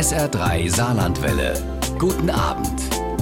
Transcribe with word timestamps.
SR3 0.00 0.74
Saarlandwelle. 0.74 1.52
Guten 1.98 2.30
Abend 2.30 2.72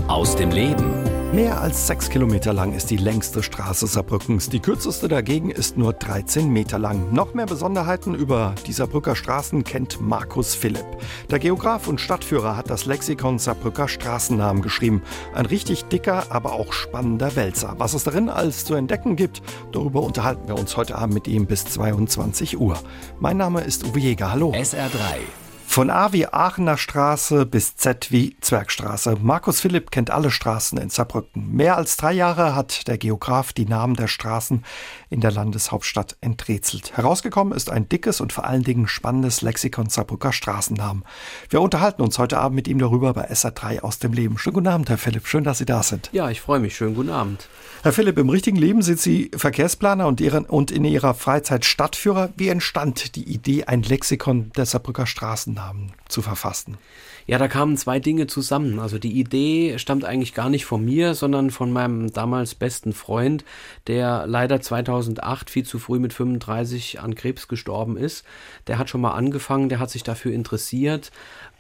aus 0.06 0.36
dem 0.36 0.52
Leben. 0.52 1.02
Mehr 1.34 1.60
als 1.60 1.88
sechs 1.88 2.08
Kilometer 2.08 2.52
lang 2.52 2.72
ist 2.72 2.88
die 2.90 2.96
längste 2.96 3.42
Straße 3.42 3.88
Saarbrückens. 3.88 4.48
Die 4.48 4.60
kürzeste 4.60 5.08
dagegen 5.08 5.50
ist 5.50 5.76
nur 5.76 5.92
13 5.92 6.48
Meter 6.48 6.78
lang. 6.78 7.12
Noch 7.12 7.34
mehr 7.34 7.46
Besonderheiten 7.46 8.14
über 8.14 8.54
die 8.68 8.72
Saarbrücker 8.72 9.16
Straßen 9.16 9.64
kennt 9.64 10.00
Markus 10.00 10.54
Philipp. 10.54 10.86
Der 11.32 11.40
Geograf 11.40 11.88
und 11.88 12.00
Stadtführer 12.00 12.56
hat 12.56 12.70
das 12.70 12.86
Lexikon 12.86 13.40
Saarbrücker 13.40 13.88
Straßennamen 13.88 14.62
geschrieben. 14.62 15.02
Ein 15.34 15.46
richtig 15.46 15.86
dicker, 15.86 16.26
aber 16.30 16.52
auch 16.52 16.72
spannender 16.72 17.34
Wälzer. 17.34 17.74
Was 17.78 17.94
es 17.94 18.04
darin 18.04 18.28
alles 18.28 18.64
zu 18.64 18.74
entdecken 18.74 19.16
gibt, 19.16 19.42
darüber 19.72 20.00
unterhalten 20.00 20.46
wir 20.46 20.56
uns 20.56 20.76
heute 20.76 20.96
Abend 20.96 21.14
mit 21.14 21.26
ihm 21.26 21.46
bis 21.46 21.64
22 21.64 22.60
Uhr. 22.60 22.78
Mein 23.18 23.36
Name 23.36 23.62
ist 23.62 23.84
Uwe 23.84 23.98
Jäger. 23.98 24.30
Hallo. 24.30 24.52
SR3 24.52 25.47
von 25.78 25.90
A 25.90 26.12
wie 26.12 26.26
Aachener 26.26 26.76
Straße 26.76 27.46
bis 27.46 27.76
Z 27.76 28.10
wie 28.10 28.36
Zwergstraße. 28.40 29.16
Markus 29.22 29.60
Philipp 29.60 29.92
kennt 29.92 30.10
alle 30.10 30.32
Straßen 30.32 30.76
in 30.76 30.90
Saarbrücken. 30.90 31.52
Mehr 31.52 31.76
als 31.76 31.96
drei 31.96 32.14
Jahre 32.14 32.56
hat 32.56 32.88
der 32.88 32.98
Geograf 32.98 33.52
die 33.52 33.64
Namen 33.64 33.94
der 33.94 34.08
Straßen 34.08 34.64
in 35.08 35.20
der 35.20 35.30
Landeshauptstadt 35.30 36.16
enträtselt. 36.20 36.96
Herausgekommen 36.96 37.52
ist 37.52 37.70
ein 37.70 37.88
dickes 37.88 38.20
und 38.20 38.32
vor 38.32 38.44
allen 38.44 38.64
Dingen 38.64 38.88
spannendes 38.88 39.40
Lexikon 39.40 39.88
Saarbrücker 39.88 40.32
Straßennamen. 40.32 41.04
Wir 41.48 41.60
unterhalten 41.60 42.02
uns 42.02 42.18
heute 42.18 42.38
Abend 42.38 42.56
mit 42.56 42.66
ihm 42.66 42.80
darüber 42.80 43.14
bei 43.14 43.30
SR3 43.30 43.82
aus 43.82 44.00
dem 44.00 44.12
Leben. 44.12 44.36
Schönen 44.36 44.54
guten 44.54 44.66
Abend, 44.66 44.88
Herr 44.88 44.98
Philipp. 44.98 45.28
Schön, 45.28 45.44
dass 45.44 45.58
Sie 45.58 45.64
da 45.64 45.84
sind. 45.84 46.10
Ja, 46.10 46.28
ich 46.28 46.40
freue 46.40 46.58
mich. 46.58 46.76
Schönen 46.76 46.96
guten 46.96 47.10
Abend. 47.10 47.48
Herr 47.84 47.92
Philipp, 47.92 48.18
im 48.18 48.30
richtigen 48.30 48.56
Leben 48.56 48.82
sind 48.82 48.98
Sie 48.98 49.30
Verkehrsplaner 49.36 50.08
und, 50.08 50.20
ihren, 50.20 50.44
und 50.44 50.72
in 50.72 50.84
Ihrer 50.84 51.14
Freizeit 51.14 51.64
Stadtführer. 51.64 52.30
Wie 52.36 52.48
entstand 52.48 53.14
die 53.14 53.32
Idee, 53.32 53.66
ein 53.66 53.84
Lexikon 53.84 54.50
der 54.56 54.66
Saarbrücker 54.66 55.06
Straßennamen 55.06 55.67
zu 56.08 56.22
verfassen? 56.22 56.78
Ja, 57.26 57.36
da 57.36 57.46
kamen 57.46 57.76
zwei 57.76 58.00
Dinge 58.00 58.26
zusammen. 58.26 58.78
Also 58.78 58.98
die 58.98 59.20
Idee 59.20 59.78
stammt 59.78 60.06
eigentlich 60.06 60.32
gar 60.32 60.48
nicht 60.48 60.64
von 60.64 60.82
mir, 60.82 61.14
sondern 61.14 61.50
von 61.50 61.70
meinem 61.70 62.10
damals 62.10 62.54
besten 62.54 62.94
Freund, 62.94 63.44
der 63.86 64.26
leider 64.26 64.62
2008 64.62 65.50
viel 65.50 65.64
zu 65.64 65.78
früh 65.78 65.98
mit 65.98 66.14
35 66.14 67.00
an 67.00 67.14
Krebs 67.14 67.46
gestorben 67.46 67.98
ist. 67.98 68.24
Der 68.66 68.78
hat 68.78 68.88
schon 68.88 69.02
mal 69.02 69.12
angefangen, 69.12 69.68
der 69.68 69.78
hat 69.78 69.90
sich 69.90 70.04
dafür 70.04 70.32
interessiert 70.32 71.10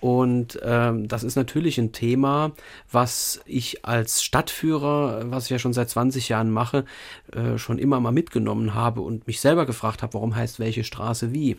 und 0.00 0.60
ähm, 0.62 1.08
das 1.08 1.24
ist 1.24 1.34
natürlich 1.34 1.76
ein 1.78 1.92
Thema, 1.92 2.52
was 2.90 3.40
ich 3.46 3.84
als 3.84 4.22
Stadtführer, 4.22 5.30
was 5.30 5.44
ich 5.44 5.50
ja 5.50 5.58
schon 5.58 5.72
seit 5.72 5.90
20 5.90 6.28
Jahren 6.28 6.50
mache, 6.52 6.84
äh, 7.32 7.58
schon 7.58 7.78
immer 7.78 7.98
mal 7.98 8.12
mitgenommen 8.12 8.74
habe 8.74 9.00
und 9.00 9.26
mich 9.26 9.40
selber 9.40 9.66
gefragt 9.66 10.02
habe, 10.02 10.14
warum 10.14 10.36
heißt 10.36 10.60
welche 10.60 10.84
Straße 10.84 11.32
wie 11.32 11.56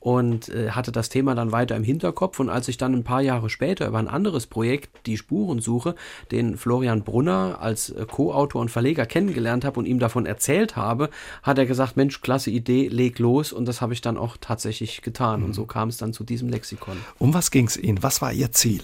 und 0.00 0.48
äh, 0.48 0.70
hatte 0.70 0.92
das 0.92 1.10
Thema 1.10 1.34
dann 1.34 1.52
weiter 1.52 1.76
im 1.76 1.84
Hinterkopf. 1.84 2.40
Und 2.40 2.48
als 2.48 2.68
ich 2.68 2.78
dann 2.78 2.94
ein 2.94 3.04
paar 3.04 3.20
Jahre 3.20 3.50
später 3.50 3.86
über 3.86 3.98
ein 3.98 4.08
anderes 4.08 4.46
Projekt, 4.46 5.06
die 5.06 5.18
Spurensuche, 5.18 5.94
den 6.30 6.56
Florian 6.56 7.04
Brunner 7.04 7.58
als 7.60 7.90
äh, 7.90 8.06
Co-Autor 8.06 8.62
und 8.62 8.70
Verleger 8.70 9.06
kennengelernt 9.06 9.64
habe 9.64 9.78
und 9.78 9.86
ihm 9.86 9.98
davon 9.98 10.26
erzählt 10.26 10.74
habe, 10.74 11.10
hat 11.42 11.58
er 11.58 11.66
gesagt, 11.66 11.96
Mensch, 11.96 12.22
klasse 12.22 12.50
Idee, 12.50 12.88
leg 12.88 13.18
los. 13.18 13.52
Und 13.52 13.66
das 13.66 13.82
habe 13.82 13.92
ich 13.92 14.00
dann 14.00 14.16
auch 14.16 14.38
tatsächlich 14.40 15.02
getan. 15.02 15.40
Mhm. 15.40 15.46
Und 15.46 15.52
so 15.52 15.66
kam 15.66 15.90
es 15.90 15.98
dann 15.98 16.14
zu 16.14 16.24
diesem 16.24 16.48
Lexikon. 16.48 16.96
Um 17.18 17.34
was 17.34 17.50
ging 17.50 17.66
es 17.66 17.76
Ihnen? 17.76 18.02
Was 18.02 18.22
war 18.22 18.32
Ihr 18.32 18.52
Ziel? 18.52 18.82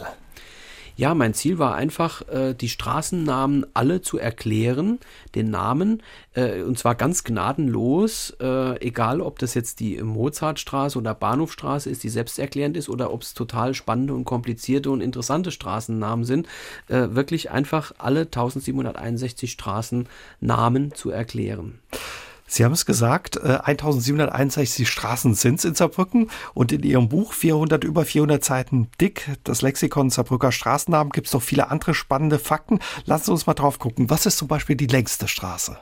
Ja, 0.99 1.15
mein 1.15 1.35
Ziel 1.35 1.59
war 1.59 1.75
einfach, 1.75 2.27
äh, 2.29 2.55
die 2.55 2.71
Straßennamen 2.71 3.67
alle 3.75 4.01
zu 4.01 4.19
erklären, 4.19 4.99
den 5.35 5.51
Namen, 5.51 6.03
äh, 6.33 6.63
und 6.63 6.79
zwar 6.79 6.95
ganz 6.95 7.23
gnadenlos, 7.23 8.35
äh, 8.41 8.81
egal 8.81 9.21
ob 9.21 9.39
das 9.39 9.53
jetzt 9.53 9.81
die 9.81 10.03
Mozartstraße 10.03 10.99
oder 10.99 11.15
Bahnhofstraße 11.15 11.91
ist, 11.91 12.03
die 12.03 12.09
selbsterklärend 12.09 12.79
ist, 12.79 12.89
oder 12.89 13.13
ob 13.13 13.23
es 13.23 13.35
total 13.35 13.75
spannende 13.75 14.15
und 14.15 14.25
komplizierte 14.25 14.91
und 14.91 15.03
interessante 15.03 15.51
Straßennamen 15.51 16.25
sind, 16.25 16.49
äh, 16.89 17.09
wirklich 17.11 17.51
einfach 17.51 17.93
alle 17.99 18.21
1761 18.23 19.53
Straßennamen 19.53 20.95
zu 20.95 21.11
erklären. 21.11 21.79
Sie 22.47 22.65
haben 22.65 22.73
es 22.73 22.87
gesagt, 22.87 23.43
1761 23.43 24.83
äh, 24.83 24.87
Straßen 24.87 25.35
sind 25.35 25.59
es 25.59 25.65
in 25.65 25.75
Saarbrücken 25.75 26.31
und 26.55 26.71
in 26.71 26.83
Ihrem 26.83 27.09
Buch 27.09 27.33
400 27.33 27.83
über 27.83 28.05
400 28.05 28.45
Seiten 28.45 28.89
dick, 29.01 29.31
das 29.45 29.63
Lexikon 29.63 30.11
Saarbrücker 30.11 30.53
Straßennamen, 30.53 31.11
gibt 31.11 31.27
es 31.27 31.33
noch 31.33 31.43
viele 31.43 31.71
andere 31.71 31.95
spannende 31.95 32.39
Fakten. 32.39 32.79
Lassen 33.05 33.27
Sie 33.27 33.33
uns 33.33 33.47
mal 33.47 33.55
drauf 33.55 33.79
gucken. 33.79 34.11
Was 34.11 34.27
ist 34.27 34.39
zum 34.39 34.49
Beispiel 34.49 34.77
die 34.77 34.87
längste 34.87 35.27
Straße? 35.27 35.79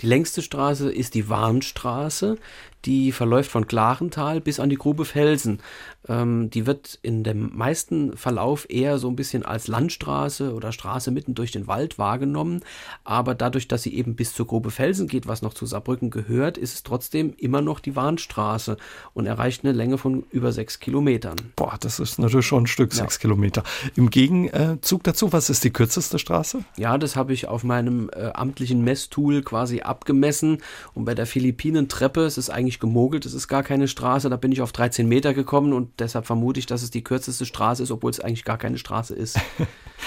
Die 0.00 0.06
längste 0.06 0.42
Straße 0.42 0.90
ist 0.90 1.14
die 1.14 1.28
Warnstraße 1.28 2.38
die 2.84 3.12
verläuft 3.12 3.50
von 3.50 3.66
Klarental 3.66 4.40
bis 4.40 4.60
an 4.60 4.70
die 4.70 4.76
Grube 4.76 5.04
Felsen. 5.04 5.60
Ähm, 6.08 6.50
die 6.50 6.66
wird 6.66 6.98
in 7.02 7.24
dem 7.24 7.56
meisten 7.56 8.16
Verlauf 8.16 8.66
eher 8.70 8.98
so 8.98 9.08
ein 9.08 9.16
bisschen 9.16 9.44
als 9.44 9.68
Landstraße 9.68 10.54
oder 10.54 10.72
Straße 10.72 11.10
mitten 11.10 11.34
durch 11.34 11.50
den 11.50 11.66
Wald 11.66 11.98
wahrgenommen. 11.98 12.60
Aber 13.04 13.34
dadurch, 13.34 13.68
dass 13.68 13.82
sie 13.82 13.94
eben 13.94 14.14
bis 14.14 14.32
zur 14.34 14.46
Grube 14.46 14.70
Felsen 14.70 15.08
geht, 15.08 15.26
was 15.26 15.42
noch 15.42 15.54
zu 15.54 15.66
Saarbrücken 15.66 16.10
gehört, 16.10 16.56
ist 16.56 16.74
es 16.74 16.82
trotzdem 16.82 17.34
immer 17.36 17.60
noch 17.60 17.80
die 17.80 17.96
Warnstraße 17.96 18.76
und 19.12 19.26
erreicht 19.26 19.64
eine 19.64 19.72
Länge 19.72 19.98
von 19.98 20.24
über 20.30 20.52
sechs 20.52 20.78
Kilometern. 20.78 21.36
Boah, 21.56 21.76
das 21.80 21.98
ist 21.98 22.18
natürlich 22.18 22.46
schon 22.46 22.64
ein 22.64 22.66
Stück, 22.66 22.92
ja. 22.92 22.98
sechs 22.98 23.18
Kilometer. 23.18 23.62
Im 23.96 24.10
Gegenzug 24.10 25.02
dazu, 25.04 25.32
was 25.32 25.50
ist 25.50 25.64
die 25.64 25.70
kürzeste 25.70 26.18
Straße? 26.18 26.64
Ja, 26.76 26.96
das 26.98 27.16
habe 27.16 27.32
ich 27.32 27.48
auf 27.48 27.64
meinem 27.64 28.10
äh, 28.12 28.30
amtlichen 28.34 28.82
Messtool 28.82 29.42
quasi 29.42 29.80
abgemessen. 29.80 30.58
Und 30.94 31.04
bei 31.04 31.14
der 31.14 31.26
Philippinen-Treppe, 31.26 32.22
es 32.22 32.38
ist 32.38 32.50
eigentlich 32.50 32.67
eigentlich 32.68 32.80
gemogelt, 32.80 33.24
es 33.24 33.32
ist 33.32 33.48
gar 33.48 33.62
keine 33.62 33.88
Straße, 33.88 34.28
da 34.28 34.36
bin 34.36 34.52
ich 34.52 34.60
auf 34.60 34.72
13 34.72 35.08
Meter 35.08 35.32
gekommen 35.32 35.72
und 35.72 35.88
deshalb 35.98 36.26
vermute 36.26 36.60
ich, 36.60 36.66
dass 36.66 36.82
es 36.82 36.90
die 36.90 37.02
kürzeste 37.02 37.46
Straße 37.46 37.82
ist, 37.82 37.90
obwohl 37.90 38.10
es 38.10 38.20
eigentlich 38.20 38.44
gar 38.44 38.58
keine 38.58 38.76
Straße 38.76 39.14
ist. 39.14 39.40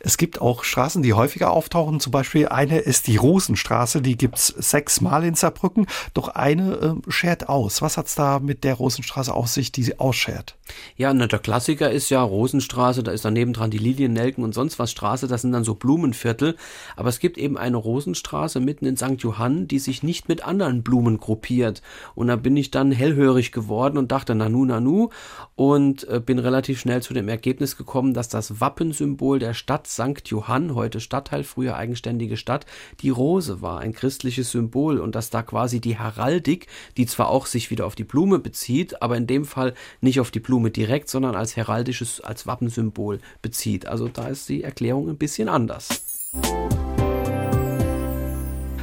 Es 0.00 0.16
gibt 0.16 0.40
auch 0.40 0.64
Straßen, 0.64 1.02
die 1.02 1.12
häufiger 1.12 1.50
auftauchen. 1.50 2.00
Zum 2.00 2.12
Beispiel 2.12 2.48
eine 2.48 2.78
ist 2.78 3.06
die 3.06 3.16
Rosenstraße, 3.16 4.00
die 4.00 4.16
gibt 4.16 4.38
es 4.38 4.46
sechsmal 4.46 5.24
in 5.24 5.34
Saarbrücken. 5.34 5.86
Doch 6.14 6.28
eine 6.28 7.00
äh, 7.06 7.10
schert 7.10 7.48
aus. 7.48 7.82
Was 7.82 7.96
hat 7.96 8.06
es 8.06 8.14
da 8.14 8.38
mit 8.38 8.64
der 8.64 8.74
Rosenstraße 8.74 9.34
auf 9.34 9.48
sich, 9.48 9.72
die 9.72 9.82
sie 9.82 9.98
ausschert? 9.98 10.56
Ja, 10.96 11.12
na, 11.12 11.26
der 11.26 11.38
Klassiker 11.38 11.90
ist 11.90 12.10
ja 12.10 12.22
Rosenstraße, 12.22 13.02
da 13.02 13.12
ist 13.12 13.24
daneben 13.24 13.52
dran 13.52 13.70
die 13.70 13.78
Lilien, 13.78 14.12
Nelken 14.12 14.44
und 14.44 14.54
sonst 14.54 14.78
was 14.78 14.90
Straße, 14.90 15.26
das 15.26 15.42
sind 15.42 15.52
dann 15.52 15.64
so 15.64 15.74
Blumenviertel. 15.74 16.56
Aber 16.96 17.08
es 17.08 17.18
gibt 17.18 17.38
eben 17.38 17.56
eine 17.56 17.76
Rosenstraße 17.76 18.60
mitten 18.60 18.86
in 18.86 18.96
St. 18.96 19.16
Johann, 19.18 19.66
die 19.66 19.78
sich 19.78 20.02
nicht 20.02 20.28
mit 20.28 20.44
anderen 20.44 20.82
Blumen 20.82 21.18
gruppiert. 21.18 21.82
Und 22.14 22.28
da 22.28 22.36
bin 22.36 22.56
ich 22.56 22.70
dann 22.70 22.92
hellhörig 22.92 23.52
geworden 23.52 23.98
und 23.98 24.12
dachte, 24.12 24.34
nanu, 24.34 24.64
nanu. 24.64 25.08
Und 25.56 26.08
äh, 26.08 26.20
bin 26.20 26.38
relativ 26.38 26.78
schnell 26.78 27.02
zu 27.02 27.14
dem 27.14 27.28
Ergebnis 27.28 27.76
gekommen, 27.76 28.14
dass 28.14 28.28
das 28.28 28.60
Wappensymbol 28.60 29.37
der 29.38 29.54
Stadt 29.54 29.86
St. 29.86 30.26
Johann, 30.26 30.74
heute 30.74 31.00
Stadtteil, 31.00 31.44
früher 31.44 31.76
eigenständige 31.76 32.36
Stadt, 32.36 32.66
die 33.00 33.10
Rose 33.10 33.62
war, 33.62 33.80
ein 33.80 33.92
christliches 33.92 34.50
Symbol 34.50 34.98
und 34.98 35.14
dass 35.14 35.30
da 35.30 35.42
quasi 35.42 35.80
die 35.80 35.98
Heraldik, 35.98 36.66
die 36.96 37.06
zwar 37.06 37.28
auch 37.28 37.46
sich 37.46 37.70
wieder 37.70 37.86
auf 37.86 37.94
die 37.94 38.04
Blume 38.04 38.38
bezieht, 38.38 39.02
aber 39.02 39.16
in 39.16 39.26
dem 39.26 39.44
Fall 39.44 39.74
nicht 40.00 40.20
auf 40.20 40.30
die 40.30 40.40
Blume 40.40 40.70
direkt, 40.70 41.08
sondern 41.08 41.34
als 41.34 41.56
heraldisches, 41.56 42.20
als 42.20 42.46
Wappensymbol 42.46 43.20
bezieht. 43.42 43.86
Also 43.86 44.08
da 44.08 44.28
ist 44.28 44.48
die 44.48 44.62
Erklärung 44.62 45.08
ein 45.08 45.18
bisschen 45.18 45.48
anders. 45.48 45.88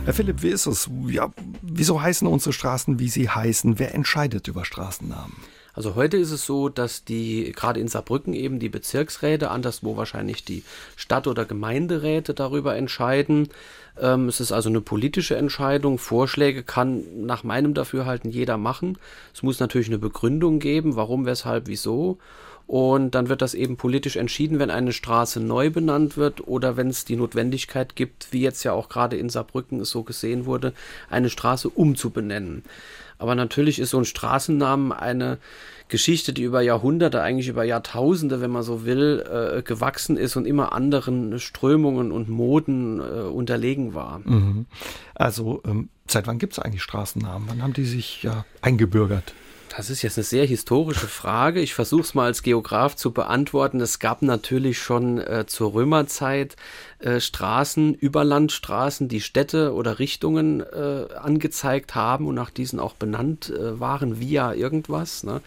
Herr 0.06 0.14
Philipp, 0.14 0.44
wie 0.44 0.50
ist 0.50 0.68
es? 0.68 0.88
Ja, 1.08 1.34
wieso 1.64 2.00
heißen 2.00 2.28
unsere 2.28 2.54
Straßen, 2.54 3.00
wie 3.00 3.10
sie 3.10 3.28
heißen? 3.28 3.80
Wer 3.80 3.96
entscheidet 3.96 4.48
über 4.48 4.64
Straßennamen? 4.64 5.36
Also 5.75 5.96
heute 5.96 6.16
ist 6.16 6.31
es 6.31 6.46
so, 6.46 6.69
dass 6.69 7.03
die 7.03 7.52
gerade 7.53 7.81
in 7.81 7.90
Saarbrücken 7.90 8.34
eben 8.34 8.59
die 8.59 8.69
Bezirksräte, 8.69 9.52
anderswo 9.52 9.97
wahrscheinlich 9.97 10.46
die 10.46 10.63
Stadt- 10.96 11.28
oder 11.28 11.44
Gemeinderäte 11.44 12.34
darüber 12.34 12.78
entscheiden. 12.78 13.50
Ähm, 14.02 14.30
es 14.30 14.40
ist 14.40 14.53
also 14.53 14.69
eine 14.69 14.80
politische 14.80 15.35
Entscheidung. 15.35 15.97
Vorschläge 15.97 16.64
kann 16.64 17.03
nach 17.25 17.44
meinem 17.44 17.74
Dafürhalten 17.74 18.31
jeder 18.31 18.58
machen. 18.58 18.97
Es 19.34 19.44
muss 19.44 19.59
natürlich 19.59 19.88
eine 19.88 20.00
Begründung 20.00 20.59
geben, 20.59 20.96
warum, 20.96 21.25
weshalb, 21.25 21.68
wieso. 21.68 22.19
Und 22.68 23.14
dann 23.14 23.29
wird 23.29 23.41
das 23.41 23.53
eben 23.53 23.78
politisch 23.78 24.16
entschieden, 24.16 24.58
wenn 24.58 24.72
eine 24.72 24.91
Straße 24.94 25.40
neu 25.40 25.70
benannt 25.70 26.17
wird 26.17 26.47
oder 26.47 26.78
wenn 26.78 26.88
es 26.88 27.05
die 27.05 27.16
Notwendigkeit 27.16 27.96
gibt, 27.96 28.29
wie 28.32 28.41
jetzt 28.41 28.64
ja 28.64 28.72
auch 28.72 28.90
gerade 28.90 29.17
in 29.17 29.29
Saarbrücken 29.29 29.82
es 29.82 29.91
so 29.91 30.03
gesehen 30.03 30.46
wurde, 30.46 30.73
eine 31.09 31.29
Straße 31.29 31.70
umzubenennen. 31.70 32.64
Aber 33.17 33.35
natürlich 33.35 33.79
ist 33.79 33.91
so 33.91 33.97
ein 33.97 34.06
Straßennamen 34.06 34.91
eine 34.91 35.38
Geschichte, 35.88 36.34
die 36.34 36.44
über 36.44 36.62
Jahrhunderte, 36.62 37.22
eigentlich 37.22 37.47
über 37.47 37.64
Jahrtausende, 37.64 38.41
wenn 38.41 38.52
man 38.52 38.64
so 38.64 38.85
will, 38.85 39.23
äh, 39.29 39.62
gewachsen 39.62 40.17
ist 40.17 40.35
und 40.35 40.47
immer 40.47 40.73
anderen 40.73 41.40
Strömungen 41.40 42.12
und 42.12 42.28
Moden 42.28 43.00
äh, 43.00 43.03
unterlegen 43.03 43.94
war. 43.94 44.20
Mhm. 44.23 44.66
Also 45.14 45.62
ähm, 45.66 45.90
seit 46.08 46.26
wann 46.28 46.40
gibt 46.40 46.53
es 46.53 46.59
eigentlich 46.59 46.82
Straßennamen? 46.82 47.47
Wann 47.50 47.62
haben 47.62 47.73
die 47.73 47.85
sich 47.85 48.23
ja 48.23 48.46
eingebürgert? 48.62 49.34
Das 49.76 49.90
ist 49.90 50.02
jetzt 50.03 50.17
eine 50.17 50.23
sehr 50.23 50.46
historische 50.46 51.08
Frage. 51.08 51.59
Ich 51.59 51.73
versuche 51.73 52.02
es 52.02 52.14
mal 52.14 52.26
als 52.26 52.44
Geograf 52.44 52.96
zu 52.96 53.12
beantworten. 53.12 53.82
Es 53.82 54.00
gab 54.00 54.22
natürlich 54.22 54.79
schon 54.79 55.17
äh, 55.17 55.46
zur 55.47 55.73
Römerzeit 55.73 56.56
äh, 57.05 57.19
Straßen, 57.19 57.93
Überlandstraßen, 57.93 59.07
die 59.07 59.22
Städte 59.22 59.73
oder 59.73 59.99
Richtungen 59.99 60.61
äh, 60.61 61.05
angezeigt 61.16 61.93
haben 61.93 62.25
und 62.25 62.34
nach 62.34 62.49
diesen 62.49 62.79
auch 62.79 62.93
benannt 62.93 63.52
äh, 63.52 63.79
waren 63.79 64.19
via 64.19 64.53
irgendwas. 64.53 65.23
Ne? 65.23 65.41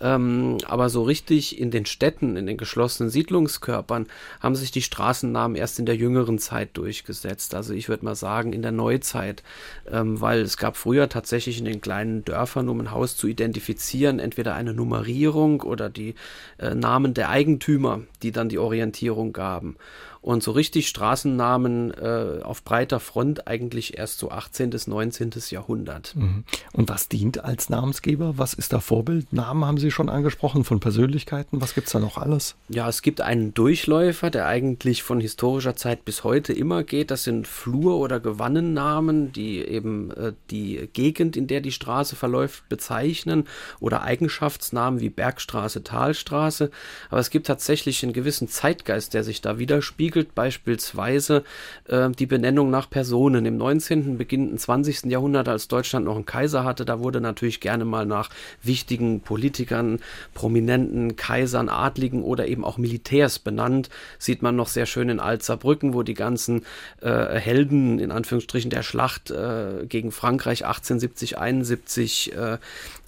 Ähm, 0.00 0.56
aber 0.66 0.88
so 0.88 1.02
richtig 1.02 1.60
in 1.60 1.70
den 1.70 1.84
Städten, 1.84 2.36
in 2.36 2.46
den 2.46 2.56
geschlossenen 2.56 3.10
Siedlungskörpern 3.10 4.06
haben 4.40 4.56
sich 4.56 4.70
die 4.70 4.80
Straßennamen 4.80 5.58
erst 5.58 5.78
in 5.78 5.84
der 5.84 5.96
jüngeren 5.96 6.38
Zeit 6.38 6.70
durchgesetzt. 6.72 7.54
Also 7.54 7.74
ich 7.74 7.90
würde 7.90 8.06
mal 8.06 8.14
sagen 8.14 8.54
in 8.54 8.62
der 8.62 8.72
Neuzeit, 8.72 9.42
ähm, 9.90 10.22
weil 10.22 10.40
es 10.40 10.56
gab 10.56 10.78
früher 10.78 11.10
tatsächlich 11.10 11.58
in 11.58 11.66
den 11.66 11.82
kleinen 11.82 12.24
Dörfern, 12.24 12.70
um 12.70 12.80
ein 12.80 12.92
Haus 12.92 13.14
zu 13.18 13.26
identifizieren, 13.26 14.20
entweder 14.20 14.54
eine 14.54 14.72
Nummerierung 14.72 15.60
oder 15.60 15.90
die 15.90 16.14
äh, 16.56 16.74
Namen 16.74 17.12
der 17.12 17.28
Eigentümer, 17.28 18.00
die 18.22 18.32
dann 18.32 18.48
die 18.48 18.58
Orientierung 18.58 19.34
gaben. 19.34 19.76
Und 20.24 20.42
so 20.42 20.52
richtig 20.52 20.88
Straßennamen 20.88 21.92
äh, 21.92 22.40
auf 22.42 22.62
breiter 22.62 22.98
Front 22.98 23.46
eigentlich 23.46 23.98
erst 23.98 24.18
so 24.18 24.30
18. 24.30 24.70
bis 24.70 24.86
19. 24.86 25.32
Jahrhundert. 25.50 26.16
Mhm. 26.16 26.44
Und 26.72 26.88
was 26.88 27.10
dient 27.10 27.44
als 27.44 27.68
Namensgeber? 27.68 28.38
Was 28.38 28.54
ist 28.54 28.72
da 28.72 28.80
Vorbild? 28.80 29.34
Namen 29.34 29.66
haben 29.66 29.76
Sie 29.76 29.90
schon 29.90 30.08
angesprochen 30.08 30.64
von 30.64 30.80
Persönlichkeiten. 30.80 31.60
Was 31.60 31.74
gibt 31.74 31.88
es 31.88 31.92
da 31.92 31.98
noch 31.98 32.16
alles? 32.16 32.56
Ja, 32.70 32.88
es 32.88 33.02
gibt 33.02 33.20
einen 33.20 33.52
Durchläufer, 33.52 34.30
der 34.30 34.46
eigentlich 34.46 35.02
von 35.02 35.20
historischer 35.20 35.76
Zeit 35.76 36.06
bis 36.06 36.24
heute 36.24 36.54
immer 36.54 36.84
geht. 36.84 37.10
Das 37.10 37.24
sind 37.24 37.46
Flur- 37.46 37.98
oder 37.98 38.18
Gewannennamen, 38.18 39.30
die 39.30 39.58
eben 39.58 40.10
äh, 40.12 40.32
die 40.50 40.88
Gegend, 40.94 41.36
in 41.36 41.48
der 41.48 41.60
die 41.60 41.70
Straße 41.70 42.16
verläuft, 42.16 42.66
bezeichnen 42.70 43.46
oder 43.78 44.00
Eigenschaftsnamen 44.00 45.00
wie 45.00 45.10
Bergstraße, 45.10 45.84
Talstraße. 45.84 46.70
Aber 47.10 47.20
es 47.20 47.28
gibt 47.28 47.46
tatsächlich 47.46 48.02
einen 48.02 48.14
gewissen 48.14 48.48
Zeitgeist, 48.48 49.12
der 49.12 49.22
sich 49.22 49.42
da 49.42 49.58
widerspiegelt 49.58 50.13
spiegelt 50.14 50.34
beispielsweise 50.36 51.42
äh, 51.88 52.08
die 52.10 52.26
Benennung 52.26 52.70
nach 52.70 52.88
Personen. 52.88 53.46
Im 53.46 53.56
19., 53.56 54.16
beginnenden 54.16 54.58
20. 54.58 55.06
Jahrhundert, 55.06 55.48
als 55.48 55.66
Deutschland 55.66 56.06
noch 56.06 56.14
einen 56.14 56.24
Kaiser 56.24 56.62
hatte, 56.62 56.84
da 56.84 57.00
wurde 57.00 57.20
natürlich 57.20 57.58
gerne 57.58 57.84
mal 57.84 58.06
nach 58.06 58.30
wichtigen 58.62 59.20
Politikern, 59.20 59.98
Prominenten, 60.32 61.16
Kaisern, 61.16 61.68
Adligen 61.68 62.22
oder 62.22 62.46
eben 62.46 62.64
auch 62.64 62.78
Militärs 62.78 63.40
benannt. 63.40 63.90
Sieht 64.20 64.40
man 64.40 64.54
noch 64.54 64.68
sehr 64.68 64.86
schön 64.86 65.08
in 65.08 65.18
Alzerbrücken, 65.18 65.94
wo 65.94 66.04
die 66.04 66.14
ganzen 66.14 66.64
äh, 67.00 67.10
Helden 67.10 67.98
in 67.98 68.12
Anführungsstrichen 68.12 68.70
der 68.70 68.84
Schlacht 68.84 69.32
äh, 69.32 69.84
gegen 69.88 70.12
Frankreich 70.12 70.64
1870, 70.64 71.38
71 71.38 72.36
äh, 72.36 72.58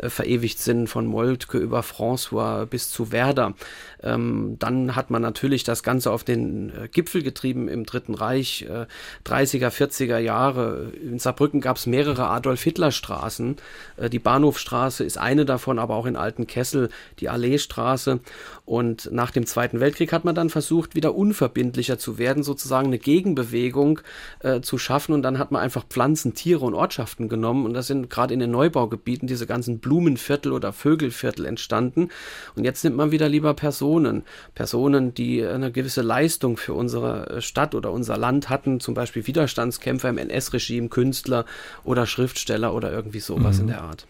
verewigt 0.00 0.58
sind, 0.58 0.88
von 0.88 1.06
Moltke 1.06 1.58
über 1.58 1.80
François 1.80 2.66
bis 2.66 2.90
zu 2.90 3.12
Werder. 3.12 3.54
Ähm, 4.02 4.56
dann 4.58 4.96
hat 4.96 5.10
man 5.10 5.22
natürlich 5.22 5.64
das 5.64 5.82
Ganze 5.82 6.10
auf 6.10 6.24
den 6.24 6.72
äh, 6.96 7.06
Gipfel 7.06 7.22
getrieben 7.22 7.68
im 7.68 7.84
Dritten 7.84 8.14
Reich, 8.14 8.62
äh, 8.62 8.86
30er, 9.24 9.70
40er 9.70 10.18
Jahre. 10.18 10.92
In 11.02 11.18
Saarbrücken 11.18 11.60
gab 11.60 11.76
es 11.76 11.86
mehrere 11.86 12.28
Adolf-Hitler-Straßen. 12.28 13.56
Äh, 13.96 14.10
die 14.10 14.18
Bahnhofstraße 14.18 15.04
ist 15.04 15.18
eine 15.18 15.44
davon, 15.44 15.78
aber 15.78 15.94
auch 15.94 16.06
in 16.06 16.16
Altenkessel 16.16 16.88
die 17.20 17.28
Alleestraße. 17.28 18.20
Und 18.64 19.10
nach 19.12 19.30
dem 19.30 19.46
Zweiten 19.46 19.80
Weltkrieg 19.80 20.12
hat 20.12 20.24
man 20.24 20.34
dann 20.34 20.50
versucht, 20.50 20.94
wieder 20.94 21.14
unverbindlicher 21.14 21.98
zu 21.98 22.18
werden, 22.18 22.42
sozusagen 22.42 22.88
eine 22.88 22.98
Gegenbewegung 22.98 24.00
äh, 24.40 24.60
zu 24.60 24.78
schaffen. 24.78 25.12
Und 25.12 25.22
dann 25.22 25.38
hat 25.38 25.52
man 25.52 25.62
einfach 25.62 25.84
Pflanzen, 25.84 26.34
Tiere 26.34 26.64
und 26.64 26.74
Ortschaften 26.74 27.28
genommen. 27.28 27.64
Und 27.66 27.74
das 27.74 27.86
sind 27.86 28.10
gerade 28.10 28.34
in 28.34 28.40
den 28.40 28.50
Neubaugebieten 28.50 29.28
diese 29.28 29.46
ganzen 29.46 29.78
Blumenviertel 29.78 30.52
oder 30.52 30.72
Vögelviertel 30.72 31.44
entstanden. 31.44 32.08
Und 32.56 32.64
jetzt 32.64 32.82
nimmt 32.84 32.96
man 32.96 33.12
wieder 33.12 33.28
lieber 33.28 33.54
Personen. 33.54 34.24
Personen, 34.54 35.14
die 35.14 35.44
eine 35.44 35.70
gewisse 35.70 36.02
Leistung 36.02 36.56
für 36.56 36.74
unsere 36.86 37.42
Stadt 37.42 37.74
oder 37.74 37.90
unser 37.90 38.16
Land 38.16 38.48
hatten, 38.48 38.78
zum 38.78 38.94
Beispiel 38.94 39.26
Widerstandskämpfer 39.26 40.08
im 40.08 40.18
NS-Regime, 40.18 40.88
Künstler 40.88 41.44
oder 41.82 42.06
Schriftsteller 42.06 42.72
oder 42.72 42.92
irgendwie 42.92 43.20
sowas 43.20 43.56
mhm. 43.56 43.62
in 43.62 43.66
der 43.68 43.82
Art 43.82 44.06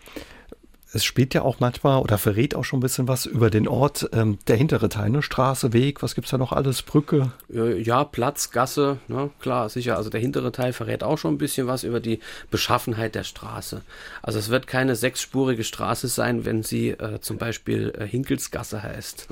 es 0.97 1.05
spielt 1.05 1.35
ja 1.35 1.43
auch 1.43 1.61
manchmal 1.61 2.01
oder 2.01 2.17
verrät 2.17 2.55
auch 2.55 2.65
schon 2.65 2.79
ein 2.79 2.83
bisschen 2.83 3.07
was 3.07 3.27
über 3.27 3.51
den 3.51 3.69
Ort. 3.69 4.09
Ähm, 4.13 4.39
der 4.47 4.57
hintere 4.57 4.89
Teil, 4.89 5.11
ne? 5.11 5.23
Straße, 5.23 5.75
Weg, 5.75 6.03
was 6.03 6.15
gibt 6.15 6.25
es 6.25 6.31
da 6.31 6.39
noch 6.39 6.53
alles? 6.53 6.81
Brücke? 6.83 7.33
Ja, 7.49 8.05
Platz, 8.05 8.51
Gasse, 8.51 8.99
ne? 9.07 9.31
klar, 9.39 9.69
sicher. 9.69 9.99
Also 9.99 10.09
der 10.09 10.21
hintere 10.21 10.53
Teil 10.53 10.73
verrät 10.73 11.05
auch 11.05 11.19
schon 11.19 11.35
ein 11.35 11.39
bisschen 11.39 11.67
was 11.67 11.85
über 11.85 12.01
die 12.01 12.21
Beschaffenheit 12.51 13.15
der 13.15 13.25
Straße. 13.25 13.83
Also 14.23 14.39
es 14.39 14.49
wird 14.49 14.67
keine 14.67 14.97
sechsspurige 14.97 15.65
Straße 15.65 16.09
sein, 16.09 16.47
wenn 16.47 16.63
sie 16.63 16.91
äh, 16.91 17.21
zum 17.21 17.37
Beispiel 17.37 17.93
äh, 17.99 18.07
Hinkelsgasse 18.07 18.83
heißt. 18.83 19.29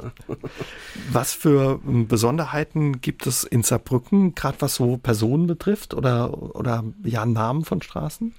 Was 1.13 1.33
für 1.33 1.81
ähm, 1.87 2.07
Besonderheiten 2.07 3.01
gibt 3.01 3.27
es 3.27 3.45
in 3.45 3.63
Saarbrücken, 3.63 4.35
gerade 4.35 4.61
was 4.61 4.75
so 4.75 4.99
Personen 4.99 5.47
betrifft 5.47 5.95
oder, 5.95 6.55
oder 6.55 6.85
ja, 7.03 7.25
Namen 7.25 7.65
von 7.65 7.81
Straßen? 7.81 8.35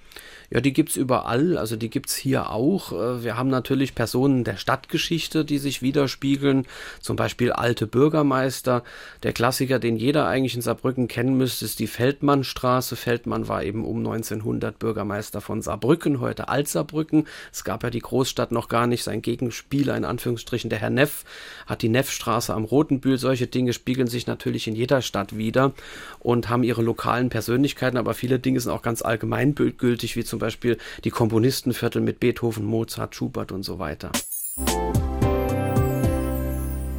Ja, 0.52 0.62
die 0.62 0.74
gibt 0.74 0.90
es 0.90 0.96
überall, 0.96 1.58
also 1.58 1.76
die 1.76 1.90
gibt 1.90 2.10
es 2.10 2.16
hier 2.16 2.50
auch. 2.50 2.92
Äh, 2.92 3.24
wir 3.24 3.38
haben 3.38 3.50
natürlich 3.50 3.96
Personen 3.96 4.44
der 4.44 4.58
Stadtgeschichte, 4.58 5.44
die 5.44 5.58
sich 5.58 5.82
widerspiegeln, 5.82 6.66
zum 7.02 7.16
Beispiel 7.16 7.52
alte 7.52 7.88
Bürgermeister. 7.88 8.84
Der 9.24 9.34
Klassiker, 9.34 9.80
den 9.80 9.98
jeder 9.98 10.28
eigentlich 10.28 10.56
in 10.56 10.62
Saarbrücken 10.62 11.08
kennen 11.08 11.38
müsste, 11.38 11.66
ist 11.66 11.80
die 11.80 11.88
Feldmannstraße. 11.88 12.96
Feldmann 12.96 13.48
war 13.48 13.64
eben 13.64 13.86
um 13.86 13.98
1900 13.98 14.78
Bürgermeister 14.78 15.42
von 15.42 15.62
Saarbrücken, 15.62 16.20
heute 16.20 16.48
Altsaarbrücken. 16.48 17.28
Es 17.52 17.64
gab 17.64 17.84
ja 17.84 17.90
die 17.90 18.00
Großstadt 18.00 18.52
noch 18.52 18.68
gar 18.68 18.88
nicht. 18.88 19.04
Sein 19.04 19.22
Gegenspieler, 19.22 19.98
in 19.98 20.06
Anführungsstrichen 20.06 20.70
der 20.70 20.80
Herr 20.80 20.90
Neff, 20.90 21.26
hat 21.66 21.82
die 21.82 21.90
Neffstraße 21.90 22.54
am 22.54 22.66
Rotenbühl. 22.66 23.18
Solche 23.18 23.48
Dinge 23.48 23.74
spiegeln 23.74 24.08
sich 24.08 24.28
natürlich 24.28 24.68
in 24.68 24.76
jeder 24.76 25.02
Stadt 25.02 25.38
wieder 25.38 25.74
und 26.20 26.50
haben 26.50 26.64
ihre 26.64 26.82
lokalen 26.82 27.30
Persönlichkeiten, 27.30 27.98
aber 27.98 28.14
viele 28.14 28.40
Dinge 28.40 28.60
sind 28.60 28.72
auch 28.72 28.82
ganz 28.82 29.02
allgemeingültig, 29.02 30.16
wie 30.16 30.24
zum 30.24 30.35
zum 30.36 30.40
Beispiel 30.42 30.78
die 31.06 31.12
Komponistenviertel 31.12 32.02
mit 32.02 32.20
Beethoven, 32.20 32.66
Mozart, 32.66 33.16
Schubert 33.16 33.54
und 33.54 33.64
so 33.64 33.80
weiter. 33.80 34.12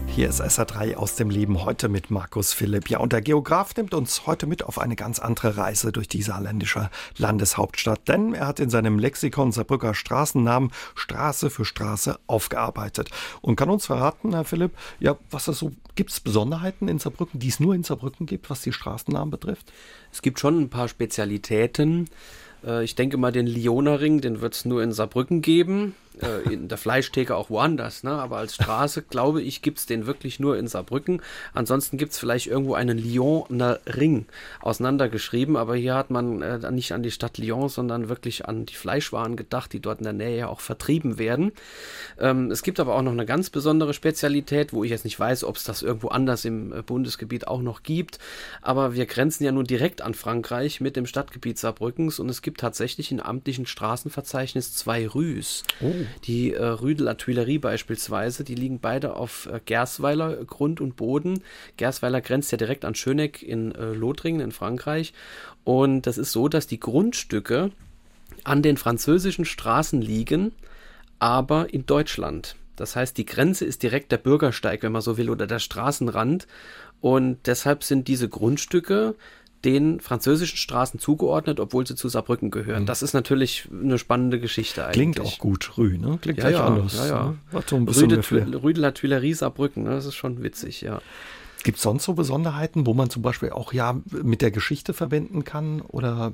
Hier 0.07 0.31
ist 0.31 0.41
SA3 0.41 0.95
aus 0.95 1.17
dem 1.17 1.29
Leben 1.29 1.63
heute 1.63 1.91
mit 1.91 2.11
Markus 2.11 2.55
Philipp. 2.55 2.89
Ja, 2.89 3.01
und 3.01 3.13
der 3.13 3.21
Geograf 3.21 3.77
nimmt 3.77 3.93
uns 3.93 4.27
heute 4.27 4.47
mit 4.47 4.63
auf 4.65 4.79
eine 4.79 4.97
ganz 4.97 5.19
andere 5.19 5.59
Reise 5.59 5.93
durch 5.93 6.09
die 6.09 6.23
saarländische 6.23 6.89
Landeshauptstadt, 7.19 8.09
denn 8.09 8.33
er 8.33 8.47
hat 8.47 8.59
in 8.59 8.71
seinem 8.71 8.99
Lexikon 8.99 9.53
Saarbrücker 9.53 9.93
Straßennamen 9.93 10.73
Straße 10.95 11.51
für 11.51 11.67
Straße 11.67 12.19
aufgearbeitet 12.27 13.11
und 13.43 13.57
kann 13.57 13.69
uns 13.69 13.85
verraten, 13.85 14.33
Herr 14.33 14.45
Philipp, 14.45 14.73
ja, 14.99 15.19
was 15.31 15.49
es 15.49 15.59
so 15.59 15.73
gibt 15.97 16.11
es 16.11 16.21
Besonderheiten 16.21 16.89
in 16.89 16.99
Saarbrücken, 16.99 17.41
die 17.41 17.49
es 17.49 17.61
nur 17.61 17.75
in 17.75 17.83
Saarbrücken 17.83 18.25
gibt, 18.25 18.49
was 18.49 18.63
die 18.63 18.73
Straßennamen 18.73 19.31
betrifft? 19.31 19.71
Es 20.13 20.23
gibt 20.23 20.39
schon 20.39 20.59
ein 20.61 20.71
paar 20.71 20.89
Spezialitäten. 20.89 22.09
Äh, 22.67 22.85
ich 22.85 22.95
denke 22.95 23.17
mal, 23.17 23.33
den 23.33 23.47
Lioner-Ring, 23.47 24.21
den 24.21 24.41
wird 24.41 24.55
es 24.55 24.65
nur 24.65 24.83
in 24.83 24.93
Saarbrücken 24.93 25.41
geben 25.41 25.95
äh, 26.23 26.53
in 26.53 26.69
der 26.69 26.79
Fleischtheke 26.79 27.35
auch 27.35 27.51
woanders, 27.51 28.03
ne? 28.03 28.13
aber 28.13 28.39
als 28.39 28.55
Straße, 28.55 29.03
glaube 29.03 29.43
ich, 29.43 29.63
gibt 29.63 29.79
es 29.79 29.87
den 29.87 30.07
wirklich 30.07 30.41
nur 30.41 30.57
in 30.57 30.67
Saarbrücken. 30.67 31.21
Ansonsten 31.53 31.99
gibt 31.99 32.13
es 32.13 32.19
vielleicht 32.19 32.47
irgendwo 32.47 32.75
einen 32.75 32.99
Lyoner 32.99 33.81
Ring 33.87 34.27
auseinandergeschrieben, 34.61 35.57
aber 35.57 35.77
hier 35.77 35.95
hat 35.95 36.11
man 36.11 36.43
äh, 36.43 36.71
nicht 36.71 36.93
an 36.93 37.03
die 37.03 37.11
Stadt 37.11 37.39
Lyon, 37.39 37.69
sondern 37.69 38.09
wirklich 38.09 38.47
an 38.47 38.67
die 38.67 38.75
Fleischwaren 38.75 39.37
gedacht, 39.37 39.73
die 39.73 39.81
dort 39.81 39.99
in 39.99 40.05
der 40.05 40.13
Nähe 40.13 40.49
auch 40.49 40.61
vertrieben 40.61 41.19
werden. 41.19 41.53
Ähm, 42.19 42.51
es 42.51 42.63
gibt 42.63 42.81
aber 42.81 42.95
auch 42.95 43.03
noch 43.03 43.13
eine 43.13 43.27
ganz 43.27 43.51
besondere 43.51 43.93
Spezialität, 43.93 44.73
wo 44.73 44.85
ich 44.85 44.91
jetzt 44.91 45.05
nicht 45.05 45.21
weiß, 45.21 45.45
ob 45.45 45.57
es 45.57 45.65
das 45.65 45.83
irgendwo 45.83 46.09
anders 46.09 46.45
im 46.45 46.73
äh, 46.73 46.83
Bundesgebiet 46.83 47.47
auch 47.47 47.61
noch 47.61 47.83
gibt, 47.83 48.19
aber 48.63 48.95
wir 48.95 49.07
grenzen 49.07 49.45
ja 49.45 49.53
nun 49.53 49.65
direkt 49.65 50.01
an 50.01 50.15
Frankreich 50.15 50.81
mit 50.81 50.97
dem 50.97 51.07
Stadtgebiet 51.07 51.59
Saarbrückens 51.59 52.19
und 52.19 52.29
es 52.31 52.43
gibt 52.43 52.61
tatsächlich 52.61 53.13
im 53.13 53.21
amtlichen 53.21 53.67
Straßenverzeichnis 53.67 54.75
zwei 54.75 55.07
Rüs. 55.07 55.63
Oh. 55.81 56.06
Die 56.25 56.53
äh, 56.53 56.65
Rue 56.65 56.95
de 56.95 57.05
la 57.05 57.15
Tuilerie 57.15 57.59
beispielsweise, 57.59 58.45
die 58.45 58.55
liegen 58.55 58.81
beide 58.81 59.15
auf 59.15 59.47
äh, 59.47 59.61
Gersweiler 59.65 60.45
Grund 60.45 60.81
und 60.81 60.97
Boden. 60.97 61.43
Gersweiler 61.77 62.21
grenzt 62.21 62.53
ja 62.53 62.59
direkt 62.59 62.85
an 62.85 62.95
Schöneck 62.95 63.43
in 63.43 63.73
äh, 63.75 63.93
Lothringen 63.93 64.41
in 64.41 64.53
Frankreich. 64.53 65.13
Und 65.65 66.07
das 66.07 66.19
ist 66.19 66.33
so, 66.33 66.49
dass 66.49 66.67
die 66.67 66.81
Grundstücke 66.81 67.71
an 68.45 68.63
den 68.63 68.77
französischen 68.77 69.45
Straßen 69.45 70.01
liegen, 70.01 70.53
aber 71.19 71.73
in 71.73 71.87
Deutschland. 71.87 72.57
Das 72.77 72.95
heißt, 72.95 73.17
die 73.17 73.27
Grenze 73.27 73.65
ist 73.65 73.83
direkt 73.83 74.13
der 74.13 74.19
Bürgersteig, 74.19 74.83
wenn 74.83 74.93
man 74.93 75.03
so 75.03 75.17
will, 75.17 75.31
oder 75.31 75.47
der 75.47 75.59
Straßenrand. 75.59 76.47
Und 77.01 77.39
deshalb 77.47 77.83
sind 77.83 78.07
diese 78.09 78.29
Grundstücke 78.29 79.15
den 79.67 79.99
französischen 79.99 80.57
Straßen 80.57 81.01
zugeordnet, 81.01 81.59
obwohl 81.59 81.85
sie 81.87 81.97
zu 81.97 82.09
Saarbrücken 82.09 82.53
gehören. 82.53 82.83
Mhm. 82.83 82.87
Das 82.87 83.03
ist 83.03 83.15
natürlich 83.15 83.69
eine 83.73 83.99
spannende 83.99 84.39
Geschichte 84.39 84.85
eigentlich. 84.85 84.95
Klingt 84.95 85.21
auch 85.21 85.39
gut, 85.39 85.77
Rue, 85.77 85.99
ne? 85.99 86.19
Klingt 86.23 86.39
ja, 86.39 86.45
gleich 86.45 86.55
ja, 86.55 86.67
anders. 86.67 86.97
Ja, 86.97 87.07
ja. 87.07 87.35
Ne? 87.53 87.63
So 87.67 87.77
Rue, 87.77 88.09
de, 88.09 88.55
Rue 88.55 88.73
de 88.73 88.81
la 88.81 88.93
Tuilerie 88.93 89.35
Saarbrücken, 89.35 89.83
ne? 89.83 89.91
das 89.91 90.07
ist 90.07 90.15
schon 90.15 90.43
witzig, 90.43 90.83
ja. 90.83 91.01
Gibt 91.65 91.79
es 91.79 91.83
sonst 91.83 92.05
so 92.05 92.15
Besonderheiten, 92.15 92.87
wo 92.87 92.95
man 92.95 93.11
zum 93.11 93.23
Beispiel 93.23 93.51
auch 93.51 93.73
ja 93.73 94.01
mit 94.11 94.41
der 94.41 94.53
Geschichte 94.53 94.95
verbinden 94.95 95.43
kann 95.43 95.81
oder 95.81 96.33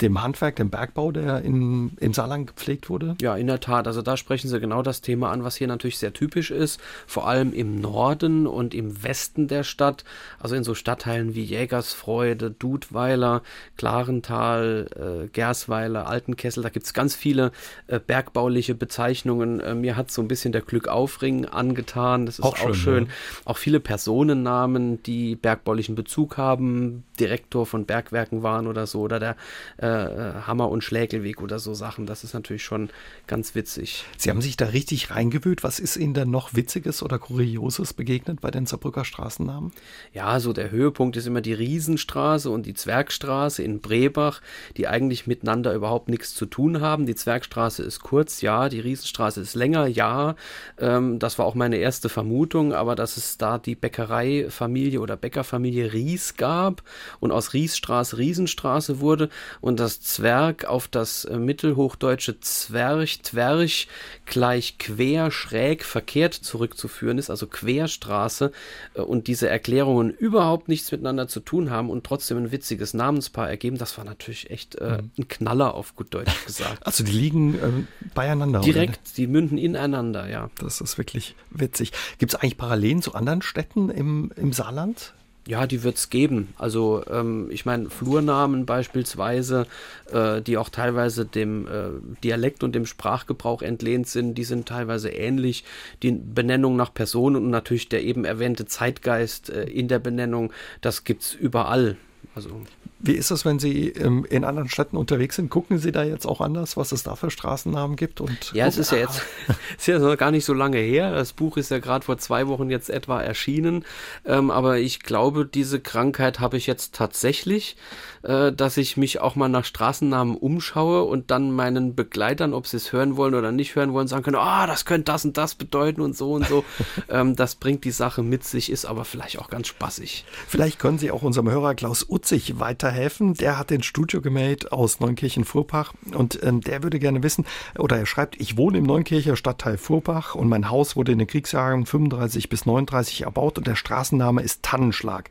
dem 0.00 0.22
Handwerk, 0.22 0.56
dem 0.56 0.70
Bergbau, 0.70 1.12
der 1.12 1.42
in, 1.42 1.92
im 1.98 2.12
Saarland 2.12 2.48
gepflegt 2.48 2.90
wurde? 2.90 3.16
Ja, 3.20 3.36
in 3.36 3.46
der 3.46 3.60
Tat. 3.60 3.86
Also 3.86 4.02
da 4.02 4.16
sprechen 4.16 4.48
Sie 4.48 4.58
genau 4.58 4.82
das 4.82 5.00
Thema 5.00 5.30
an, 5.30 5.44
was 5.44 5.56
hier 5.56 5.68
natürlich 5.68 5.98
sehr 5.98 6.12
typisch 6.12 6.50
ist. 6.50 6.80
Vor 7.06 7.28
allem 7.28 7.52
im 7.52 7.80
Norden 7.80 8.46
und 8.46 8.74
im 8.74 9.04
Westen 9.04 9.48
der 9.48 9.62
Stadt. 9.62 10.04
Also 10.40 10.56
in 10.56 10.64
so 10.64 10.74
Stadtteilen 10.74 11.34
wie 11.34 11.44
Jägersfreude, 11.44 12.50
Dudweiler, 12.50 13.42
Klarental, 13.76 14.88
äh, 14.96 15.28
Gersweiler, 15.28 16.06
Altenkessel. 16.06 16.62
Da 16.62 16.68
gibt 16.68 16.86
es 16.86 16.94
ganz 16.94 17.14
viele 17.14 17.52
äh, 17.86 18.00
bergbauliche 18.00 18.74
Bezeichnungen. 18.74 19.60
Äh, 19.60 19.74
mir 19.74 19.96
hat 19.96 20.10
so 20.10 20.22
ein 20.22 20.28
bisschen 20.28 20.52
der 20.52 20.62
Glückaufring 20.62 21.46
angetan. 21.46 22.26
Das 22.26 22.38
ist 22.38 22.44
auch, 22.44 22.54
auch 22.54 22.74
schön. 22.74 22.74
schön. 22.74 23.06
Ja. 23.06 23.12
Auch 23.44 23.56
viele 23.58 23.78
Personennamen, 23.78 25.02
die 25.02 25.36
bergbaulichen 25.36 25.94
Bezug 25.94 26.36
haben. 26.36 27.04
Direktor 27.20 27.66
von 27.66 27.86
Bergwerken 27.86 28.42
waren 28.42 28.66
oder 28.66 28.86
so. 28.86 29.00
Oder 29.00 29.20
der 29.20 29.36
äh, 29.82 29.86
äh, 29.86 30.32
Hammer- 30.46 30.68
und 30.68 30.84
Schlägelweg 30.84 31.42
oder 31.42 31.58
so 31.58 31.74
Sachen. 31.74 32.06
Das 32.06 32.22
ist 32.22 32.34
natürlich 32.34 32.62
schon 32.62 32.88
ganz 33.26 33.56
witzig. 33.56 34.04
Sie 34.16 34.30
haben 34.30 34.40
sich 34.40 34.56
da 34.56 34.66
richtig 34.66 35.10
reingewühlt. 35.10 35.64
Was 35.64 35.80
ist 35.80 35.96
Ihnen 35.96 36.14
denn 36.14 36.30
noch 36.30 36.54
Witziges 36.54 37.02
oder 37.02 37.18
Kurioses 37.18 37.92
begegnet 37.92 38.40
bei 38.40 38.52
den 38.52 38.66
Saarbrücker 38.66 39.04
Straßennamen? 39.04 39.72
Ja, 40.12 40.38
so 40.38 40.52
der 40.52 40.70
Höhepunkt 40.70 41.16
ist 41.16 41.26
immer 41.26 41.40
die 41.40 41.52
Riesenstraße 41.52 42.48
und 42.48 42.64
die 42.64 42.74
Zwergstraße 42.74 43.64
in 43.64 43.80
Brebach, 43.80 44.40
die 44.76 44.86
eigentlich 44.86 45.26
miteinander 45.26 45.74
überhaupt 45.74 46.08
nichts 46.08 46.32
zu 46.36 46.46
tun 46.46 46.80
haben. 46.80 47.04
Die 47.04 47.16
Zwergstraße 47.16 47.82
ist 47.82 48.04
kurz, 48.04 48.40
ja, 48.40 48.68
die 48.68 48.78
Riesenstraße 48.78 49.40
ist 49.40 49.56
länger, 49.56 49.88
ja. 49.88 50.36
Ähm, 50.78 51.18
das 51.18 51.40
war 51.40 51.46
auch 51.46 51.56
meine 51.56 51.78
erste 51.78 52.08
Vermutung, 52.08 52.72
aber 52.72 52.94
dass 52.94 53.16
es 53.16 53.36
da 53.36 53.58
die 53.58 53.74
Bäckereifamilie 53.74 55.00
oder 55.00 55.16
Bäckerfamilie 55.16 55.92
Ries 55.92 56.36
gab 56.36 56.84
und 57.18 57.32
aus 57.32 57.52
Riesstraße 57.52 58.18
Riesenstraße 58.18 59.00
wurde 59.00 59.28
und 59.60 59.71
das 59.76 60.00
Zwerg 60.00 60.64
auf 60.64 60.88
das 60.88 61.24
äh, 61.24 61.36
mittelhochdeutsche 61.36 62.40
Zwerch, 62.40 63.20
Twerch 63.22 63.88
gleich 64.26 64.78
quer, 64.78 65.30
schräg, 65.30 65.84
verkehrt 65.84 66.34
zurückzuführen 66.34 67.18
ist, 67.18 67.30
also 67.30 67.46
Querstraße 67.46 68.52
äh, 68.94 69.00
und 69.00 69.26
diese 69.26 69.48
Erklärungen 69.48 70.10
überhaupt 70.10 70.68
nichts 70.68 70.92
miteinander 70.92 71.28
zu 71.28 71.40
tun 71.40 71.70
haben 71.70 71.90
und 71.90 72.04
trotzdem 72.04 72.38
ein 72.38 72.52
witziges 72.52 72.94
Namenspaar 72.94 73.48
ergeben, 73.48 73.78
das 73.78 73.96
war 73.98 74.04
natürlich 74.04 74.50
echt 74.50 74.76
äh, 74.76 75.02
mhm. 75.02 75.10
ein 75.18 75.28
Knaller 75.28 75.74
auf 75.74 75.96
gut 75.96 76.12
Deutsch 76.14 76.44
gesagt. 76.46 76.82
Also 76.92 77.04
die 77.04 77.12
liegen 77.12 77.54
äh, 77.54 78.08
beieinander. 78.14 78.60
Direkt, 78.60 78.96
oder? 78.96 79.14
die 79.16 79.26
münden 79.26 79.56
ineinander, 79.56 80.28
ja. 80.28 80.50
Das 80.58 80.80
ist 80.80 80.98
wirklich 80.98 81.34
witzig. 81.50 81.92
Gibt 82.18 82.34
es 82.34 82.40
eigentlich 82.40 82.58
Parallelen 82.58 83.02
zu 83.02 83.14
anderen 83.14 83.40
Städten 83.40 83.88
im, 83.88 84.32
im 84.36 84.52
Saarland? 84.52 85.14
Ja, 85.46 85.66
die 85.66 85.82
wird 85.82 85.96
es 85.96 86.08
geben. 86.08 86.54
Also 86.56 87.02
ähm, 87.10 87.48
ich 87.50 87.66
meine, 87.66 87.90
Flurnamen 87.90 88.64
beispielsweise, 88.64 89.66
äh, 90.12 90.40
die 90.40 90.56
auch 90.56 90.68
teilweise 90.68 91.26
dem 91.26 91.66
äh, 91.66 91.90
Dialekt 92.22 92.62
und 92.62 92.76
dem 92.76 92.86
Sprachgebrauch 92.86 93.60
entlehnt 93.60 94.06
sind, 94.06 94.36
die 94.36 94.44
sind 94.44 94.68
teilweise 94.68 95.08
ähnlich. 95.08 95.64
Die 96.04 96.12
Benennung 96.12 96.76
nach 96.76 96.94
Personen 96.94 97.36
und 97.36 97.50
natürlich 97.50 97.88
der 97.88 98.04
eben 98.04 98.24
erwähnte 98.24 98.66
Zeitgeist 98.66 99.50
äh, 99.50 99.64
in 99.64 99.88
der 99.88 99.98
Benennung, 99.98 100.52
das 100.80 101.02
gibt 101.02 101.22
es 101.22 101.34
überall. 101.34 101.96
Also 102.36 102.62
wie 103.02 103.12
ist 103.12 103.32
es, 103.32 103.44
wenn 103.44 103.58
Sie 103.58 103.88
ähm, 103.88 104.24
in 104.30 104.44
anderen 104.44 104.68
Städten 104.68 104.96
unterwegs 104.96 105.36
sind? 105.36 105.50
Gucken 105.50 105.78
Sie 105.78 105.90
da 105.90 106.04
jetzt 106.04 106.24
auch 106.24 106.40
anders, 106.40 106.76
was 106.76 106.92
es 106.92 107.02
da 107.02 107.16
für 107.16 107.30
Straßennamen 107.30 107.96
gibt? 107.96 108.20
Und 108.20 108.52
ja, 108.52 108.66
es 108.66 108.78
ist 108.78 108.92
ja 108.92 108.98
jetzt 108.98 109.22
ist 109.76 109.88
ja 109.88 109.98
noch 109.98 110.16
gar 110.16 110.30
nicht 110.30 110.44
so 110.44 110.54
lange 110.54 110.78
her. 110.78 111.12
Das 111.12 111.32
Buch 111.32 111.56
ist 111.56 111.70
ja 111.70 111.80
gerade 111.80 112.04
vor 112.04 112.18
zwei 112.18 112.46
Wochen 112.46 112.70
jetzt 112.70 112.90
etwa 112.90 113.20
erschienen. 113.20 113.84
Ähm, 114.24 114.52
aber 114.52 114.78
ich 114.78 115.00
glaube, 115.00 115.44
diese 115.44 115.80
Krankheit 115.80 116.38
habe 116.38 116.56
ich 116.56 116.68
jetzt 116.68 116.94
tatsächlich, 116.94 117.76
äh, 118.22 118.52
dass 118.52 118.76
ich 118.76 118.96
mich 118.96 119.20
auch 119.20 119.34
mal 119.34 119.48
nach 119.48 119.64
Straßennamen 119.64 120.36
umschaue 120.36 121.02
und 121.02 121.32
dann 121.32 121.50
meinen 121.50 121.96
Begleitern, 121.96 122.54
ob 122.54 122.68
sie 122.68 122.76
es 122.76 122.92
hören 122.92 123.16
wollen 123.16 123.34
oder 123.34 123.50
nicht 123.50 123.74
hören 123.74 123.92
wollen, 123.92 124.06
sagen 124.06 124.22
können, 124.22 124.36
ah, 124.36 124.62
oh, 124.62 124.66
das 124.68 124.84
könnte 124.84 125.10
das 125.10 125.24
und 125.24 125.36
das 125.36 125.56
bedeuten 125.56 126.02
und 126.02 126.16
so 126.16 126.34
und 126.34 126.46
so. 126.46 126.64
ähm, 127.08 127.34
das 127.34 127.56
bringt 127.56 127.84
die 127.84 127.90
Sache 127.90 128.22
mit 128.22 128.44
sich, 128.44 128.70
ist 128.70 128.84
aber 128.84 129.04
vielleicht 129.04 129.40
auch 129.40 129.50
ganz 129.50 129.66
spaßig. 129.66 130.24
Vielleicht 130.46 130.78
können 130.78 130.98
Sie 130.98 131.10
auch 131.10 131.22
unserem 131.22 131.50
Hörer 131.50 131.74
Klaus 131.74 132.06
Utzig 132.08 132.60
weiter 132.60 132.91
helfen. 132.92 133.34
Der 133.34 133.58
hat 133.58 133.70
den 133.70 133.82
Studio 133.82 134.20
gemeldet 134.20 134.72
aus 134.72 135.00
Neunkirchen-Furbach 135.00 135.92
und 136.14 136.42
ähm, 136.42 136.60
der 136.60 136.82
würde 136.82 136.98
gerne 136.98 137.22
wissen, 137.22 137.46
oder 137.78 137.98
er 137.98 138.06
schreibt, 138.06 138.40
ich 138.40 138.56
wohne 138.56 138.78
im 138.78 138.84
Neunkircher 138.84 139.36
Stadtteil 139.36 139.78
Furbach 139.78 140.34
und 140.34 140.48
mein 140.48 140.70
Haus 140.70 140.96
wurde 140.96 141.12
in 141.12 141.18
den 141.18 141.26
Kriegsjahren 141.26 141.86
35 141.86 142.48
bis 142.48 142.66
39 142.66 143.22
erbaut 143.22 143.58
und 143.58 143.66
der 143.66 143.76
Straßenname 143.76 144.42
ist 144.42 144.62
Tannenschlag. 144.62 145.30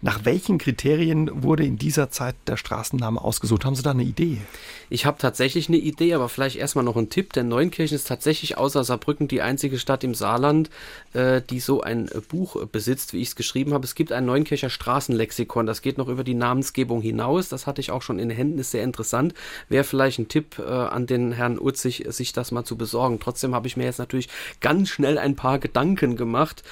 Nach 0.00 0.24
welchen 0.24 0.58
Kriterien 0.58 1.42
wurde 1.42 1.64
in 1.64 1.76
dieser 1.76 2.10
Zeit 2.10 2.34
der 2.46 2.56
Straßenname 2.56 3.20
ausgesucht? 3.20 3.64
Haben 3.64 3.76
Sie 3.76 3.82
da 3.82 3.90
eine 3.90 4.02
Idee? 4.02 4.38
Ich 4.90 5.06
habe 5.06 5.18
tatsächlich 5.18 5.68
eine 5.68 5.78
Idee, 5.78 6.14
aber 6.14 6.28
vielleicht 6.28 6.56
erstmal 6.56 6.84
noch 6.84 6.96
ein 6.96 7.10
Tipp, 7.10 7.32
denn 7.32 7.48
Neunkirchen 7.48 7.96
ist 7.96 8.08
tatsächlich 8.08 8.58
außer 8.58 8.84
Saarbrücken 8.84 9.28
die 9.28 9.42
einzige 9.42 9.78
Stadt 9.78 10.04
im 10.04 10.14
Saarland, 10.14 10.70
äh, 11.12 11.42
die 11.42 11.60
so 11.60 11.82
ein 11.82 12.10
Buch 12.28 12.64
besitzt, 12.66 13.12
wie 13.12 13.20
ich 13.20 13.28
es 13.28 13.36
geschrieben 13.36 13.74
habe. 13.74 13.84
Es 13.84 13.94
gibt 13.94 14.12
ein 14.12 14.24
Neunkircher 14.24 14.70
Straßenlexikon, 14.70 15.66
das 15.66 15.82
geht 15.82 15.98
noch 15.98 16.08
über 16.08 16.24
die 16.24 16.34
Namensgebung 16.34 17.01
hinaus. 17.02 17.48
Das 17.48 17.66
hatte 17.66 17.80
ich 17.80 17.90
auch 17.90 18.02
schon 18.02 18.18
in 18.18 18.28
den 18.28 18.36
Händen, 18.36 18.58
ist 18.58 18.70
sehr 18.70 18.84
interessant. 18.84 19.34
Wäre 19.68 19.84
vielleicht 19.84 20.18
ein 20.18 20.28
Tipp 20.28 20.58
äh, 20.58 20.62
an 20.62 21.06
den 21.06 21.32
Herrn 21.32 21.58
Utzig, 21.58 22.04
sich 22.08 22.32
das 22.32 22.52
mal 22.52 22.64
zu 22.64 22.76
besorgen. 22.76 23.20
Trotzdem 23.20 23.54
habe 23.54 23.66
ich 23.66 23.76
mir 23.76 23.84
jetzt 23.84 23.98
natürlich 23.98 24.28
ganz 24.60 24.88
schnell 24.88 25.18
ein 25.18 25.36
paar 25.36 25.58
Gedanken 25.58 26.16
gemacht. 26.16 26.62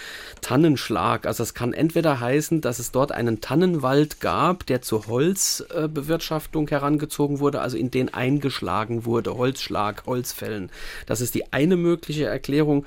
Tannenschlag, 0.40 1.26
also 1.26 1.42
es 1.42 1.54
kann 1.54 1.72
entweder 1.72 2.20
heißen, 2.20 2.60
dass 2.60 2.78
es 2.78 2.92
dort 2.92 3.12
einen 3.12 3.40
Tannenwald 3.40 4.20
gab, 4.20 4.66
der 4.66 4.82
zur 4.82 5.06
Holzbewirtschaftung 5.06 6.68
äh, 6.68 6.70
herangezogen 6.70 7.40
wurde, 7.40 7.60
also 7.60 7.76
in 7.76 7.90
den 7.90 8.12
eingeschlagen 8.14 9.04
wurde, 9.04 9.37
Holzschlag, 9.37 10.04
Holzfällen. 10.06 10.70
Das 11.06 11.20
ist 11.20 11.34
die 11.34 11.52
eine 11.52 11.76
mögliche 11.76 12.26
Erklärung 12.26 12.87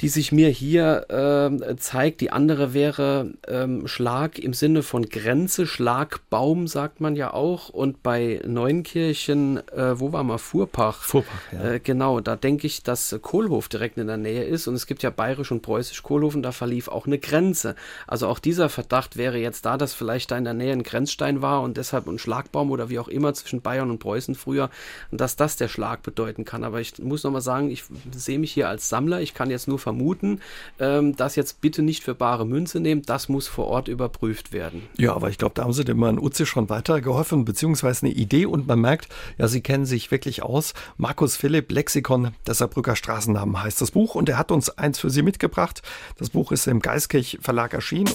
die 0.00 0.08
sich 0.08 0.32
mir 0.32 0.48
hier 0.48 1.06
äh, 1.08 1.76
zeigt. 1.76 2.20
Die 2.20 2.30
andere 2.30 2.74
wäre 2.74 3.32
ähm, 3.46 3.86
Schlag 3.86 4.38
im 4.38 4.54
Sinne 4.54 4.82
von 4.82 5.08
Grenze, 5.08 5.66
Schlagbaum 5.66 6.66
sagt 6.66 7.00
man 7.00 7.16
ja 7.16 7.32
auch. 7.32 7.68
Und 7.68 8.02
bei 8.02 8.40
Neunkirchen, 8.46 9.66
äh, 9.68 9.98
wo 9.98 10.12
war 10.12 10.24
mal 10.24 10.38
Fuhrpach? 10.38 11.02
Fuhrpach, 11.02 11.52
ja. 11.52 11.72
Äh, 11.72 11.80
genau, 11.80 12.20
da 12.20 12.36
denke 12.36 12.66
ich, 12.66 12.82
dass 12.82 13.16
Kohlhof 13.22 13.68
direkt 13.68 13.98
in 13.98 14.06
der 14.06 14.16
Nähe 14.16 14.44
ist. 14.44 14.66
Und 14.66 14.74
es 14.74 14.86
gibt 14.86 15.02
ja 15.02 15.10
bayerisch 15.10 15.52
und 15.52 15.62
preußisch 15.62 16.02
Kohlhof 16.02 16.34
und 16.34 16.42
da 16.42 16.52
verlief 16.52 16.88
auch 16.88 17.06
eine 17.06 17.18
Grenze. 17.18 17.74
Also 18.06 18.28
auch 18.28 18.38
dieser 18.38 18.68
Verdacht 18.68 19.16
wäre 19.16 19.38
jetzt 19.38 19.64
da, 19.64 19.76
dass 19.76 19.94
vielleicht 19.94 20.30
da 20.30 20.38
in 20.38 20.44
der 20.44 20.54
Nähe 20.54 20.72
ein 20.72 20.82
Grenzstein 20.82 21.42
war 21.42 21.62
und 21.62 21.76
deshalb 21.76 22.08
ein 22.08 22.18
Schlagbaum 22.18 22.70
oder 22.70 22.88
wie 22.88 22.98
auch 22.98 23.08
immer 23.08 23.34
zwischen 23.34 23.62
Bayern 23.62 23.90
und 23.90 23.98
Preußen 23.98 24.34
früher 24.34 24.70
und 25.10 25.20
dass 25.20 25.36
das 25.36 25.56
der 25.56 25.68
Schlag 25.68 26.02
bedeuten 26.02 26.44
kann. 26.44 26.64
Aber 26.64 26.80
ich 26.80 26.98
muss 26.98 27.24
nochmal 27.24 27.40
sagen, 27.40 27.70
ich 27.70 27.84
sehe 28.14 28.38
mich 28.38 28.52
hier 28.52 28.68
als 28.68 28.88
Sammler. 28.88 29.20
Ich 29.20 29.34
kann 29.34 29.50
jetzt 29.50 29.68
nur 29.68 29.78
vermuten. 29.84 30.40
Ähm, 30.80 31.14
das 31.14 31.36
jetzt 31.36 31.60
bitte 31.60 31.82
nicht 31.82 32.02
für 32.02 32.14
bare 32.14 32.44
Münze 32.44 32.80
nehmen, 32.80 33.02
das 33.02 33.28
muss 33.28 33.46
vor 33.46 33.66
Ort 33.66 33.86
überprüft 33.86 34.52
werden. 34.52 34.82
Ja, 34.98 35.14
aber 35.14 35.30
ich 35.30 35.38
glaube, 35.38 35.54
da 35.54 35.62
haben 35.62 35.72
Sie 35.72 35.84
dem 35.84 36.02
Herrn 36.02 36.18
Utze 36.18 36.46
schon 36.46 36.68
weitergeholfen, 36.68 37.44
beziehungsweise 37.44 38.06
eine 38.06 38.14
Idee 38.14 38.46
und 38.46 38.66
man 38.66 38.80
merkt, 38.80 39.08
ja, 39.38 39.46
Sie 39.46 39.60
kennen 39.60 39.86
sich 39.86 40.10
wirklich 40.10 40.42
aus. 40.42 40.74
Markus 40.96 41.36
Philipp, 41.36 41.70
Lexikon 41.70 42.32
der 42.46 42.54
Saarbrücker 42.54 42.96
Straßennamen 42.96 43.62
heißt 43.62 43.80
das 43.80 43.92
Buch 43.92 44.16
und 44.16 44.28
er 44.28 44.38
hat 44.38 44.50
uns 44.50 44.70
eins 44.70 44.98
für 44.98 45.10
Sie 45.10 45.22
mitgebracht. 45.22 45.82
Das 46.18 46.30
Buch 46.30 46.50
ist 46.50 46.66
im 46.66 46.80
Geiskirch 46.80 47.38
Verlag 47.42 47.74
erschienen. 47.74 48.12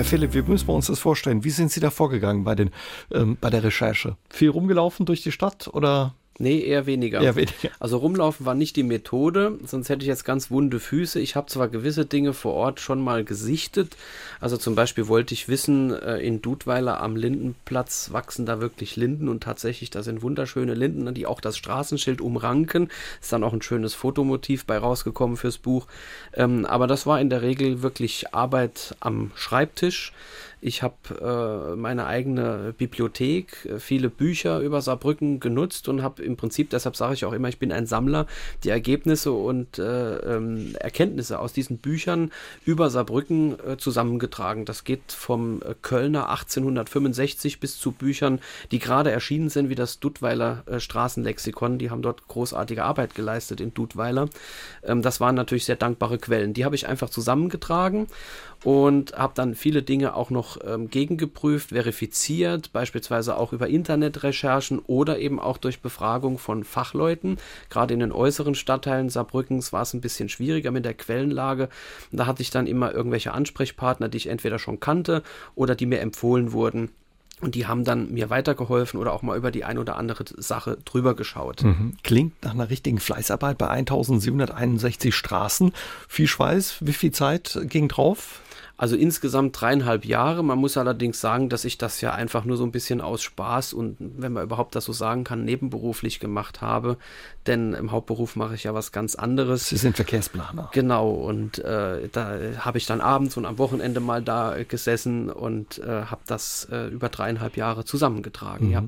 Herr 0.00 0.04
Philipp, 0.04 0.32
wie 0.32 0.42
müssen 0.42 0.66
wir 0.66 0.74
uns 0.74 0.86
das 0.86 0.98
vorstellen? 0.98 1.44
Wie 1.44 1.50
sind 1.50 1.70
Sie 1.70 1.78
da 1.80 1.90
vorgegangen 1.90 2.42
bei, 2.42 2.54
den, 2.54 2.70
ähm, 3.12 3.36
bei 3.38 3.50
der 3.50 3.62
Recherche? 3.62 4.16
Viel 4.30 4.48
rumgelaufen 4.48 5.04
durch 5.04 5.22
die 5.22 5.30
Stadt 5.30 5.68
oder 5.72 6.14
Nee, 6.40 6.60
eher 6.60 6.86
weniger. 6.86 7.20
Eher 7.20 7.36
weniger. 7.36 7.68
Also 7.80 7.98
rumlaufen 7.98 8.46
war 8.46 8.54
nicht 8.54 8.74
die 8.76 8.82
Methode, 8.82 9.58
sonst 9.66 9.90
hätte 9.90 10.00
ich 10.02 10.08
jetzt 10.08 10.24
ganz 10.24 10.50
wunde 10.50 10.80
Füße. 10.80 11.20
Ich 11.20 11.36
habe 11.36 11.48
zwar 11.48 11.68
gewisse 11.68 12.06
Dinge 12.06 12.32
vor 12.32 12.54
Ort 12.54 12.80
schon 12.80 12.98
mal 12.98 13.24
gesichtet. 13.24 13.94
Also 14.40 14.56
zum 14.56 14.74
Beispiel 14.74 15.06
wollte 15.06 15.34
ich 15.34 15.48
wissen, 15.48 15.92
äh, 15.92 16.16
in 16.16 16.40
Dudweiler 16.40 17.02
am 17.02 17.14
Lindenplatz 17.14 18.10
wachsen 18.12 18.46
da 18.46 18.58
wirklich 18.58 18.96
Linden 18.96 19.28
und 19.28 19.42
tatsächlich, 19.42 19.90
da 19.90 20.02
sind 20.02 20.22
wunderschöne 20.22 20.72
Linden, 20.72 21.12
die 21.12 21.26
auch 21.26 21.42
das 21.42 21.58
Straßenschild 21.58 22.22
umranken. 22.22 22.88
Ist 23.20 23.34
dann 23.34 23.44
auch 23.44 23.52
ein 23.52 23.60
schönes 23.60 23.92
Fotomotiv 23.92 24.64
bei 24.64 24.78
rausgekommen 24.78 25.36
fürs 25.36 25.58
Buch. 25.58 25.88
Ähm, 26.32 26.64
aber 26.64 26.86
das 26.86 27.04
war 27.06 27.20
in 27.20 27.28
der 27.28 27.42
Regel 27.42 27.82
wirklich 27.82 28.32
Arbeit 28.32 28.96
am 29.00 29.30
Schreibtisch. 29.34 30.14
Ich 30.62 30.82
habe 30.82 31.72
äh, 31.72 31.76
meine 31.76 32.06
eigene 32.06 32.74
Bibliothek, 32.76 33.64
äh, 33.64 33.78
viele 33.80 34.10
Bücher 34.10 34.60
über 34.60 34.82
Saarbrücken 34.82 35.40
genutzt 35.40 35.88
und 35.88 36.02
habe 36.02 36.22
im 36.22 36.36
Prinzip, 36.36 36.68
deshalb 36.68 36.96
sage 36.96 37.14
ich 37.14 37.24
auch 37.24 37.32
immer, 37.32 37.48
ich 37.48 37.58
bin 37.58 37.72
ein 37.72 37.86
Sammler, 37.86 38.26
die 38.62 38.68
Ergebnisse 38.68 39.32
und 39.32 39.78
äh, 39.78 40.16
ähm, 40.16 40.74
Erkenntnisse 40.78 41.38
aus 41.38 41.54
diesen 41.54 41.78
Büchern 41.78 42.30
über 42.66 42.90
Saarbrücken 42.90 43.56
äh, 43.60 43.76
zusammengetragen. 43.78 44.66
Das 44.66 44.84
geht 44.84 45.12
vom 45.12 45.62
äh, 45.62 45.74
Kölner 45.80 46.28
1865 46.28 47.58
bis 47.58 47.78
zu 47.78 47.92
Büchern, 47.92 48.38
die 48.70 48.80
gerade 48.80 49.10
erschienen 49.10 49.48
sind, 49.48 49.70
wie 49.70 49.74
das 49.74 49.98
Dudweiler 49.98 50.62
äh, 50.66 50.78
Straßenlexikon. 50.78 51.78
Die 51.78 51.90
haben 51.90 52.02
dort 52.02 52.28
großartige 52.28 52.84
Arbeit 52.84 53.14
geleistet 53.14 53.62
in 53.62 53.72
Dudweiler. 53.72 54.28
Ähm, 54.82 55.00
das 55.00 55.20
waren 55.20 55.34
natürlich 55.34 55.64
sehr 55.64 55.76
dankbare 55.76 56.18
Quellen. 56.18 56.52
Die 56.52 56.66
habe 56.66 56.74
ich 56.74 56.86
einfach 56.86 57.08
zusammengetragen 57.08 58.08
und 58.64 59.12
habe 59.14 59.32
dann 59.34 59.54
viele 59.54 59.82
Dinge 59.82 60.14
auch 60.14 60.30
noch 60.30 60.58
ähm, 60.64 60.90
gegengeprüft, 60.90 61.70
verifiziert, 61.70 62.72
beispielsweise 62.72 63.36
auch 63.36 63.52
über 63.52 63.68
Internetrecherchen 63.68 64.80
oder 64.80 65.18
eben 65.18 65.40
auch 65.40 65.58
durch 65.58 65.80
Befragung 65.80 66.38
von 66.38 66.64
Fachleuten. 66.64 67.38
Gerade 67.70 67.94
in 67.94 68.00
den 68.00 68.12
äußeren 68.12 68.54
Stadtteilen 68.54 69.08
Saarbrückens 69.08 69.72
war 69.72 69.82
es 69.82 69.94
ein 69.94 70.00
bisschen 70.00 70.28
schwieriger 70.28 70.70
mit 70.70 70.84
der 70.84 70.94
Quellenlage. 70.94 71.68
Da 72.12 72.26
hatte 72.26 72.42
ich 72.42 72.50
dann 72.50 72.66
immer 72.66 72.92
irgendwelche 72.92 73.32
Ansprechpartner, 73.32 74.08
die 74.08 74.18
ich 74.18 74.26
entweder 74.26 74.58
schon 74.58 74.80
kannte 74.80 75.22
oder 75.54 75.74
die 75.74 75.86
mir 75.86 76.00
empfohlen 76.00 76.52
wurden. 76.52 76.90
Und 77.40 77.54
die 77.54 77.66
haben 77.66 77.84
dann 77.84 78.12
mir 78.12 78.28
weitergeholfen 78.28 79.00
oder 79.00 79.14
auch 79.14 79.22
mal 79.22 79.36
über 79.36 79.50
die 79.50 79.64
ein 79.64 79.78
oder 79.78 79.96
andere 79.96 80.24
Sache 80.36 80.76
drüber 80.84 81.14
geschaut. 81.14 81.64
Mhm. 81.64 81.96
Klingt 82.02 82.34
nach 82.44 82.52
einer 82.52 82.68
richtigen 82.68 83.00
Fleißarbeit 83.00 83.56
bei 83.56 83.68
1761 83.68 85.14
Straßen. 85.14 85.72
Viel 86.06 86.26
Schweiß, 86.26 86.76
wie 86.80 86.92
viel 86.92 87.12
Zeit 87.12 87.58
ging 87.64 87.88
drauf? 87.88 88.42
Also 88.80 88.96
insgesamt 88.96 89.60
dreieinhalb 89.60 90.06
Jahre. 90.06 90.42
Man 90.42 90.56
muss 90.56 90.78
allerdings 90.78 91.20
sagen, 91.20 91.50
dass 91.50 91.66
ich 91.66 91.76
das 91.76 92.00
ja 92.00 92.14
einfach 92.14 92.46
nur 92.46 92.56
so 92.56 92.64
ein 92.64 92.72
bisschen 92.72 93.02
aus 93.02 93.22
Spaß 93.22 93.74
und, 93.74 93.98
wenn 93.98 94.32
man 94.32 94.42
überhaupt 94.42 94.74
das 94.74 94.86
so 94.86 94.94
sagen 94.94 95.22
kann, 95.22 95.44
nebenberuflich 95.44 96.18
gemacht 96.18 96.62
habe. 96.62 96.96
Denn 97.46 97.74
im 97.74 97.92
Hauptberuf 97.92 98.36
mache 98.36 98.54
ich 98.54 98.64
ja 98.64 98.72
was 98.72 98.90
ganz 98.90 99.16
anderes. 99.16 99.68
Sie 99.68 99.76
sind 99.76 99.96
Verkehrsplaner. 99.96 100.70
Genau. 100.72 101.10
Und 101.10 101.58
äh, 101.58 102.08
da 102.10 102.38
habe 102.60 102.78
ich 102.78 102.86
dann 102.86 103.02
abends 103.02 103.36
und 103.36 103.44
am 103.44 103.58
Wochenende 103.58 104.00
mal 104.00 104.22
da 104.22 104.56
gesessen 104.66 105.28
und 105.28 105.76
äh, 105.80 106.04
habe 106.06 106.22
das 106.26 106.66
äh, 106.72 106.86
über 106.86 107.10
dreieinhalb 107.10 107.58
Jahre 107.58 107.84
zusammengetragen. 107.84 108.68
Mhm. 108.68 108.72
Ja. 108.72 108.84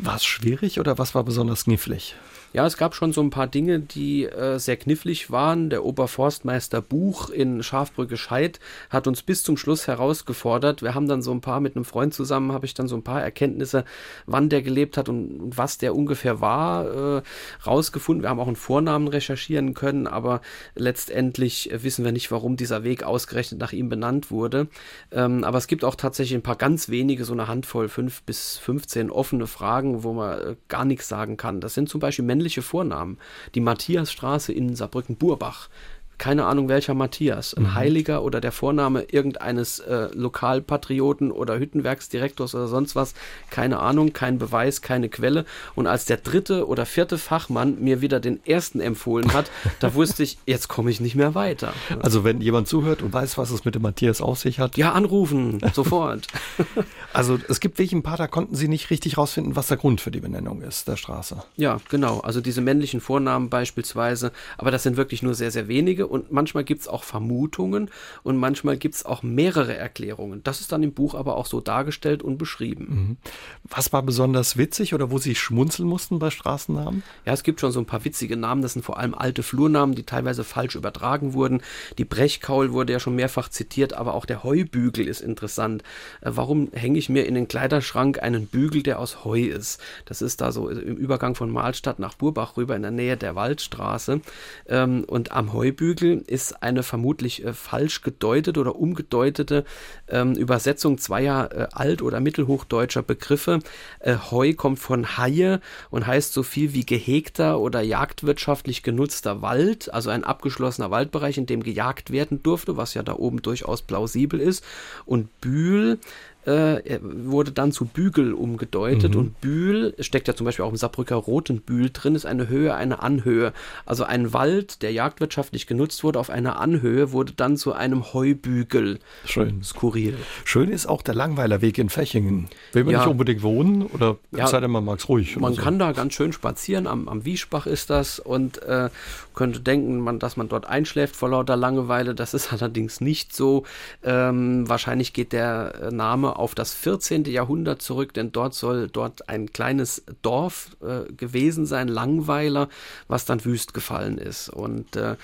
War 0.00 0.16
es 0.16 0.24
schwierig 0.24 0.80
oder 0.80 0.98
was 0.98 1.14
war 1.14 1.22
besonders 1.22 1.66
knifflig? 1.66 2.16
Ja, 2.52 2.64
es 2.64 2.76
gab 2.78 2.94
schon 2.94 3.12
so 3.12 3.20
ein 3.20 3.30
paar 3.30 3.48
Dinge, 3.48 3.80
die 3.80 4.24
äh, 4.24 4.58
sehr 4.58 4.76
knifflig 4.76 5.30
waren. 5.30 5.68
Der 5.68 5.84
Oberforstmeister 5.84 6.80
Buch 6.80 7.28
in 7.28 7.62
Schafbrücke-Scheid 7.62 8.60
hat 8.88 9.06
uns 9.06 9.22
bis 9.22 9.42
zum 9.42 9.58
Schluss 9.58 9.86
herausgefordert. 9.86 10.80
Wir 10.80 10.94
haben 10.94 11.06
dann 11.06 11.20
so 11.20 11.32
ein 11.32 11.42
paar 11.42 11.60
mit 11.60 11.76
einem 11.76 11.84
Freund 11.84 12.14
zusammen, 12.14 12.52
habe 12.52 12.64
ich 12.64 12.72
dann 12.72 12.88
so 12.88 12.96
ein 12.96 13.02
paar 13.02 13.22
Erkenntnisse, 13.22 13.84
wann 14.24 14.48
der 14.48 14.62
gelebt 14.62 14.96
hat 14.96 15.08
und, 15.08 15.52
was 15.56 15.76
der 15.76 15.94
ungefähr 15.94 16.40
war, 16.40 17.18
äh, 17.18 17.22
rausgefunden. 17.66 18.22
Wir 18.22 18.30
haben 18.30 18.40
auch 18.40 18.46
einen 18.46 18.56
Vornamen 18.56 19.08
recherchieren 19.08 19.74
können, 19.74 20.06
aber 20.06 20.40
letztendlich 20.74 21.70
wissen 21.74 22.06
wir 22.06 22.12
nicht, 22.12 22.30
warum 22.30 22.56
dieser 22.56 22.84
Weg 22.84 23.02
ausgerechnet 23.02 23.60
nach 23.60 23.72
ihm 23.72 23.90
benannt 23.90 24.30
wurde. 24.30 24.68
Ähm, 25.10 25.44
aber 25.44 25.58
es 25.58 25.66
gibt 25.66 25.84
auch 25.84 25.94
tatsächlich 25.94 26.36
ein 26.36 26.42
paar 26.42 26.56
ganz 26.56 26.88
wenige, 26.88 27.24
so 27.24 27.34
eine 27.34 27.48
Handvoll, 27.48 27.88
fünf 27.88 28.22
bis 28.22 28.56
15 28.56 29.10
offene 29.10 29.46
Fragen, 29.46 30.04
wo 30.04 30.14
man 30.14 30.38
äh, 30.38 30.56
gar 30.68 30.84
nichts 30.86 31.08
sagen 31.08 31.36
kann. 31.36 31.60
Das 31.60 31.74
sind 31.74 31.88
zum 31.88 32.00
Beispiel 32.00 32.24
männliche 32.24 32.35
männliche 32.36 32.62
Vornamen. 32.62 33.18
Die 33.54 33.60
Matthiasstraße 33.60 34.52
in 34.52 34.76
Saarbrücken-Burbach 34.76 35.68
keine 36.18 36.46
Ahnung 36.46 36.68
welcher 36.68 36.94
Matthias, 36.94 37.54
ein 37.54 37.64
mhm. 37.64 37.74
Heiliger 37.74 38.22
oder 38.22 38.40
der 38.40 38.52
Vorname 38.52 39.02
irgendeines 39.02 39.80
äh, 39.80 40.08
Lokalpatrioten 40.14 41.30
oder 41.30 41.58
Hüttenwerksdirektors 41.58 42.54
oder 42.54 42.68
sonst 42.68 42.96
was, 42.96 43.14
keine 43.50 43.78
Ahnung, 43.80 44.12
kein 44.12 44.38
Beweis, 44.38 44.80
keine 44.80 45.08
Quelle. 45.08 45.44
Und 45.74 45.86
als 45.86 46.06
der 46.06 46.16
dritte 46.16 46.66
oder 46.66 46.86
vierte 46.86 47.18
Fachmann 47.18 47.80
mir 47.80 48.00
wieder 48.00 48.20
den 48.20 48.44
ersten 48.46 48.80
empfohlen 48.80 49.34
hat, 49.34 49.50
da 49.80 49.94
wusste 49.94 50.22
ich, 50.22 50.38
jetzt 50.46 50.68
komme 50.68 50.90
ich 50.90 51.00
nicht 51.00 51.16
mehr 51.16 51.34
weiter. 51.34 51.72
Also 52.00 52.24
wenn 52.24 52.40
jemand 52.40 52.68
zuhört 52.68 53.02
und 53.02 53.12
weiß, 53.12 53.36
was 53.36 53.50
es 53.50 53.64
mit 53.64 53.74
dem 53.74 53.82
Matthias 53.82 54.20
auf 54.20 54.38
sich 54.38 54.58
hat. 54.58 54.76
Ja, 54.76 54.92
anrufen, 54.92 55.60
sofort. 55.74 56.26
also 57.12 57.38
es 57.48 57.60
gibt 57.60 57.78
welchen 57.78 58.02
paar, 58.02 58.16
da 58.16 58.26
konnten 58.26 58.54
Sie 58.54 58.68
nicht 58.68 58.90
richtig 58.90 59.18
rausfinden, 59.18 59.54
was 59.54 59.66
der 59.66 59.76
Grund 59.76 60.00
für 60.00 60.10
die 60.10 60.20
Benennung 60.20 60.62
ist, 60.62 60.88
der 60.88 60.96
Straße. 60.96 61.42
Ja, 61.56 61.78
genau. 61.90 62.20
Also 62.20 62.40
diese 62.40 62.60
männlichen 62.60 63.00
Vornamen 63.00 63.50
beispielsweise, 63.50 64.32
aber 64.56 64.70
das 64.70 64.82
sind 64.82 64.96
wirklich 64.96 65.22
nur 65.22 65.34
sehr, 65.34 65.50
sehr 65.50 65.68
wenige 65.68 66.05
und 66.06 66.32
manchmal 66.32 66.64
gibt 66.64 66.82
es 66.82 66.88
auch 66.88 67.04
Vermutungen 67.04 67.90
und 68.22 68.36
manchmal 68.36 68.76
gibt 68.76 68.94
es 68.94 69.04
auch 69.04 69.22
mehrere 69.22 69.76
Erklärungen. 69.76 70.42
Das 70.42 70.60
ist 70.60 70.72
dann 70.72 70.82
im 70.82 70.92
Buch 70.92 71.14
aber 71.14 71.36
auch 71.36 71.46
so 71.46 71.60
dargestellt 71.60 72.22
und 72.22 72.38
beschrieben. 72.38 72.86
Mhm. 72.88 73.16
Was 73.64 73.92
war 73.92 74.02
besonders 74.02 74.56
witzig 74.56 74.94
oder 74.94 75.10
wo 75.10 75.18
Sie 75.18 75.34
schmunzeln 75.34 75.88
mussten 75.88 76.18
bei 76.18 76.30
Straßennamen? 76.30 77.02
Ja, 77.24 77.32
es 77.32 77.42
gibt 77.42 77.60
schon 77.60 77.72
so 77.72 77.80
ein 77.80 77.86
paar 77.86 78.04
witzige 78.04 78.36
Namen. 78.36 78.62
Das 78.62 78.74
sind 78.74 78.84
vor 78.84 78.98
allem 78.98 79.14
alte 79.14 79.42
Flurnamen, 79.42 79.94
die 79.94 80.04
teilweise 80.04 80.44
falsch 80.44 80.74
übertragen 80.74 81.32
wurden. 81.32 81.62
Die 81.98 82.04
Brechkaul 82.04 82.72
wurde 82.72 82.92
ja 82.92 83.00
schon 83.00 83.16
mehrfach 83.16 83.48
zitiert, 83.48 83.94
aber 83.94 84.14
auch 84.14 84.26
der 84.26 84.44
Heubügel 84.44 85.06
ist 85.06 85.20
interessant. 85.20 85.82
Äh, 86.20 86.30
warum 86.34 86.70
hänge 86.72 86.98
ich 86.98 87.08
mir 87.08 87.26
in 87.26 87.34
den 87.34 87.48
Kleiderschrank 87.48 88.22
einen 88.22 88.46
Bügel, 88.46 88.82
der 88.82 88.98
aus 88.98 89.24
Heu 89.24 89.42
ist? 89.42 89.80
Das 90.04 90.22
ist 90.22 90.40
da 90.40 90.52
so 90.52 90.68
im 90.68 90.96
Übergang 90.96 91.34
von 91.34 91.50
Mahlstadt 91.50 91.98
nach 91.98 92.14
Burbach 92.14 92.56
rüber 92.56 92.76
in 92.76 92.82
der 92.82 92.90
Nähe 92.90 93.16
der 93.16 93.34
Waldstraße. 93.34 94.20
Ähm, 94.68 95.04
und 95.06 95.32
am 95.32 95.52
Heubügel 95.52 95.95
Flügel 95.96 96.22
ist 96.26 96.62
eine 96.62 96.82
vermutlich 96.82 97.44
äh, 97.44 97.52
falsch 97.52 98.02
gedeutete 98.02 98.60
oder 98.60 98.76
umgedeutete 98.76 99.64
ähm, 100.08 100.34
Übersetzung 100.34 100.98
zweier 100.98 101.50
äh, 101.52 101.66
alt- 101.72 102.02
oder 102.02 102.20
mittelhochdeutscher 102.20 103.02
Begriffe. 103.02 103.60
Äh, 104.00 104.16
Heu 104.30 104.54
kommt 104.54 104.78
von 104.78 105.16
Haie 105.16 105.60
und 105.90 106.06
heißt 106.06 106.32
so 106.32 106.42
viel 106.42 106.72
wie 106.72 106.86
gehegter 106.86 107.60
oder 107.60 107.80
jagdwirtschaftlich 107.80 108.82
genutzter 108.82 109.42
Wald, 109.42 109.92
also 109.92 110.10
ein 110.10 110.24
abgeschlossener 110.24 110.90
Waldbereich, 110.90 111.38
in 111.38 111.46
dem 111.46 111.62
gejagt 111.62 112.10
werden 112.10 112.42
durfte, 112.42 112.76
was 112.76 112.94
ja 112.94 113.02
da 113.02 113.14
oben 113.14 113.42
durchaus 113.42 113.82
plausibel 113.82 114.40
ist. 114.40 114.64
Und 115.04 115.40
Bühl 115.40 115.98
äh, 116.46 117.00
wurde 117.02 117.52
dann 117.52 117.72
zu 117.72 117.84
Bügel 117.84 118.32
umgedeutet 118.32 119.14
mhm. 119.14 119.20
und 119.20 119.40
Bühl 119.40 119.94
steckt 119.98 120.28
ja 120.28 120.34
zum 120.34 120.44
Beispiel 120.44 120.64
auch 120.64 120.70
im 120.70 120.76
Saarbrücker 120.76 121.16
Roten 121.16 121.60
Bühl 121.60 121.90
drin, 121.92 122.14
ist 122.14 122.26
eine 122.26 122.48
Höhe, 122.48 122.74
eine 122.74 123.02
Anhöhe. 123.02 123.52
Also 123.84 124.04
ein 124.04 124.32
Wald, 124.32 124.82
der 124.82 124.92
jagdwirtschaftlich 124.92 125.66
genutzt 125.66 126.04
wurde, 126.04 126.20
auf 126.20 126.30
einer 126.30 126.60
Anhöhe, 126.60 127.12
wurde 127.12 127.32
dann 127.32 127.56
zu 127.56 127.72
einem 127.72 128.12
Heubügel. 128.12 129.00
Schön. 129.24 129.62
Skurril. 129.62 130.16
Schön 130.44 130.70
ist 130.70 130.86
auch 130.86 131.02
der 131.02 131.14
Langweilerweg 131.14 131.78
in 131.78 131.88
Fechingen. 131.88 132.48
Will 132.72 132.84
man 132.84 132.92
ja. 132.92 132.98
nicht 133.00 133.08
unbedingt 133.08 133.42
wohnen 133.42 133.82
oder 133.82 134.18
ja, 134.30 134.46
sei 134.46 134.60
denn, 134.60 134.70
man 134.70 134.84
mag 134.84 135.00
es 135.00 135.08
ruhig? 135.08 135.36
Man 135.36 135.54
so. 135.54 135.62
kann 135.62 135.78
da 135.78 135.92
ganz 135.92 136.14
schön 136.14 136.32
spazieren, 136.32 136.86
am, 136.86 137.08
am 137.08 137.24
Wiesbach 137.24 137.66
ist 137.66 137.90
das 137.90 138.20
und 138.20 138.62
äh, 138.62 138.90
könnte 139.34 139.60
denken, 139.60 140.00
man, 140.00 140.18
dass 140.18 140.36
man 140.36 140.48
dort 140.48 140.66
einschläft 140.66 141.16
vor 141.16 141.28
lauter 141.28 141.56
Langeweile. 141.56 142.14
Das 142.14 142.34
ist 142.34 142.52
allerdings 142.52 143.00
nicht 143.00 143.34
so. 143.34 143.64
Ähm, 144.04 144.68
wahrscheinlich 144.68 145.12
geht 145.12 145.32
der 145.32 145.74
äh, 145.82 145.90
Auf 146.36 146.54
das 146.54 146.74
14. 146.74 147.24
Jahrhundert 147.24 147.82
zurück, 147.82 148.12
denn 148.14 148.32
dort 148.32 148.54
soll 148.54 148.88
dort 148.88 149.28
ein 149.28 149.52
kleines 149.52 150.04
Dorf 150.22 150.76
äh, 150.82 151.12
gewesen 151.12 151.66
sein, 151.66 151.88
Langweiler, 151.88 152.68
was 153.08 153.24
dann 153.24 153.44
wüst 153.44 153.74
gefallen 153.74 154.18
ist. 154.18 154.48
Und 154.48 154.96
äh, 154.96 155.16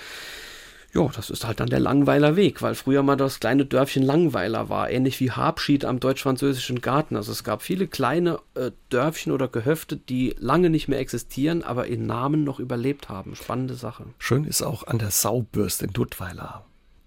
ja, 0.94 1.08
das 1.14 1.30
ist 1.30 1.46
halt 1.46 1.60
dann 1.60 1.70
der 1.70 1.80
Langweiler 1.80 2.36
Weg, 2.36 2.60
weil 2.60 2.74
früher 2.74 3.02
mal 3.02 3.16
das 3.16 3.40
kleine 3.40 3.64
Dörfchen 3.64 4.02
Langweiler 4.02 4.68
war, 4.68 4.90
ähnlich 4.90 5.20
wie 5.20 5.30
Habschied 5.30 5.86
am 5.86 6.00
deutsch-französischen 6.00 6.82
Garten. 6.82 7.16
Also 7.16 7.32
es 7.32 7.44
gab 7.44 7.62
viele 7.62 7.86
kleine 7.86 8.40
äh, 8.54 8.72
Dörfchen 8.90 9.32
oder 9.32 9.48
Gehöfte, 9.48 9.96
die 9.96 10.34
lange 10.38 10.68
nicht 10.68 10.88
mehr 10.88 10.98
existieren, 10.98 11.62
aber 11.62 11.86
in 11.86 12.06
Namen 12.06 12.44
noch 12.44 12.60
überlebt 12.60 13.08
haben. 13.08 13.36
Spannende 13.36 13.74
Sache. 13.74 14.04
Schön 14.18 14.44
ist 14.44 14.62
auch 14.62 14.86
an 14.86 14.98
der 14.98 15.10
Saubürst 15.10 15.82
in 15.82 15.92
Duttweiler. 15.94 16.66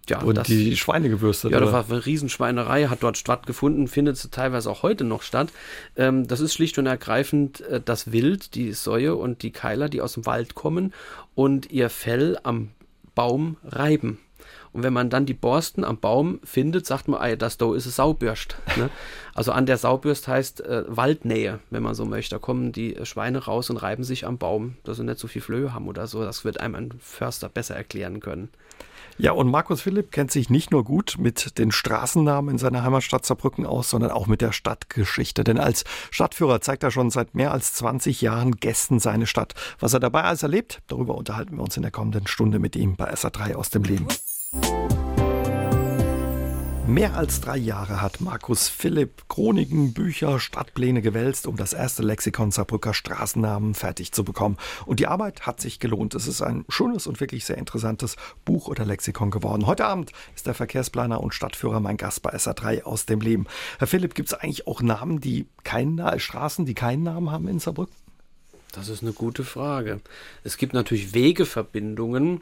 Ja, 0.09 0.21
und 0.21 0.37
das, 0.37 0.47
die 0.47 0.75
Schweine 0.77 1.09
gewürstet. 1.09 1.51
Ja, 1.51 1.59
das 1.59 1.71
war 1.71 1.85
eine 1.89 2.05
Riesenschweinerei, 2.05 2.85
hat 2.87 3.03
dort 3.03 3.17
stattgefunden, 3.17 3.87
findet 3.87 4.31
teilweise 4.31 4.69
auch 4.69 4.83
heute 4.83 5.03
noch 5.03 5.21
statt. 5.21 5.49
Ähm, 5.95 6.27
das 6.27 6.39
ist 6.39 6.53
schlicht 6.53 6.77
und 6.77 6.85
ergreifend 6.85 7.61
äh, 7.61 7.81
das 7.83 8.11
Wild, 8.11 8.55
die 8.55 8.73
Säue 8.73 9.15
und 9.15 9.41
die 9.41 9.51
Keiler, 9.51 9.89
die 9.89 10.01
aus 10.01 10.13
dem 10.13 10.25
Wald 10.25 10.55
kommen 10.55 10.93
und 11.33 11.71
ihr 11.71 11.89
Fell 11.89 12.37
am 12.43 12.69
Baum 13.15 13.57
reiben. 13.63 14.19
Und 14.75 14.83
wenn 14.83 14.91
man 14.91 15.09
dann 15.09 15.25
die 15.25 15.33
Borsten 15.33 15.85
am 15.85 15.99
Baum 15.99 16.41
findet, 16.43 16.85
sagt 16.85 17.07
man, 17.07 17.21
ey, 17.21 17.37
das 17.37 17.57
da 17.57 17.73
ist 17.73 17.85
eine 17.85 17.93
Saubürst. 17.93 18.57
Ne? 18.75 18.89
Also 19.33 19.51
an 19.51 19.65
der 19.65 19.77
Saubürst 19.77 20.29
heißt 20.29 20.61
äh, 20.61 20.85
Waldnähe, 20.87 21.59
wenn 21.69 21.83
man 21.83 21.93
so 21.93 22.05
möchte. 22.05 22.35
Da 22.35 22.39
kommen 22.39 22.71
die 22.71 22.95
Schweine 23.03 23.39
raus 23.39 23.69
und 23.69 23.75
reiben 23.75 24.05
sich 24.05 24.25
am 24.25 24.37
Baum, 24.37 24.75
dass 24.85 24.95
sie 24.95 25.03
nicht 25.03 25.19
so 25.19 25.27
viel 25.27 25.41
Flöhe 25.41 25.73
haben 25.73 25.89
oder 25.89 26.07
so. 26.07 26.23
Das 26.23 26.45
wird 26.45 26.61
einem 26.61 26.75
ein 26.75 26.93
Förster 26.99 27.49
besser 27.49 27.75
erklären 27.75 28.21
können. 28.21 28.47
Ja, 29.17 29.33
und 29.33 29.49
Markus 29.49 29.81
Philipp 29.81 30.13
kennt 30.13 30.31
sich 30.31 30.49
nicht 30.49 30.71
nur 30.71 30.85
gut 30.85 31.15
mit 31.19 31.57
den 31.57 31.71
Straßennamen 31.73 32.51
in 32.51 32.57
seiner 32.57 32.83
Heimatstadt 32.83 33.25
Saarbrücken 33.25 33.65
aus, 33.65 33.89
sondern 33.89 34.11
auch 34.11 34.27
mit 34.27 34.39
der 34.39 34.53
Stadtgeschichte. 34.53 35.43
Denn 35.43 35.57
als 35.57 35.83
Stadtführer 36.11 36.61
zeigt 36.61 36.83
er 36.83 36.91
schon 36.91 37.09
seit 37.09 37.35
mehr 37.35 37.51
als 37.51 37.73
20 37.73 38.21
Jahren 38.21 38.55
Gästen 38.55 38.99
seine 38.99 39.27
Stadt. 39.27 39.53
Was 39.79 39.93
er 39.93 39.99
dabei 39.99 40.23
alles 40.23 40.43
erlebt, 40.43 40.81
darüber 40.87 41.15
unterhalten 41.15 41.57
wir 41.57 41.63
uns 41.63 41.75
in 41.75 41.83
der 41.83 41.91
kommenden 41.91 42.27
Stunde 42.27 42.59
mit 42.59 42.77
ihm 42.77 42.95
bei 42.95 43.13
SA3 43.13 43.55
aus 43.55 43.69
dem 43.69 43.83
Leben. 43.83 44.07
Mehr 46.87 47.15
als 47.15 47.41
drei 47.41 47.57
Jahre 47.57 47.99
hat 47.99 48.21
Markus 48.21 48.69
Philipp 48.69 49.27
Chroniken, 49.27 49.93
Bücher, 49.93 50.39
Stadtpläne 50.39 51.01
gewälzt, 51.01 51.45
um 51.45 51.57
das 51.57 51.73
erste 51.73 52.03
Lexikon 52.03 52.51
Saarbrücker 52.51 52.93
Straßennamen 52.93 53.73
fertig 53.73 54.11
zu 54.11 54.23
bekommen. 54.23 54.55
Und 54.85 55.01
die 55.01 55.07
Arbeit 55.07 55.47
hat 55.47 55.59
sich 55.59 55.79
gelohnt. 55.79 56.15
Es 56.15 56.25
ist 56.25 56.41
ein 56.41 56.63
schönes 56.69 57.05
und 57.05 57.19
wirklich 57.19 57.43
sehr 57.43 57.57
interessantes 57.57 58.15
Buch 58.45 58.67
oder 58.69 58.85
Lexikon 58.85 59.29
geworden. 59.29 59.65
Heute 59.65 59.83
Abend 59.83 60.11
ist 60.35 60.47
der 60.47 60.53
Verkehrsplaner 60.53 61.21
und 61.21 61.33
Stadtführer 61.33 61.79
mein 61.79 61.97
Gast 61.97 62.21
bei 62.21 62.33
SA3 62.33 62.83
aus 62.83 63.05
dem 63.05 63.19
Leben. 63.19 63.47
Herr 63.79 63.87
Philipp, 63.87 64.15
gibt 64.15 64.29
es 64.29 64.33
eigentlich 64.35 64.65
auch 64.67 64.81
Namen, 64.81 65.19
die 65.19 65.47
keinen 65.65 66.19
Straßen, 66.19 66.65
die 66.65 66.75
keinen 66.75 67.03
Namen 67.03 67.29
haben 67.29 67.47
in 67.47 67.59
Saarbrücken? 67.59 67.95
Das 68.71 68.89
ist 68.89 69.01
eine 69.01 69.11
gute 69.11 69.43
Frage. 69.43 70.01
Es 70.43 70.55
gibt 70.57 70.73
natürlich 70.73 71.13
Wegeverbindungen 71.13 72.41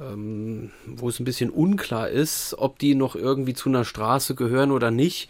ähm, 0.00 0.70
wo 0.86 1.08
es 1.08 1.20
ein 1.20 1.24
bisschen 1.24 1.50
unklar 1.50 2.08
ist, 2.08 2.54
ob 2.58 2.78
die 2.78 2.94
noch 2.94 3.14
irgendwie 3.14 3.54
zu 3.54 3.68
einer 3.68 3.84
Straße 3.84 4.34
gehören 4.34 4.70
oder 4.72 4.90
nicht. 4.90 5.28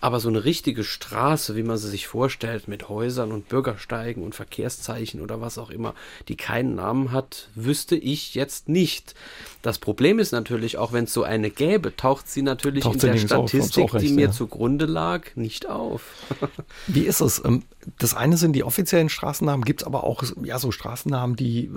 Aber 0.00 0.20
so 0.20 0.28
eine 0.28 0.44
richtige 0.44 0.84
Straße, 0.84 1.56
wie 1.56 1.62
man 1.62 1.76
sie 1.76 1.88
sich 1.88 2.06
vorstellt, 2.06 2.68
mit 2.68 2.88
Häusern 2.88 3.32
und 3.32 3.48
Bürgersteigen 3.48 4.22
und 4.22 4.34
Verkehrszeichen 4.34 5.20
oder 5.20 5.40
was 5.40 5.58
auch 5.58 5.70
immer, 5.70 5.94
die 6.28 6.36
keinen 6.36 6.74
Namen 6.74 7.12
hat, 7.12 7.48
wüsste 7.54 7.96
ich 7.96 8.34
jetzt 8.34 8.68
nicht. 8.68 9.14
Das 9.62 9.78
Problem 9.78 10.18
ist 10.18 10.32
natürlich, 10.32 10.78
auch 10.78 10.92
wenn 10.92 11.04
es 11.04 11.12
so 11.12 11.22
eine 11.22 11.50
gäbe, 11.50 11.94
taucht 11.94 12.28
sie 12.28 12.42
natürlich 12.42 12.84
taucht 12.84 13.04
in 13.04 13.12
der 13.12 13.18
Statistik, 13.18 13.84
auf, 13.84 13.94
recht, 13.94 14.06
die 14.06 14.12
mir 14.12 14.26
ja. 14.26 14.30
zugrunde 14.30 14.86
lag, 14.86 15.36
nicht 15.36 15.68
auf. 15.68 16.02
Wie 16.86 17.02
ist 17.02 17.20
es? 17.20 17.42
Ähm, 17.44 17.62
das 17.98 18.14
eine 18.14 18.36
sind 18.36 18.52
die 18.52 18.64
offiziellen 18.64 19.08
Straßennamen, 19.08 19.64
gibt 19.64 19.82
es 19.82 19.86
aber 19.86 20.04
auch 20.04 20.22
ja, 20.42 20.58
so 20.58 20.70
Straßennamen, 20.70 21.36
die 21.36 21.64
äh, 21.64 21.70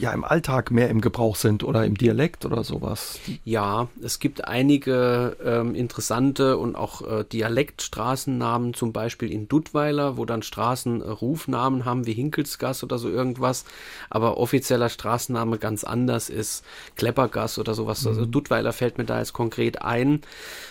ja 0.00 0.12
im 0.12 0.24
Alltag 0.24 0.70
mehr 0.70 0.88
im 0.88 1.00
Gebrauch 1.00 1.36
sind 1.36 1.62
oder 1.64 1.84
im 1.84 1.96
Dialekt 1.96 2.44
oder 2.44 2.64
sowas. 2.64 3.18
Ja, 3.44 3.88
es 4.02 4.18
gibt 4.18 4.44
einige 4.44 5.36
ähm, 5.44 5.74
interessante 5.74 6.56
und 6.56 6.76
auch 6.76 7.02
äh, 7.02 7.24
Dialektstraßennamen, 7.60 8.74
zum 8.74 8.92
Beispiel 8.92 9.30
in 9.30 9.46
Duttweiler, 9.48 10.16
wo 10.16 10.24
dann 10.24 10.42
Straßen 10.42 11.02
äh, 11.02 11.08
Rufnamen 11.08 11.84
haben 11.84 12.06
wie 12.06 12.14
Hinkelsgass 12.14 12.82
oder 12.82 12.98
so 12.98 13.08
irgendwas, 13.10 13.64
aber 14.08 14.38
offizieller 14.38 14.88
Straßenname 14.88 15.58
ganz 15.58 15.84
anders 15.84 16.30
ist 16.30 16.64
Kleppergass 16.96 17.58
oder 17.58 17.74
sowas. 17.74 17.98
Also 17.98 18.10
mhm. 18.10 18.20
Also 18.20 18.30
Duttweiler 18.30 18.72
fällt 18.72 18.98
mir 18.98 19.04
da 19.04 19.18
jetzt 19.18 19.32
konkret 19.32 19.82
ein. 19.82 20.20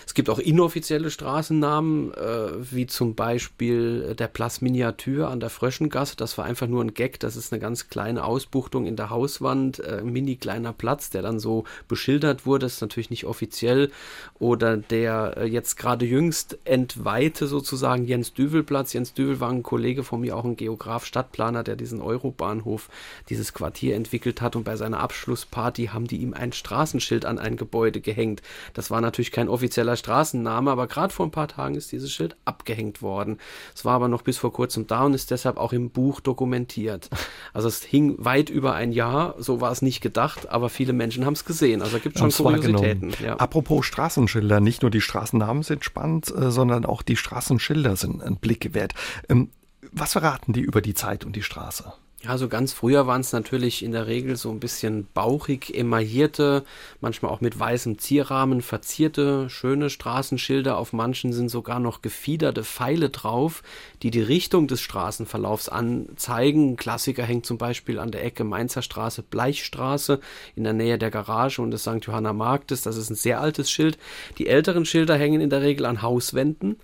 Es 0.06 0.14
gibt 0.14 0.30
auch 0.30 0.38
inoffizielle 0.38 1.10
Straßennamen, 1.10 2.12
äh, 2.14 2.48
wie 2.60 2.86
zum 2.86 3.14
Beispiel 3.14 4.14
der 4.14 4.28
Place 4.28 4.60
Miniatur 4.60 5.28
an 5.28 5.40
der 5.40 5.50
Fröschengasse. 5.50 6.16
Das 6.16 6.38
war 6.38 6.44
einfach 6.44 6.66
nur 6.66 6.84
ein 6.84 6.94
Gag. 6.94 7.18
Das 7.20 7.36
ist 7.36 7.52
eine 7.52 7.60
ganz 7.60 7.88
kleine 7.88 8.24
Ausbuchtung 8.24 8.86
in 8.86 8.96
der 8.96 9.10
Hauswand, 9.10 9.80
äh, 9.80 10.02
mini 10.02 10.36
kleiner 10.36 10.72
Platz, 10.72 11.10
der 11.10 11.22
dann 11.22 11.40
so 11.40 11.64
beschildert 11.88 12.46
wurde. 12.46 12.66
Das 12.66 12.74
ist 12.74 12.80
natürlich 12.82 13.10
nicht 13.10 13.24
offiziell. 13.24 13.90
Oder 14.38 14.76
der 14.76 15.36
äh, 15.38 15.46
jetzt 15.46 15.76
gerade 15.76 16.04
jüngst 16.04 16.58
entweihte 16.80 17.46
sozusagen 17.46 18.04
Jens 18.06 18.32
Düvel 18.32 18.62
Platz. 18.62 18.92
Jens 18.92 19.12
Düvel 19.12 19.40
war 19.40 19.50
ein 19.50 19.62
Kollege 19.62 20.02
von 20.02 20.20
mir, 20.20 20.36
auch 20.36 20.44
ein 20.44 20.56
Geograf, 20.56 21.04
Stadtplaner, 21.04 21.62
der 21.62 21.76
diesen 21.76 22.00
Eurobahnhof, 22.00 22.88
dieses 23.28 23.52
Quartier 23.52 23.96
entwickelt 23.96 24.40
hat. 24.40 24.56
Und 24.56 24.64
bei 24.64 24.76
seiner 24.76 25.00
Abschlussparty 25.00 25.86
haben 25.86 26.06
die 26.06 26.18
ihm 26.18 26.34
ein 26.34 26.52
Straßenschild 26.52 27.24
an 27.26 27.38
ein 27.38 27.56
Gebäude 27.56 28.00
gehängt. 28.00 28.42
Das 28.74 28.90
war 28.90 29.00
natürlich 29.00 29.32
kein 29.32 29.48
offizieller 29.48 29.96
Straßenname, 29.96 30.70
aber 30.70 30.86
gerade 30.86 31.12
vor 31.12 31.26
ein 31.26 31.30
paar 31.30 31.48
Tagen 31.48 31.74
ist 31.74 31.92
dieses 31.92 32.12
Schild 32.12 32.36
abgehängt 32.44 33.02
worden. 33.02 33.38
Es 33.74 33.84
war 33.84 33.94
aber 33.94 34.08
noch 34.08 34.22
bis 34.22 34.38
vor 34.38 34.52
kurzem 34.52 34.86
da 34.86 35.04
und 35.04 35.14
ist 35.14 35.30
deshalb 35.30 35.58
auch 35.58 35.72
im 35.72 35.90
Buch 35.90 36.20
dokumentiert. 36.20 37.10
Also 37.52 37.68
es 37.68 37.82
hing 37.82 38.14
weit 38.18 38.48
über 38.48 38.74
ein 38.74 38.92
Jahr, 38.92 39.34
so 39.38 39.60
war 39.60 39.72
es 39.72 39.82
nicht 39.82 40.00
gedacht, 40.00 40.48
aber 40.48 40.68
viele 40.68 40.92
Menschen 40.92 41.26
haben 41.26 41.34
es 41.34 41.44
gesehen. 41.44 41.82
Also 41.82 41.96
es 41.96 42.02
gibt 42.02 42.18
schon 42.18 42.30
Kuriositäten. 42.30 43.12
Ja. 43.22 43.36
Apropos 43.36 43.84
Straßenschilder, 43.86 44.60
nicht 44.60 44.82
nur 44.82 44.90
die 44.90 45.00
Straßennamen 45.00 45.62
sind 45.62 45.84
spannend, 45.84 46.32
äh, 46.34 46.50
sondern 46.70 46.90
auch 46.90 47.02
die 47.02 47.16
Straßenschilder 47.16 47.96
sind 47.96 48.22
ein 48.22 48.36
Blick 48.36 48.74
wert. 48.74 48.94
Ähm, 49.28 49.50
was 49.92 50.12
verraten 50.12 50.52
die 50.52 50.60
über 50.60 50.80
die 50.80 50.94
Zeit 50.94 51.24
und 51.24 51.34
die 51.34 51.42
Straße? 51.42 51.92
Ja, 52.22 52.36
so 52.36 52.48
ganz 52.48 52.74
früher 52.74 53.06
waren 53.06 53.22
es 53.22 53.32
natürlich 53.32 53.82
in 53.82 53.92
der 53.92 54.06
Regel 54.06 54.36
so 54.36 54.50
ein 54.50 54.60
bisschen 54.60 55.08
bauchig 55.14 55.74
emaillierte, 55.74 56.64
manchmal 57.00 57.32
auch 57.32 57.40
mit 57.40 57.58
weißem 57.58 57.98
Zierrahmen 57.98 58.60
verzierte, 58.60 59.48
schöne 59.48 59.88
Straßenschilder. 59.88 60.76
Auf 60.76 60.92
manchen 60.92 61.32
sind 61.32 61.48
sogar 61.48 61.80
noch 61.80 62.02
gefiederte 62.02 62.62
Pfeile 62.62 63.08
drauf, 63.08 63.62
die 64.02 64.10
die 64.10 64.20
Richtung 64.20 64.68
des 64.68 64.82
Straßenverlaufs 64.82 65.70
anzeigen. 65.70 66.76
Klassiker 66.76 67.22
hängt 67.22 67.46
zum 67.46 67.56
Beispiel 67.56 67.98
an 67.98 68.10
der 68.10 68.22
Ecke 68.22 68.44
Mainzer 68.44 68.82
Straße, 68.82 69.22
Bleichstraße 69.22 70.20
in 70.56 70.64
der 70.64 70.74
Nähe 70.74 70.98
der 70.98 71.10
Garage 71.10 71.62
und 71.62 71.70
des 71.70 71.84
St. 71.84 72.00
Johanna 72.02 72.34
Marktes. 72.34 72.82
Das 72.82 72.98
ist 72.98 73.08
ein 73.08 73.14
sehr 73.14 73.40
altes 73.40 73.70
Schild. 73.70 73.96
Die 74.36 74.46
älteren 74.46 74.84
Schilder 74.84 75.16
hängen 75.16 75.40
in 75.40 75.48
der 75.48 75.62
Regel 75.62 75.86
an 75.86 76.02
Hauswänden. 76.02 76.76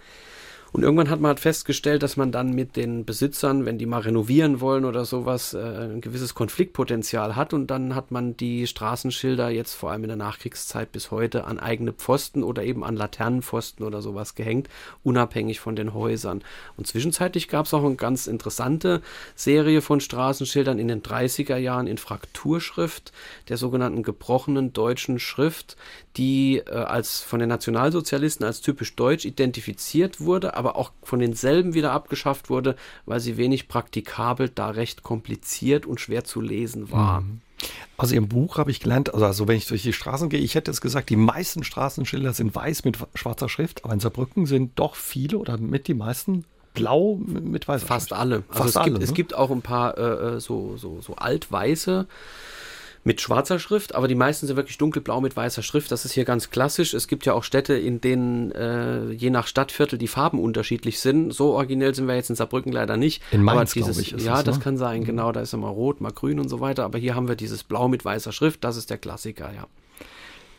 Und 0.76 0.82
irgendwann 0.82 1.08
hat 1.08 1.22
man 1.22 1.30
halt 1.30 1.40
festgestellt, 1.40 2.02
dass 2.02 2.18
man 2.18 2.32
dann 2.32 2.54
mit 2.54 2.76
den 2.76 3.06
Besitzern, 3.06 3.64
wenn 3.64 3.78
die 3.78 3.86
mal 3.86 4.02
renovieren 4.02 4.60
wollen 4.60 4.84
oder 4.84 5.06
sowas, 5.06 5.54
äh, 5.54 5.58
ein 5.58 6.02
gewisses 6.02 6.34
Konfliktpotenzial 6.34 7.34
hat. 7.34 7.54
Und 7.54 7.68
dann 7.68 7.94
hat 7.94 8.10
man 8.10 8.36
die 8.36 8.66
Straßenschilder 8.66 9.48
jetzt 9.48 9.72
vor 9.72 9.90
allem 9.90 10.04
in 10.04 10.08
der 10.08 10.18
Nachkriegszeit 10.18 10.92
bis 10.92 11.10
heute 11.10 11.46
an 11.46 11.58
eigene 11.58 11.94
Pfosten 11.94 12.42
oder 12.42 12.62
eben 12.62 12.84
an 12.84 12.94
Laternenpfosten 12.94 13.86
oder 13.86 14.02
sowas 14.02 14.34
gehängt, 14.34 14.68
unabhängig 15.02 15.60
von 15.60 15.76
den 15.76 15.94
Häusern. 15.94 16.42
Und 16.76 16.86
zwischenzeitlich 16.86 17.48
gab 17.48 17.64
es 17.64 17.72
auch 17.72 17.82
eine 17.82 17.94
ganz 17.94 18.26
interessante 18.26 19.00
Serie 19.34 19.80
von 19.80 20.00
Straßenschildern 20.00 20.78
in 20.78 20.88
den 20.88 21.00
30er 21.00 21.56
Jahren 21.56 21.86
in 21.86 21.96
Frakturschrift, 21.96 23.14
der 23.48 23.56
sogenannten 23.56 24.02
gebrochenen 24.02 24.74
deutschen 24.74 25.20
Schrift, 25.20 25.78
die 26.18 26.58
äh, 26.58 26.70
als 26.70 27.22
von 27.22 27.40
den 27.40 27.48
Nationalsozialisten 27.48 28.44
als 28.44 28.60
typisch 28.60 28.94
deutsch 28.94 29.24
identifiziert 29.24 30.20
wurde, 30.20 30.54
aber 30.54 30.65
aber 30.66 30.76
auch 30.76 30.92
von 31.02 31.18
denselben 31.18 31.74
wieder 31.74 31.92
abgeschafft 31.92 32.50
wurde, 32.50 32.76
weil 33.04 33.20
sie 33.20 33.36
wenig 33.36 33.68
praktikabel, 33.68 34.48
da 34.48 34.70
recht 34.70 35.02
kompliziert 35.02 35.86
und 35.86 36.00
schwer 36.00 36.24
zu 36.24 36.40
lesen 36.40 36.90
war. 36.90 37.20
Mhm. 37.20 37.40
Aus 37.96 38.12
Ihrem 38.12 38.28
Buch 38.28 38.58
habe 38.58 38.70
ich 38.70 38.80
gelernt, 38.80 39.14
also, 39.14 39.24
also 39.24 39.48
wenn 39.48 39.56
ich 39.56 39.66
durch 39.66 39.82
die 39.82 39.92
Straßen 39.92 40.28
gehe, 40.28 40.40
ich 40.40 40.54
hätte 40.54 40.70
es 40.70 40.80
gesagt, 40.80 41.08
die 41.08 41.16
meisten 41.16 41.64
Straßenschilder 41.64 42.34
sind 42.34 42.54
weiß 42.54 42.84
mit 42.84 42.98
schwarzer 43.14 43.48
Schrift, 43.48 43.84
aber 43.84 43.94
in 43.94 44.00
Saarbrücken 44.00 44.44
sind 44.46 44.78
doch 44.78 44.94
viele 44.94 45.38
oder 45.38 45.56
mit 45.56 45.88
die 45.88 45.94
meisten 45.94 46.44
blau 46.74 47.18
mit 47.24 47.66
weißer 47.66 47.86
Fast 47.86 48.08
Schrift. 48.08 48.20
alle. 48.20 48.44
Also 48.48 48.62
Fast 48.62 48.68
es, 48.68 48.76
alle, 48.76 48.84
gibt, 48.90 48.98
ne? 48.98 49.04
es 49.04 49.14
gibt 49.14 49.34
auch 49.34 49.50
ein 49.50 49.62
paar 49.62 49.96
äh, 49.96 50.36
äh 50.36 50.40
so, 50.40 50.76
so, 50.76 51.00
so 51.00 51.16
altweiße 51.16 52.06
mit 53.06 53.20
schwarzer 53.20 53.60
Schrift, 53.60 53.94
aber 53.94 54.08
die 54.08 54.16
meisten 54.16 54.48
sind 54.48 54.56
wirklich 54.56 54.78
dunkelblau 54.78 55.20
mit 55.20 55.36
weißer 55.36 55.62
Schrift. 55.62 55.92
Das 55.92 56.04
ist 56.04 56.12
hier 56.12 56.24
ganz 56.24 56.50
klassisch. 56.50 56.92
Es 56.92 57.06
gibt 57.06 57.24
ja 57.24 57.34
auch 57.34 57.44
Städte, 57.44 57.74
in 57.74 58.00
denen 58.00 58.50
äh, 58.50 59.10
je 59.12 59.30
nach 59.30 59.46
Stadtviertel 59.46 59.96
die 59.96 60.08
Farben 60.08 60.40
unterschiedlich 60.40 60.98
sind. 60.98 61.32
So 61.32 61.52
originell 61.52 61.94
sind 61.94 62.08
wir 62.08 62.16
jetzt 62.16 62.30
in 62.30 62.36
Saarbrücken 62.36 62.72
leider 62.72 62.96
nicht. 62.96 63.22
In 63.30 63.44
Mainz, 63.44 63.74
glaube 63.74 63.92
ich. 63.92 64.12
Ist 64.12 64.26
ja, 64.26 64.38
es, 64.38 64.44
das 64.44 64.58
ne? 64.58 64.64
kann 64.64 64.76
sein, 64.76 65.02
mhm. 65.02 65.04
genau. 65.04 65.30
Da 65.30 65.40
ist 65.40 65.54
immer 65.54 65.68
rot, 65.68 66.00
mal 66.00 66.10
grün 66.10 66.40
und 66.40 66.48
so 66.48 66.58
weiter. 66.58 66.84
Aber 66.84 66.98
hier 66.98 67.14
haben 67.14 67.28
wir 67.28 67.36
dieses 67.36 67.62
Blau 67.62 67.86
mit 67.86 68.04
weißer 68.04 68.32
Schrift. 68.32 68.64
Das 68.64 68.76
ist 68.76 68.90
der 68.90 68.98
Klassiker, 68.98 69.52
ja. 69.54 69.68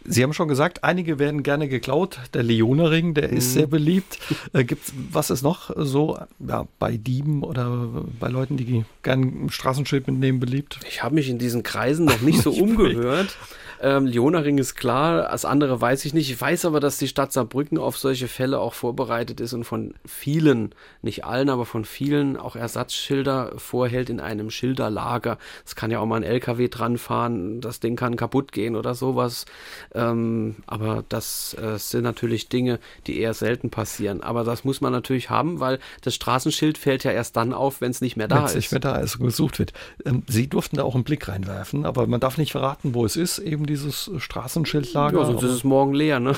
Sie 0.07 0.23
haben 0.23 0.33
schon 0.33 0.47
gesagt, 0.47 0.83
einige 0.85 1.19
werden 1.19 1.43
gerne 1.43 1.67
geklaut. 1.67 2.19
Der 2.33 2.41
Leonering, 2.41 3.13
der 3.13 3.29
ist 3.29 3.49
mhm. 3.49 3.53
sehr 3.53 3.67
beliebt. 3.67 4.19
Äh, 4.53 4.63
gibt's, 4.63 4.93
was 5.11 5.29
ist 5.29 5.43
noch 5.43 5.69
so 5.75 6.17
ja, 6.39 6.65
bei 6.79 6.95
Dieben 6.95 7.43
oder 7.43 7.89
bei 8.19 8.29
Leuten, 8.29 8.55
die 8.55 8.85
gerne 9.03 9.25
ein 9.25 9.49
Straßenschild 9.49 10.07
mitnehmen, 10.07 10.39
beliebt? 10.39 10.79
Ich 10.87 11.03
habe 11.03 11.15
mich 11.15 11.29
in 11.29 11.37
diesen 11.37 11.61
Kreisen 11.61 12.05
noch 12.05 12.21
nicht 12.21 12.41
so 12.41 12.51
umgehört. 12.53 13.37
Ähm, 13.81 14.05
Leonaring 14.05 14.57
ist 14.57 14.75
klar, 14.75 15.29
das 15.29 15.45
andere 15.45 15.79
weiß 15.79 16.05
ich 16.05 16.13
nicht. 16.13 16.29
Ich 16.31 16.39
weiß 16.39 16.65
aber, 16.65 16.79
dass 16.79 16.97
die 16.97 17.07
Stadt 17.07 17.31
Saarbrücken 17.31 17.77
auf 17.77 17.97
solche 17.97 18.27
Fälle 18.27 18.59
auch 18.59 18.73
vorbereitet 18.73 19.39
ist 19.39 19.53
und 19.53 19.65
von 19.65 19.93
vielen, 20.05 20.73
nicht 21.01 21.25
allen, 21.25 21.49
aber 21.49 21.65
von 21.65 21.85
vielen 21.85 22.37
auch 22.37 22.55
Ersatzschilder 22.55 23.53
vorhält 23.57 24.09
in 24.09 24.19
einem 24.19 24.49
Schilderlager. 24.49 25.37
Es 25.65 25.75
kann 25.75 25.91
ja 25.91 25.99
auch 25.99 26.05
mal 26.05 26.17
ein 26.17 26.23
LKW 26.23 26.67
dran 26.69 26.97
fahren, 26.97 27.61
das 27.61 27.79
Ding 27.79 27.95
kann 27.95 28.15
kaputt 28.15 28.51
gehen 28.51 28.75
oder 28.75 28.95
sowas. 28.95 29.45
Ähm, 29.93 30.55
aber 30.65 31.03
das 31.09 31.55
äh, 31.61 31.77
sind 31.77 32.03
natürlich 32.03 32.49
Dinge, 32.49 32.79
die 33.05 33.19
eher 33.19 33.33
selten 33.33 33.69
passieren. 33.69 34.21
Aber 34.21 34.43
das 34.43 34.63
muss 34.63 34.81
man 34.81 34.91
natürlich 34.91 35.29
haben, 35.29 35.59
weil 35.59 35.79
das 36.01 36.15
Straßenschild 36.15 36.77
fällt 36.77 37.03
ja 37.03 37.11
erst 37.11 37.37
dann 37.37 37.53
auf, 37.53 37.81
wenn 37.81 37.91
es 37.91 38.01
nicht 38.01 38.17
mehr 38.17 38.27
da 38.27 38.41
wenn's 38.41 38.51
ist. 38.51 38.55
nicht 38.55 38.71
mehr 38.71 38.79
da 38.79 38.95
ist, 38.97 39.19
gesucht 39.19 39.59
wird. 39.59 39.73
Ähm, 40.05 40.23
Sie 40.27 40.47
durften 40.47 40.77
da 40.77 40.83
auch 40.83 40.95
einen 40.95 41.03
Blick 41.03 41.27
reinwerfen, 41.27 41.85
aber 41.85 42.07
man 42.07 42.19
darf 42.19 42.37
nicht 42.37 42.53
verraten, 42.53 42.93
wo 42.95 43.05
es 43.05 43.15
ist. 43.15 43.37
Eben 43.39 43.66
dieses 43.67 44.09
Straßenschildlager. 44.17 45.19
Ja, 45.19 45.25
sonst 45.25 45.43
ist 45.43 45.51
es 45.51 45.63
morgen 45.63 45.93
leer, 45.93 46.19
ne? 46.19 46.35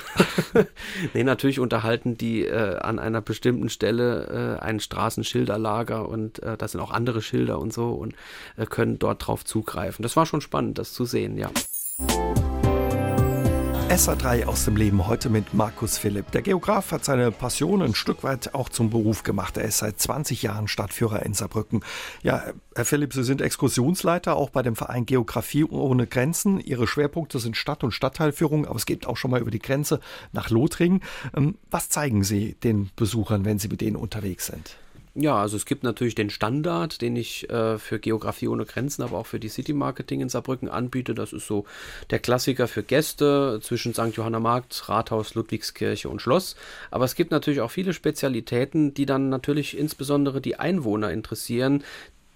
nee, 1.13 1.24
natürlich 1.24 1.60
unterhalten 1.60 2.18
die 2.18 2.46
äh, 2.46 2.78
an 2.80 3.00
einer 3.00 3.22
bestimmten 3.22 3.70
Stelle 3.70 4.58
äh, 4.60 4.63
ein 4.63 4.80
Straßenschilderlager 4.80 6.10
und 6.10 6.44
äh, 6.44 6.58
da 6.58 6.68
sind 6.68 6.82
auch 6.82 6.92
andere 6.92 7.22
Schilder 7.22 7.60
und 7.60 7.72
so 7.72 7.92
und 7.92 8.15
äh, 8.58 8.65
können 8.65 9.00
dort 9.00 9.26
drauf 9.26 9.46
zugreifen. 9.46 10.04
Das 10.04 10.15
war 10.15 10.26
schon 10.26 10.42
spannend, 10.42 10.78
das 10.78 10.94
zu 10.94 11.06
sehen, 11.06 11.38
ja. 11.38 11.50
SA3 13.89 14.45
aus 14.45 14.65
dem 14.65 14.75
Leben 14.75 15.08
heute 15.08 15.32
mit 15.32 15.56
Markus 15.56 15.97
Philipp. 15.97 16.30
Der 16.32 16.43
Geograf 16.43 16.91
hat 16.91 17.04
seine 17.04 17.32
Passion 17.32 17.82
ein 17.82 17.95
Stück 17.95 18.21
weit 18.23 18.54
auch 18.54 18.69
zum 18.69 18.91
Beruf 18.91 19.23
gemacht. 19.23 19.58
Er 19.58 19.63
ist 19.63 19.80
seit 19.80 19.99
20 19.99 20.43
Jahren 20.43 20.67
Stadtführer 20.67 21.25
in 21.25 21.34
Saarbrücken. 21.34 21.82
Ja, 22.21 22.54
Herr 22.75 22.86
Philipp, 22.86 23.13
Sie 23.13 23.23
sind 23.23 23.41
Exkursionsleiter 23.41 24.36
auch 24.36 24.52
bei 24.52 24.62
dem 24.62 24.75
Verein 24.75 25.08
Geografie 25.08 25.63
ohne 25.63 26.06
Grenzen. 26.06 26.60
Ihre 26.60 26.86
Schwerpunkte 26.86 27.39
sind 27.39 27.58
Stadt- 27.58 27.84
und 27.84 27.91
Stadtteilführung, 27.91 28.67
aber 28.67 28.75
es 28.75 28.86
geht 28.86 29.08
auch 29.08 29.17
schon 29.17 29.32
mal 29.32 29.41
über 29.41 29.49
die 29.49 29.58
Grenze 29.58 29.99
nach 30.34 30.52
Lothringen. 30.52 31.02
Ähm, 31.36 31.58
was 31.71 31.89
zeigen 31.89 32.23
Sie 32.23 32.54
den 32.63 32.91
Besuchern, 32.95 33.43
wenn 33.43 33.58
Sie 33.58 33.69
mit 33.69 33.82
denen 33.82 33.95
unterwegs 33.95 34.45
sind? 34.45 34.78
Ja, 35.15 35.41
also 35.41 35.58
es 35.58 35.65
gibt 35.65 35.84
natürlich 35.84 36.13
den 36.13 36.30
Standard, 36.30 37.02
den 37.02 37.15
ich 37.15 37.50
äh, 37.50 37.80
für 37.80 38.00
Geografie 38.00 38.48
ohne 38.48 38.65
Grenzen, 38.65 39.02
aber 39.02 39.17
auch 39.17 39.26
für 39.26 39.39
die 39.39 39.50
City 39.50 39.74
Marketing 39.74 40.22
in 40.22 40.30
Saarbrücken 40.30 40.69
anbiete. 40.69 41.15
Das 41.15 41.34
ist 41.34 41.48
so 41.48 41.65
der 42.12 42.19
Klassiker 42.19 42.67
für 42.67 42.84
Gäste 42.84 43.60
zwischen 43.62 43.93
St. 43.93 44.15
Johanna 44.15 44.39
Markt, 44.39 44.88
Rathaus, 44.88 45.34
Ludwigskirche 45.34 46.10
und 46.10 46.22
Schloss. 46.22 46.56
Aber 46.91 47.06
es 47.06 47.15
gibt 47.15 47.32
natürlich 47.32 47.62
auch 47.62 47.72
viele 47.72 47.93
Spezialitäten, 47.93 48.93
die 48.93 49.08
dann 49.08 49.30
natürlich 49.30 49.78
insbesondere 49.78 50.41
die 50.41 50.60
Einwohner 50.60 51.12
interessieren, 51.12 51.84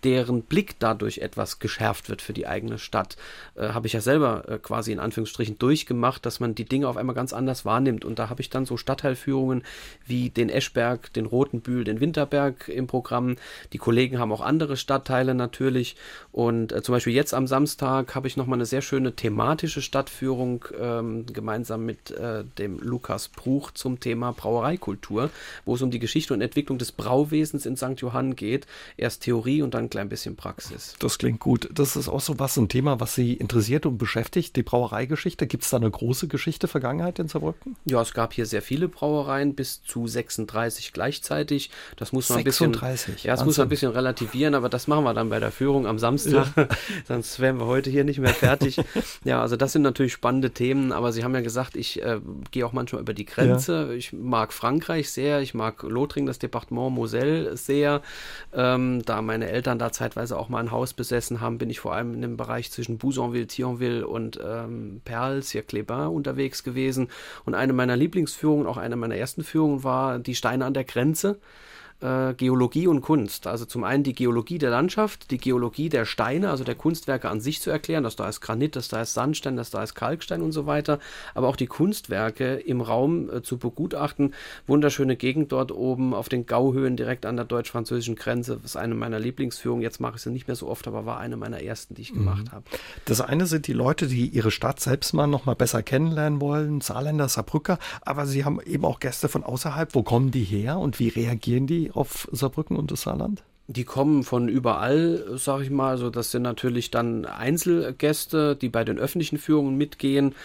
deren 0.03 0.43
Blick 0.43 0.75
dadurch 0.79 1.19
etwas 1.19 1.59
geschärft 1.59 2.09
wird 2.09 2.21
für 2.21 2.33
die 2.33 2.47
eigene 2.47 2.77
Stadt. 2.77 3.17
Äh, 3.55 3.69
habe 3.69 3.87
ich 3.87 3.93
ja 3.93 4.01
selber 4.01 4.47
äh, 4.47 4.57
quasi 4.57 4.91
in 4.91 4.99
Anführungsstrichen 4.99 5.57
durchgemacht, 5.57 6.25
dass 6.25 6.39
man 6.39 6.55
die 6.55 6.65
Dinge 6.65 6.87
auf 6.87 6.97
einmal 6.97 7.15
ganz 7.15 7.33
anders 7.33 7.65
wahrnimmt. 7.65 8.05
Und 8.05 8.19
da 8.19 8.29
habe 8.29 8.41
ich 8.41 8.49
dann 8.49 8.65
so 8.65 8.77
Stadtteilführungen 8.77 9.63
wie 10.05 10.29
den 10.29 10.49
Eschberg, 10.49 11.13
den 11.13 11.25
Rotenbühl, 11.25 11.83
den 11.83 11.99
Winterberg 11.99 12.67
im 12.67 12.87
Programm. 12.87 13.37
Die 13.71 13.77
Kollegen 13.77 14.19
haben 14.19 14.31
auch 14.31 14.41
andere 14.41 14.77
Stadtteile 14.77 15.35
natürlich. 15.35 15.95
Und 16.31 16.71
äh, 16.71 16.81
zum 16.81 16.93
Beispiel 16.93 17.13
jetzt 17.13 17.33
am 17.33 17.47
Samstag 17.47 18.15
habe 18.15 18.27
ich 18.27 18.37
nochmal 18.37 18.57
eine 18.57 18.65
sehr 18.65 18.81
schöne 18.81 19.15
thematische 19.15 19.81
Stadtführung 19.81 20.65
ähm, 20.79 21.25
gemeinsam 21.27 21.85
mit 21.85 22.11
äh, 22.11 22.43
dem 22.57 22.79
Lukas 22.79 23.29
Bruch 23.29 23.71
zum 23.71 23.99
Thema 23.99 24.33
Brauereikultur, 24.33 25.29
wo 25.65 25.75
es 25.75 25.81
um 25.81 25.91
die 25.91 25.99
Geschichte 25.99 26.33
und 26.33 26.41
Entwicklung 26.41 26.77
des 26.77 26.91
Brauwesens 26.91 27.65
in 27.65 27.77
St. 27.77 28.01
Johann 28.01 28.35
geht. 28.35 28.67
Erst 28.97 29.23
Theorie 29.23 29.61
und 29.61 29.73
dann 29.73 29.89
klein 29.93 30.09
bisschen 30.09 30.35
Praxis. 30.35 30.95
Das 30.97 31.19
klingt 31.19 31.39
gut. 31.39 31.69
Das 31.71 31.95
ist 31.95 32.09
auch 32.09 32.19
so 32.19 32.39
was, 32.39 32.57
ein 32.57 32.67
Thema, 32.67 32.99
was 32.99 33.13
Sie 33.13 33.33
interessiert 33.33 33.85
und 33.85 33.99
beschäftigt, 33.99 34.55
die 34.55 34.63
Brauereigeschichte. 34.63 35.45
Gibt 35.45 35.63
es 35.63 35.69
da 35.69 35.77
eine 35.77 35.91
große 35.91 36.27
Geschichte, 36.27 36.67
Vergangenheit 36.67 37.19
in 37.19 37.27
Saarbrücken? 37.27 37.75
Ja, 37.85 38.01
es 38.01 38.15
gab 38.15 38.33
hier 38.33 38.47
sehr 38.47 38.63
viele 38.63 38.87
Brauereien, 38.87 39.53
bis 39.53 39.83
zu 39.83 40.07
36 40.07 40.93
gleichzeitig. 40.93 41.69
Das 41.95 42.11
muss 42.11 42.29
man 42.29 42.43
36. 42.43 42.81
ein 42.81 43.13
bisschen, 43.13 43.27
ja, 43.27 43.35
das 43.35 43.45
muss 43.45 43.57
man 43.57 43.67
ein 43.67 43.69
bisschen 43.69 43.91
relativieren, 43.91 44.55
aber 44.55 44.67
das 44.67 44.87
machen 44.87 45.03
wir 45.03 45.13
dann 45.13 45.29
bei 45.29 45.39
der 45.39 45.51
Führung 45.51 45.85
am 45.85 45.99
Samstag. 45.99 46.47
Ja. 46.57 46.67
Sonst 47.07 47.39
wären 47.39 47.59
wir 47.59 47.67
heute 47.67 47.91
hier 47.91 48.03
nicht 48.03 48.17
mehr 48.17 48.33
fertig. 48.33 48.77
ja, 49.23 49.43
also 49.43 49.57
das 49.57 49.73
sind 49.73 49.83
natürlich 49.83 50.13
spannende 50.13 50.49
Themen, 50.49 50.91
aber 50.91 51.11
Sie 51.11 51.23
haben 51.23 51.35
ja 51.35 51.41
gesagt, 51.41 51.75
ich 51.75 52.01
äh, 52.01 52.19
gehe 52.49 52.65
auch 52.65 52.73
manchmal 52.73 53.03
über 53.03 53.13
die 53.13 53.25
Grenze. 53.25 53.89
Ja. 53.89 53.93
Ich 53.93 54.11
mag 54.11 54.53
Frankreich 54.53 55.11
sehr, 55.11 55.41
ich 55.41 55.53
mag 55.53 55.83
Lothringen, 55.83 56.25
das 56.25 56.39
Departement 56.39 56.95
Moselle 56.95 57.55
sehr. 57.57 58.01
Ähm, 58.55 59.03
da 59.05 59.21
meine 59.21 59.49
Eltern 59.49 59.77
da 59.83 59.91
zeitweise 59.91 60.37
auch 60.37 60.49
mal 60.49 60.59
ein 60.59 60.71
Haus 60.71 60.93
besessen 60.93 61.41
haben, 61.41 61.57
bin 61.57 61.69
ich 61.69 61.79
vor 61.79 61.93
allem 61.93 62.13
in 62.13 62.21
dem 62.21 62.37
Bereich 62.37 62.71
zwischen 62.71 62.97
Bousonville, 62.97 63.47
Thionville 63.47 64.07
und 64.07 64.39
ähm, 64.43 65.01
Perls, 65.03 65.51
hier 65.51 65.63
Clébin 65.63 66.07
unterwegs 66.07 66.63
gewesen. 66.63 67.09
Und 67.45 67.53
eine 67.53 67.73
meiner 67.73 67.97
Lieblingsführungen, 67.97 68.65
auch 68.65 68.77
eine 68.77 68.95
meiner 68.95 69.15
ersten 69.15 69.43
Führungen 69.43 69.83
war 69.83 70.19
die 70.19 70.35
Steine 70.35 70.65
an 70.65 70.73
der 70.73 70.85
Grenze 70.85 71.39
äh, 72.03 72.33
Geologie 72.33 72.87
und 72.87 73.01
Kunst. 73.01 73.47
Also 73.47 73.65
zum 73.65 73.83
einen 73.83 74.03
die 74.03 74.13
Geologie 74.13 74.57
der 74.57 74.69
Landschaft, 74.69 75.31
die 75.31 75.37
Geologie 75.37 75.89
der 75.89 76.05
Steine, 76.05 76.49
also 76.49 76.63
der 76.63 76.75
Kunstwerke 76.75 77.29
an 77.29 77.39
sich 77.39 77.61
zu 77.61 77.69
erklären, 77.69 78.03
dass 78.03 78.15
da 78.15 78.27
ist 78.27 78.41
Granit, 78.41 78.75
dass 78.75 78.89
da 78.89 79.01
ist 79.01 79.13
Sandstein, 79.13 79.55
dass 79.55 79.69
da 79.69 79.81
ist 79.81 79.95
Kalkstein 79.95 80.41
und 80.41 80.51
so 80.51 80.65
weiter, 80.65 80.99
aber 81.33 81.47
auch 81.47 81.55
die 81.55 81.67
Kunstwerke 81.67 82.55
im 82.55 82.81
Raum 82.81 83.29
äh, 83.29 83.41
zu 83.41 83.57
begutachten. 83.57 84.33
Wunderschöne 84.67 85.15
Gegend 85.15 85.51
dort 85.51 85.71
oben 85.71 86.13
auf 86.13 86.27
den 86.27 86.45
Gauhöhen 86.45 86.97
direkt 86.97 87.25
an 87.25 87.37
der 87.37 87.45
deutsch-französischen 87.45 88.15
Grenze. 88.15 88.57
Das 88.57 88.71
ist 88.71 88.75
eine 88.75 88.95
meiner 88.95 89.19
Lieblingsführungen. 89.19 89.81
Jetzt 89.81 90.01
mache 90.01 90.17
ich 90.17 90.21
sie 90.21 90.31
nicht 90.31 90.47
mehr 90.47 90.55
so 90.55 90.67
oft, 90.67 90.87
aber 90.87 91.05
war 91.05 91.19
eine 91.19 91.37
meiner 91.37 91.61
ersten, 91.61 91.95
die 91.95 92.01
ich 92.01 92.13
mhm. 92.13 92.19
gemacht 92.19 92.51
habe. 92.51 92.65
Das 93.05 93.21
eine 93.21 93.45
sind 93.45 93.67
die 93.67 93.73
Leute, 93.73 94.07
die 94.07 94.27
ihre 94.27 94.51
Stadt 94.51 94.79
selbst 94.79 95.13
mal 95.13 95.27
noch 95.27 95.45
mal 95.45 95.55
besser 95.55 95.81
kennenlernen 95.83 96.41
wollen, 96.41 96.81
Saarländer, 96.81 97.29
Saarbrücker, 97.29 97.79
aber 98.01 98.25
sie 98.25 98.43
haben 98.43 98.59
eben 98.61 98.83
auch 98.83 98.99
Gäste 98.99 99.29
von 99.29 99.43
außerhalb. 99.43 99.95
Wo 99.95 100.03
kommen 100.03 100.31
die 100.31 100.43
her 100.43 100.79
und 100.79 100.99
wie 100.99 101.09
reagieren 101.09 101.67
die 101.67 101.92
auf 101.95 102.27
Saarbrücken 102.31 102.77
und 102.77 102.91
das 102.91 103.01
Saarland? 103.01 103.43
Die 103.67 103.85
kommen 103.85 104.23
von 104.23 104.49
überall, 104.49 105.23
sag 105.35 105.61
ich 105.61 105.69
mal. 105.69 105.91
Also 105.91 106.09
das 106.09 106.31
sind 106.31 106.41
natürlich 106.41 106.91
dann 106.91 107.25
Einzelgäste, 107.25 108.55
die 108.55 108.69
bei 108.69 108.83
den 108.83 108.99
öffentlichen 108.99 109.37
Führungen 109.37 109.77
mitgehen 109.77 110.35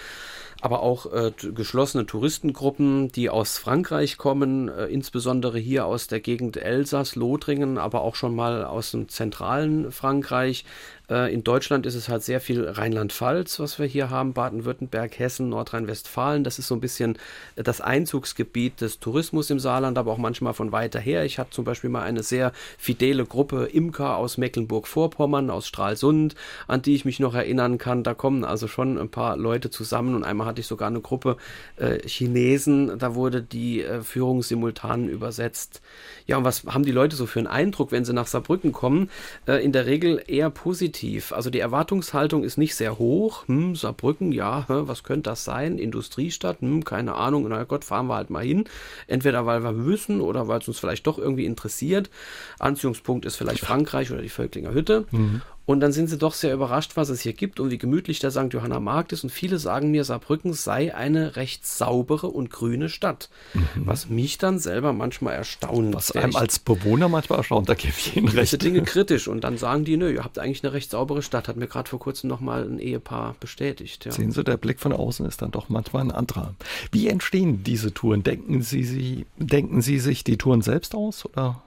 aber 0.60 0.82
auch 0.82 1.12
äh, 1.12 1.32
geschlossene 1.54 2.06
Touristengruppen, 2.06 3.12
die 3.12 3.30
aus 3.30 3.58
Frankreich 3.58 4.18
kommen, 4.18 4.68
äh, 4.68 4.86
insbesondere 4.86 5.58
hier 5.58 5.86
aus 5.86 6.08
der 6.08 6.20
Gegend 6.20 6.56
Elsass, 6.56 7.14
Lothringen, 7.14 7.78
aber 7.78 8.00
auch 8.00 8.16
schon 8.16 8.34
mal 8.34 8.64
aus 8.64 8.90
dem 8.90 9.08
zentralen 9.08 9.92
Frankreich, 9.92 10.64
äh, 11.10 11.32
in 11.32 11.44
Deutschland 11.44 11.86
ist 11.86 11.94
es 11.94 12.08
halt 12.08 12.22
sehr 12.22 12.40
viel 12.40 12.68
Rheinland-Pfalz, 12.68 13.58
was 13.60 13.78
wir 13.78 13.86
hier 13.86 14.10
haben, 14.10 14.34
Baden-Württemberg, 14.34 15.18
Hessen, 15.18 15.48
Nordrhein-Westfalen. 15.48 16.44
Das 16.44 16.58
ist 16.58 16.68
so 16.68 16.74
ein 16.74 16.80
bisschen 16.80 17.16
äh, 17.56 17.62
das 17.62 17.80
Einzugsgebiet 17.80 18.80
des 18.80 19.00
Tourismus 19.00 19.50
im 19.50 19.58
Saarland, 19.58 19.96
aber 19.96 20.12
auch 20.12 20.18
manchmal 20.18 20.54
von 20.54 20.72
weiter 20.72 21.00
her. 21.00 21.24
Ich 21.24 21.38
hatte 21.38 21.50
zum 21.50 21.64
Beispiel 21.64 21.90
mal 21.90 22.02
eine 22.02 22.22
sehr 22.22 22.52
fidele 22.76 23.24
Gruppe 23.24 23.66
Imker 23.66 24.16
aus 24.16 24.36
Mecklenburg-Vorpommern, 24.36 25.50
aus 25.50 25.66
Stralsund, 25.66 26.34
an 26.66 26.82
die 26.82 26.94
ich 26.94 27.04
mich 27.04 27.20
noch 27.20 27.34
erinnern 27.34 27.78
kann. 27.78 28.02
Da 28.02 28.14
kommen 28.14 28.44
also 28.44 28.68
schon 28.68 28.98
ein 28.98 29.10
paar 29.10 29.36
Leute 29.36 29.70
zusammen 29.70 30.14
und 30.14 30.24
einmal 30.24 30.46
hatte 30.46 30.60
ich 30.60 30.66
sogar 30.66 30.88
eine 30.88 31.00
Gruppe 31.00 31.36
äh, 31.76 32.06
Chinesen. 32.06 32.98
Da 32.98 33.14
wurde 33.14 33.42
die 33.42 33.82
äh, 33.82 34.02
Führung 34.02 34.42
simultan 34.42 35.08
übersetzt. 35.08 35.80
Ja, 36.26 36.36
und 36.36 36.44
was 36.44 36.64
haben 36.64 36.84
die 36.84 36.92
Leute 36.92 37.16
so 37.16 37.26
für 37.26 37.38
einen 37.38 37.48
Eindruck, 37.48 37.92
wenn 37.92 38.04
sie 38.04 38.12
nach 38.12 38.26
Saarbrücken 38.26 38.72
kommen? 38.72 39.08
Äh, 39.46 39.64
in 39.64 39.72
der 39.72 39.86
Regel 39.86 40.22
eher 40.26 40.50
positiv. 40.50 40.97
Also 41.30 41.50
die 41.50 41.60
Erwartungshaltung 41.60 42.44
ist 42.44 42.58
nicht 42.58 42.74
sehr 42.74 42.98
hoch. 42.98 43.46
Hm, 43.46 43.76
Saarbrücken, 43.76 44.32
ja, 44.32 44.64
was 44.68 45.02
könnte 45.02 45.30
das 45.30 45.44
sein? 45.44 45.78
Industriestadt, 45.78 46.60
hm, 46.60 46.84
keine 46.84 47.14
Ahnung. 47.14 47.46
Na 47.48 47.64
Gott, 47.64 47.84
fahren 47.84 48.06
wir 48.06 48.16
halt 48.16 48.30
mal 48.30 48.44
hin. 48.44 48.64
Entweder 49.06 49.46
weil 49.46 49.62
wir 49.62 49.72
müssen 49.72 50.20
oder 50.20 50.48
weil 50.48 50.60
es 50.60 50.68
uns 50.68 50.78
vielleicht 50.78 51.06
doch 51.06 51.18
irgendwie 51.18 51.46
interessiert. 51.46 52.10
Anziehungspunkt 52.58 53.24
ist 53.24 53.36
vielleicht 53.36 53.60
Frankreich 53.60 54.10
oder 54.10 54.22
die 54.22 54.28
Völklinger 54.28 54.72
Hütte. 54.72 55.06
Mhm. 55.10 55.42
Und 55.68 55.80
dann 55.80 55.92
sind 55.92 56.08
sie 56.08 56.16
doch 56.16 56.32
sehr 56.32 56.54
überrascht, 56.54 56.92
was 56.94 57.10
es 57.10 57.20
hier 57.20 57.34
gibt 57.34 57.60
und 57.60 57.70
wie 57.70 57.76
gemütlich 57.76 58.20
der 58.20 58.30
St. 58.30 58.54
Johanna 58.54 58.80
Markt 58.80 59.12
ist. 59.12 59.22
Und 59.22 59.28
viele 59.28 59.58
sagen 59.58 59.90
mir, 59.90 60.02
Saarbrücken 60.02 60.54
sei 60.54 60.94
eine 60.94 61.36
recht 61.36 61.66
saubere 61.66 62.28
und 62.28 62.48
grüne 62.48 62.88
Stadt. 62.88 63.28
Mhm. 63.52 63.62
Was 63.74 64.08
mich 64.08 64.38
dann 64.38 64.58
selber 64.58 64.94
manchmal 64.94 65.34
erstaunt. 65.34 65.94
Was 65.94 66.12
einem 66.12 66.36
als 66.36 66.58
Bewohner 66.58 67.10
manchmal 67.10 67.40
erstaunt, 67.40 67.68
da 67.68 67.74
gebe 67.74 67.92
ich 67.98 68.16
Ihnen 68.16 68.28
recht. 68.28 68.52
Diese 68.52 68.56
Dinge 68.56 68.80
kritisch. 68.82 69.28
Und 69.28 69.44
dann 69.44 69.58
sagen 69.58 69.84
die, 69.84 69.98
nö, 69.98 70.10
ihr 70.10 70.24
habt 70.24 70.38
eigentlich 70.38 70.64
eine 70.64 70.72
recht 70.72 70.90
saubere 70.90 71.20
Stadt. 71.20 71.48
Hat 71.48 71.58
mir 71.58 71.66
gerade 71.66 71.90
vor 71.90 71.98
kurzem 71.98 72.28
nochmal 72.28 72.64
ein 72.64 72.78
Ehepaar 72.78 73.36
bestätigt. 73.38 74.06
Ja. 74.06 74.12
Sehen 74.12 74.32
Sie, 74.32 74.42
der 74.42 74.56
Blick 74.56 74.80
von 74.80 74.94
außen 74.94 75.26
ist 75.26 75.42
dann 75.42 75.50
doch 75.50 75.68
manchmal 75.68 76.04
ein 76.04 76.12
anderer. 76.12 76.54
Wie 76.92 77.08
entstehen 77.08 77.62
diese 77.62 77.92
Touren? 77.92 78.22
Denken 78.22 78.62
Sie, 78.62 78.84
Sie, 78.84 79.26
denken 79.36 79.82
Sie 79.82 79.98
sich 79.98 80.24
die 80.24 80.38
Touren 80.38 80.62
selbst 80.62 80.94
aus 80.94 81.26
oder 81.26 81.62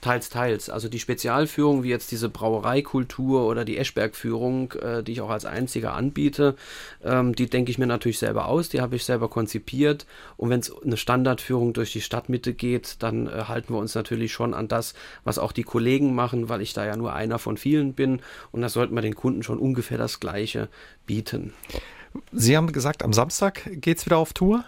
Teils, 0.00 0.28
teils. 0.28 0.70
Also 0.70 0.88
die 0.88 0.98
Spezialführung, 0.98 1.82
wie 1.82 1.88
jetzt 1.88 2.12
diese 2.12 2.28
Brauereikultur 2.28 3.46
oder 3.46 3.64
die 3.64 3.78
Eschberg-Führung, 3.78 4.72
äh, 4.72 5.02
die 5.02 5.12
ich 5.12 5.20
auch 5.20 5.30
als 5.30 5.44
einziger 5.44 5.94
anbiete, 5.94 6.54
ähm, 7.02 7.34
die 7.34 7.48
denke 7.48 7.70
ich 7.70 7.78
mir 7.78 7.86
natürlich 7.86 8.18
selber 8.18 8.46
aus, 8.46 8.68
die 8.68 8.80
habe 8.80 8.96
ich 8.96 9.04
selber 9.04 9.28
konzipiert. 9.28 10.06
Und 10.36 10.50
wenn 10.50 10.60
es 10.60 10.72
eine 10.82 10.96
Standardführung 10.96 11.72
durch 11.72 11.92
die 11.92 12.00
Stadtmitte 12.00 12.52
geht, 12.52 13.02
dann 13.02 13.26
äh, 13.26 13.44
halten 13.48 13.74
wir 13.74 13.78
uns 13.78 13.94
natürlich 13.94 14.32
schon 14.32 14.54
an 14.54 14.68
das, 14.68 14.94
was 15.24 15.38
auch 15.38 15.52
die 15.52 15.64
Kollegen 15.64 16.14
machen, 16.14 16.48
weil 16.48 16.60
ich 16.60 16.72
da 16.72 16.84
ja 16.84 16.96
nur 16.96 17.14
einer 17.14 17.38
von 17.38 17.56
vielen 17.56 17.94
bin. 17.94 18.20
Und 18.52 18.60
da 18.62 18.68
sollten 18.68 18.94
wir 18.94 19.02
den 19.02 19.16
Kunden 19.16 19.42
schon 19.42 19.58
ungefähr 19.58 19.98
das 19.98 20.20
Gleiche 20.20 20.68
bieten. 21.06 21.52
Sie 22.32 22.56
haben 22.56 22.72
gesagt, 22.72 23.02
am 23.02 23.12
Samstag 23.12 23.68
geht 23.72 23.98
es 23.98 24.06
wieder 24.06 24.18
auf 24.18 24.32
Tour? 24.32 24.64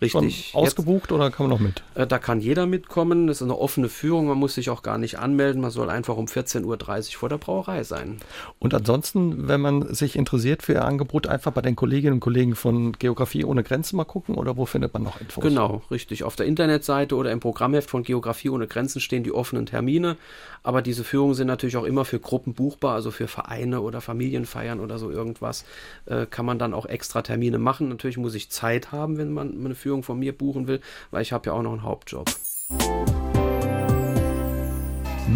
Richtig. 0.00 0.52
Ausgebucht 0.54 1.04
Jetzt, 1.04 1.12
oder 1.12 1.30
kann 1.30 1.48
man 1.48 1.58
noch 1.58 1.64
mit? 1.64 1.82
Äh, 1.94 2.06
da 2.06 2.18
kann 2.18 2.40
jeder 2.40 2.66
mitkommen. 2.66 3.26
Das 3.26 3.38
ist 3.38 3.42
eine 3.42 3.58
offene 3.58 3.88
Führung. 3.88 4.26
Man 4.26 4.38
muss 4.38 4.54
sich 4.54 4.70
auch 4.70 4.82
gar 4.82 4.98
nicht 4.98 5.18
anmelden. 5.18 5.60
Man 5.60 5.70
soll 5.70 5.90
einfach 5.90 6.16
um 6.16 6.26
14.30 6.26 6.64
Uhr 6.64 7.18
vor 7.18 7.28
der 7.28 7.38
Brauerei 7.38 7.84
sein. 7.84 8.18
Und 8.58 8.74
ansonsten, 8.74 9.48
wenn 9.48 9.60
man 9.60 9.94
sich 9.94 10.16
interessiert 10.16 10.62
für 10.62 10.74
Ihr 10.74 10.84
Angebot, 10.84 11.26
einfach 11.26 11.52
bei 11.52 11.62
den 11.62 11.76
Kolleginnen 11.76 12.14
und 12.14 12.20
Kollegen 12.20 12.54
von 12.54 12.92
Geografie 12.92 13.44
ohne 13.44 13.62
Grenzen 13.62 13.96
mal 13.96 14.04
gucken 14.04 14.34
oder 14.34 14.56
wo 14.56 14.66
findet 14.66 14.94
man 14.94 15.02
noch 15.02 15.20
Infos? 15.20 15.42
Genau, 15.42 15.82
richtig. 15.90 16.24
Auf 16.24 16.36
der 16.36 16.46
Internetseite 16.46 17.16
oder 17.16 17.30
im 17.32 17.40
Programmheft 17.40 17.90
von 17.90 18.02
Geografie 18.02 18.50
ohne 18.50 18.66
Grenzen 18.66 19.00
stehen 19.00 19.24
die 19.24 19.32
offenen 19.32 19.66
Termine. 19.66 20.16
Aber 20.62 20.82
diese 20.82 21.04
Führungen 21.04 21.34
sind 21.34 21.48
natürlich 21.48 21.76
auch 21.76 21.84
immer 21.84 22.04
für 22.04 22.20
Gruppen 22.20 22.54
buchbar, 22.54 22.94
also 22.94 23.10
für 23.10 23.26
Vereine 23.26 23.80
oder 23.80 24.00
Familienfeiern 24.00 24.80
oder 24.80 24.98
so 24.98 25.10
irgendwas. 25.10 25.64
Äh, 26.06 26.26
kann 26.26 26.46
man 26.46 26.58
dann 26.58 26.74
auch 26.74 26.86
extra 26.86 27.22
Termine 27.22 27.58
machen. 27.58 27.88
Natürlich 27.88 28.16
muss 28.16 28.34
ich 28.34 28.50
Zeit 28.50 28.92
haben, 28.92 29.18
wenn 29.18 29.32
man 29.32 29.61
eine 29.66 29.74
Führung 29.74 30.02
von 30.02 30.18
mir 30.18 30.36
buchen 30.36 30.66
will, 30.66 30.80
weil 31.10 31.22
ich 31.22 31.32
habe 31.32 31.46
ja 31.46 31.52
auch 31.52 31.62
noch 31.62 31.72
einen 31.72 31.82
Hauptjob. 31.82 32.30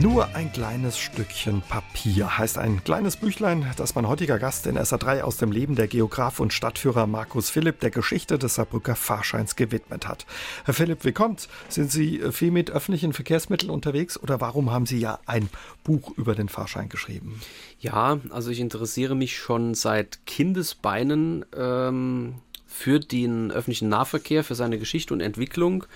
Nur 0.03 0.35
ein 0.35 0.53
kleines 0.53 0.99
Stückchen 0.99 1.62
Papier 1.62 2.37
heißt 2.37 2.59
ein 2.59 2.85
kleines 2.85 3.17
Büchlein, 3.17 3.65
das 3.77 3.95
mein 3.95 4.07
heutiger 4.07 4.39
Gast 4.39 4.67
in 4.67 4.77
SA3 4.77 5.23
aus 5.23 5.39
dem 5.39 5.51
Leben 5.51 5.75
der 5.75 5.89
Geograf 5.89 6.39
und 6.39 6.53
Stadtführer 6.53 7.07
Markus 7.07 7.49
Philipp 7.49 7.81
der 7.81 7.91
Geschichte 7.91 8.39
des 8.39 8.57
Saarbrücker 8.57 8.95
Fahrscheins 8.95 9.57
gewidmet 9.57 10.07
hat. 10.07 10.27
Herr 10.65 10.75
Philipp, 10.75 11.05
wie 11.05 11.12
kommt's? 11.12 11.49
Sind 11.71 11.91
Sie 11.91 12.21
viel 12.31 12.51
mit 12.51 12.71
öffentlichen 12.71 13.15
Verkehrsmitteln 13.15 13.71
unterwegs 13.71 14.19
oder 14.21 14.39
warum 14.41 14.71
haben 14.71 14.85
Sie 14.85 14.99
ja 14.99 15.19
ein 15.25 15.49
Buch 15.83 16.12
über 16.19 16.35
den 16.35 16.51
Fahrschein 16.51 16.91
geschrieben? 16.91 17.41
Ja, 17.81 18.19
also 18.31 18.51
ich 18.51 18.61
interessiere 18.61 19.15
mich 19.15 19.39
schon 19.39 19.75
seit 19.75 20.27
Kindesbeinen 20.27 21.47
ähm, 21.57 22.35
für 22.77 23.01
den 23.01 23.51
öffentlichen 23.51 23.89
Nahverkehr, 23.89 24.45
für 24.45 24.55
seine 24.55 24.79
Geschichte 24.79 25.15
und 25.15 25.21
Entwicklung. 25.21 25.87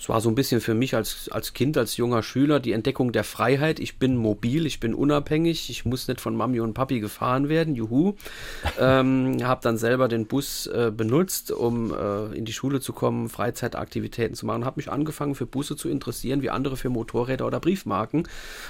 Es 0.00 0.08
war 0.08 0.22
so 0.22 0.30
ein 0.30 0.34
bisschen 0.34 0.62
für 0.62 0.72
mich 0.72 0.96
als, 0.96 1.28
als 1.30 1.52
Kind, 1.52 1.76
als 1.76 1.98
junger 1.98 2.22
Schüler 2.22 2.58
die 2.58 2.72
Entdeckung 2.72 3.12
der 3.12 3.22
Freiheit. 3.22 3.78
Ich 3.78 3.98
bin 3.98 4.16
mobil, 4.16 4.64
ich 4.64 4.80
bin 4.80 4.94
unabhängig, 4.94 5.68
ich 5.68 5.84
muss 5.84 6.08
nicht 6.08 6.22
von 6.22 6.34
Mami 6.34 6.60
und 6.60 6.72
Papi 6.72 7.00
gefahren 7.00 7.50
werden, 7.50 7.74
juhu. 7.74 8.14
ähm, 8.80 9.36
habe 9.42 9.60
dann 9.62 9.76
selber 9.76 10.08
den 10.08 10.26
Bus 10.26 10.66
äh, 10.68 10.90
benutzt, 10.90 11.52
um 11.52 11.92
äh, 11.92 12.34
in 12.34 12.46
die 12.46 12.54
Schule 12.54 12.80
zu 12.80 12.94
kommen, 12.94 13.28
Freizeitaktivitäten 13.28 14.34
zu 14.34 14.46
machen. 14.46 14.64
Habe 14.64 14.78
mich 14.78 14.90
angefangen 14.90 15.34
für 15.34 15.44
Busse 15.44 15.76
zu 15.76 15.90
interessieren, 15.90 16.40
wie 16.40 16.48
andere 16.48 16.78
für 16.78 16.88
Motorräder 16.88 17.46
oder 17.46 17.60
Briefmarken. 17.60 18.26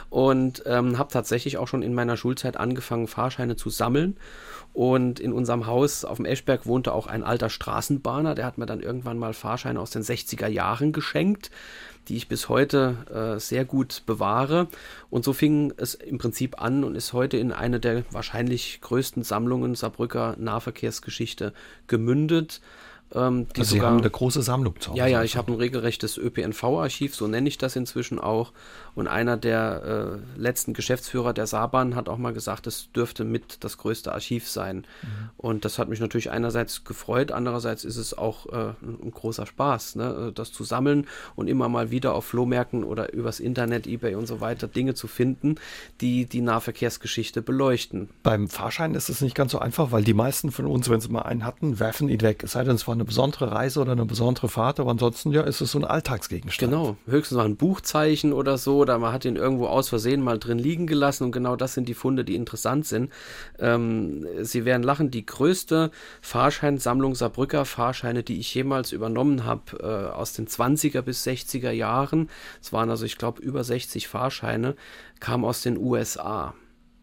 Und 0.08 0.64
ähm, 0.66 0.98
habe 0.98 1.12
tatsächlich 1.12 1.58
auch 1.58 1.68
schon 1.68 1.82
in 1.82 1.94
meiner 1.94 2.16
Schulzeit 2.16 2.56
angefangen, 2.56 3.06
Fahrscheine 3.06 3.54
zu 3.54 3.70
sammeln. 3.70 4.16
Und 4.72 5.18
in 5.18 5.32
unserem 5.32 5.66
Haus 5.66 6.04
auf 6.04 6.18
dem 6.18 6.26
Eschberg 6.26 6.64
wohnte 6.64 6.92
auch 6.92 7.08
ein 7.08 7.24
alter 7.24 7.50
Straßenbahner, 7.50 8.36
der 8.36 8.46
hat 8.46 8.56
mir 8.56 8.66
dann 8.66 8.80
irgendwann 8.80 9.18
mal 9.18 9.32
Fahrscheine 9.32 9.80
aus 9.80 9.90
den 9.90 10.02
60er 10.02 10.46
Jahren 10.46 10.92
geschenkt, 10.92 11.19
die 12.08 12.16
ich 12.16 12.28
bis 12.28 12.48
heute 12.48 13.36
äh, 13.36 13.40
sehr 13.40 13.64
gut 13.64 14.02
bewahre. 14.06 14.68
Und 15.10 15.24
so 15.24 15.32
fing 15.32 15.72
es 15.76 15.94
im 15.94 16.18
Prinzip 16.18 16.60
an 16.60 16.82
und 16.84 16.96
ist 16.96 17.12
heute 17.12 17.36
in 17.36 17.52
eine 17.52 17.78
der 17.78 18.04
wahrscheinlich 18.10 18.80
größten 18.80 19.22
Sammlungen 19.22 19.74
Saarbrücker 19.74 20.34
Nahverkehrsgeschichte 20.38 21.52
gemündet. 21.86 22.60
Ähm, 23.14 23.46
also 23.56 23.62
Sie 23.62 23.76
sogar, 23.76 23.90
haben 23.90 23.98
eine 23.98 24.10
große 24.10 24.42
Sammlung 24.42 24.80
zu 24.80 24.90
Hause. 24.90 24.98
Ja, 24.98 25.06
ja, 25.06 25.22
ich 25.22 25.36
habe 25.36 25.52
ein 25.52 25.56
regelrechtes 25.56 26.16
ÖPNV-Archiv, 26.16 27.14
so 27.14 27.26
nenne 27.26 27.48
ich 27.48 27.58
das 27.58 27.76
inzwischen 27.76 28.18
auch. 28.18 28.52
Und 28.94 29.08
einer 29.08 29.36
der 29.36 30.20
äh, 30.36 30.40
letzten 30.40 30.74
Geschäftsführer 30.74 31.32
der 31.32 31.46
Saarbahn 31.46 31.94
hat 31.94 32.08
auch 32.08 32.18
mal 32.18 32.32
gesagt, 32.32 32.66
es 32.66 32.90
dürfte 32.92 33.24
mit 33.24 33.64
das 33.64 33.78
größte 33.78 34.12
Archiv 34.12 34.48
sein. 34.48 34.86
Mhm. 35.02 35.30
Und 35.36 35.64
das 35.64 35.78
hat 35.78 35.88
mich 35.88 36.00
natürlich 36.00 36.30
einerseits 36.30 36.84
gefreut, 36.84 37.32
andererseits 37.32 37.84
ist 37.84 37.96
es 37.96 38.16
auch 38.16 38.46
äh, 38.46 38.74
ein 38.82 39.10
großer 39.12 39.46
Spaß, 39.46 39.96
ne? 39.96 40.32
das 40.34 40.52
zu 40.52 40.64
sammeln 40.64 41.06
und 41.36 41.48
immer 41.48 41.68
mal 41.68 41.90
wieder 41.90 42.14
auf 42.14 42.26
Flohmärkten 42.26 42.84
oder 42.84 43.12
übers 43.12 43.40
Internet, 43.40 43.86
Ebay 43.86 44.14
und 44.14 44.26
so 44.26 44.40
weiter 44.40 44.68
Dinge 44.68 44.94
zu 44.94 45.08
finden, 45.08 45.56
die 46.00 46.26
die 46.26 46.40
Nahverkehrsgeschichte 46.40 47.42
beleuchten. 47.42 48.08
Beim 48.22 48.48
Fahrschein 48.48 48.94
ist 48.94 49.08
es 49.08 49.20
nicht 49.20 49.34
ganz 49.34 49.52
so 49.52 49.58
einfach, 49.58 49.92
weil 49.92 50.04
die 50.04 50.14
meisten 50.14 50.52
von 50.52 50.66
uns, 50.66 50.88
wenn 50.90 51.00
sie 51.00 51.08
mal 51.08 51.22
einen 51.22 51.44
hatten, 51.44 51.78
werfen 51.78 52.08
ihn 52.08 52.20
weg. 52.20 52.42
Es 52.44 52.52
sei 52.52 52.64
denn, 52.64 52.74
es 52.74 52.86
war 52.86 52.94
eine 53.00 53.06
besondere 53.06 53.50
Reise 53.50 53.80
oder 53.80 53.92
eine 53.92 54.04
besondere 54.04 54.48
Fahrt, 54.48 54.78
aber 54.78 54.90
ansonsten 54.90 55.32
ja, 55.32 55.42
ist 55.42 55.60
es 55.60 55.72
so 55.72 55.78
ein 55.78 55.84
Alltagsgegenstand. 55.84 56.70
Genau, 56.70 56.96
höchstens 57.06 57.36
mal 57.38 57.46
ein 57.46 57.56
Buchzeichen 57.56 58.32
oder 58.32 58.58
so, 58.58 58.78
oder 58.78 58.98
man 58.98 59.12
hat 59.12 59.24
ihn 59.24 59.36
irgendwo 59.36 59.66
aus 59.66 59.88
Versehen 59.88 60.20
mal 60.22 60.38
drin 60.38 60.58
liegen 60.58 60.86
gelassen 60.86 61.24
und 61.24 61.32
genau 61.32 61.56
das 61.56 61.74
sind 61.74 61.88
die 61.88 61.94
Funde, 61.94 62.24
die 62.24 62.34
interessant 62.34 62.86
sind. 62.86 63.10
Ähm, 63.58 64.26
Sie 64.42 64.64
werden 64.64 64.82
lachen, 64.82 65.10
die 65.10 65.24
größte 65.24 65.90
Fahrscheinsammlung 66.20 67.14
Saarbrücker 67.14 67.64
Fahrscheine, 67.64 68.22
die 68.22 68.38
ich 68.38 68.54
jemals 68.54 68.92
übernommen 68.92 69.44
habe, 69.44 69.78
äh, 69.80 70.14
aus 70.14 70.34
den 70.34 70.46
20er 70.46 71.00
bis 71.00 71.26
60er 71.26 71.70
Jahren, 71.70 72.28
es 72.60 72.72
waren 72.72 72.90
also, 72.90 73.06
ich 73.06 73.16
glaube, 73.16 73.40
über 73.40 73.64
60 73.64 74.08
Fahrscheine, 74.08 74.76
kam 75.20 75.44
aus 75.44 75.62
den 75.62 75.78
USA. 75.78 76.54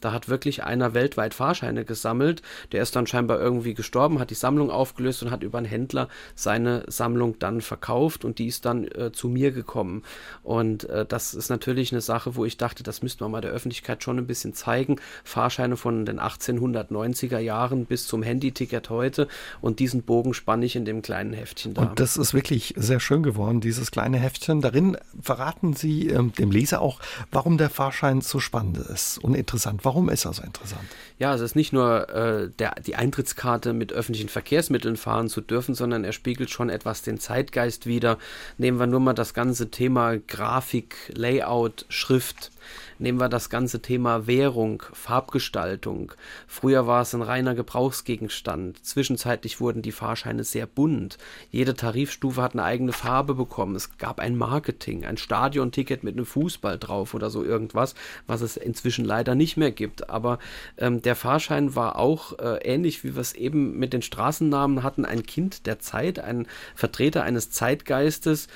Da 0.02 0.12
hat 0.12 0.30
wirklich 0.30 0.64
einer 0.64 0.94
weltweit 0.94 1.34
Fahrscheine 1.34 1.86
gesammelt. 1.86 2.42
Der 2.72 2.82
ist 2.82 2.96
dann 2.96 3.08
scheinbar 3.08 3.40
irgendwie 3.40 3.74
gestorben, 3.74 4.20
hat 4.20 4.30
die 4.30 4.36
Sammlung 4.36 4.70
aufgelöst 4.70 5.24
und 5.24 5.32
hat 5.32 5.44
über 5.44 5.58
einen 5.58 5.68
Händler 5.68 6.08
seine 6.36 6.84
Sammlung 6.88 7.40
dann 7.40 7.62
verkauft 7.62 8.26
und 8.26 8.40
die 8.40 8.48
ist 8.48 8.66
dann 8.66 8.86
äh, 8.86 9.12
zu 9.12 9.28
mir 9.28 9.52
gekommen. 9.52 10.04
Und 10.44 10.90
äh, 10.90 11.06
das 11.06 11.34
ist 11.34 11.50
natürlich 11.50 11.92
eine 11.92 12.02
Sache, 12.02 12.36
wo 12.36 12.46
ich 12.46 12.58
dachte, 12.58 12.84
das 12.84 13.02
müsste 13.02 13.24
man 13.24 13.32
mal 13.32 13.42
der 13.42 13.52
Öffentlichkeit 13.52 14.04
schon 14.04 14.18
ein 14.18 14.28
bisschen 14.28 14.54
zeigen. 14.54 14.98
Fahrscheine 15.24 15.78
von 15.78 16.06
den 16.06 16.20
1890er 16.20 17.40
Jahren 17.40 17.86
bis 17.86 18.08
zum 18.08 18.24
Handyticket 18.24 18.90
heute 18.90 19.28
und 19.62 19.80
diesen 19.80 20.04
Bogen 20.04 20.34
spanne 20.34 20.66
ich 20.66 20.76
in 20.76 20.86
dem 20.86 21.02
kleinen 21.02 21.34
Heftchen 21.34 21.74
da. 21.74 21.82
Und 21.84 22.00
das 22.00 22.18
ist 22.18 22.34
wirklich 22.34 22.74
sehr 22.78 23.00
schön 23.00 23.24
geworden, 23.24 23.62
dieses 23.62 23.92
kleine 23.92 24.18
Heftchen. 24.18 24.62
Darin 24.62 24.98
verraten 25.22 25.74
Sie 25.74 26.08
ähm, 26.08 26.34
dem 26.34 26.52
Leser 26.52 26.82
auch, 26.82 27.00
warum 27.32 27.58
der 27.58 27.70
Fahrschein 27.70 28.22
so 28.22 28.40
spannend 28.40 28.78
ist 28.78 29.18
und 29.18 29.36
interessant 29.36 29.86
Warum 29.88 30.10
ist 30.10 30.26
er 30.26 30.34
so 30.34 30.44
interessant? 30.44 30.84
Ja, 31.18 31.34
es 31.34 31.40
ist 31.40 31.56
nicht 31.56 31.72
nur 31.72 32.10
äh, 32.10 32.50
der, 32.60 32.76
die 32.86 32.96
Eintrittskarte 32.96 33.72
mit 33.72 33.94
öffentlichen 33.94 34.28
Verkehrsmitteln 34.28 34.98
fahren 34.98 35.30
zu 35.30 35.40
dürfen, 35.40 35.76
sondern 35.76 36.04
er 36.04 36.12
spiegelt 36.12 36.50
schon 36.50 36.70
etwas 36.70 37.04
den 37.04 37.22
Zeitgeist 37.22 37.86
wider. 37.86 38.18
Nehmen 38.58 38.80
wir 38.82 38.88
nur 38.88 39.00
mal 39.00 39.14
das 39.14 39.34
ganze 39.34 39.72
Thema 39.72 40.18
Grafik, 40.18 40.98
Layout, 41.16 41.86
Schrift. 41.88 42.52
Nehmen 43.00 43.20
wir 43.20 43.30
das 43.30 43.50
ganze 43.50 43.82
Thema 43.82 44.28
Währung, 44.28 44.84
Farbgestaltung. 44.94 46.14
Früher 46.48 46.88
war 46.88 47.02
es 47.02 47.14
ein 47.14 47.22
reiner 47.22 47.56
Gebrauchsgegenstand. 47.56 48.84
Zwischenzeitlich 48.86 49.60
wurden 49.60 49.82
die 49.82 49.92
Fahrscheine 49.92 50.44
sehr 50.44 50.66
bunt. 50.66 51.18
Jede 51.52 51.76
Tarifstufe 51.76 52.42
hat 52.42 52.54
eine 52.54 52.64
eigene 52.64 52.94
Farbe 52.94 53.36
bekommen. 53.36 53.76
Es 53.76 53.98
gab 53.98 54.20
ein 54.20 54.36
Marketing, 54.36 55.06
ein 55.06 55.18
Stadionticket 55.18 56.04
mit 56.04 56.16
einem 56.16 56.26
Fußball 56.26 56.78
drauf 56.80 57.14
oder 57.14 57.30
so 57.30 57.44
irgendwas, 57.44 57.96
was 58.26 58.42
es 58.42 58.58
inzwischen 58.58 59.06
leider 59.06 59.36
nicht 59.36 59.58
mehr 59.58 59.72
gibt. 59.72 60.10
Aber 60.10 60.40
ähm, 60.78 61.02
der 61.02 61.16
Fahrschein 61.16 61.76
war 61.76 61.98
auch 61.98 62.40
äh, 62.40 62.58
ähnlich, 62.64 63.04
wie 63.04 63.16
wir 63.16 63.22
es 63.22 63.34
eben 63.34 63.78
mit 63.78 63.94
den 63.94 64.02
Straßennamen 64.02 64.84
hatten, 64.84 65.06
ein 65.06 65.24
Kind 65.24 65.66
der 65.66 65.80
Zeit, 65.80 66.20
ein 66.20 66.48
Vertreter 66.76 67.24
eines 67.24 67.52
Zeitgeistes 67.52 68.48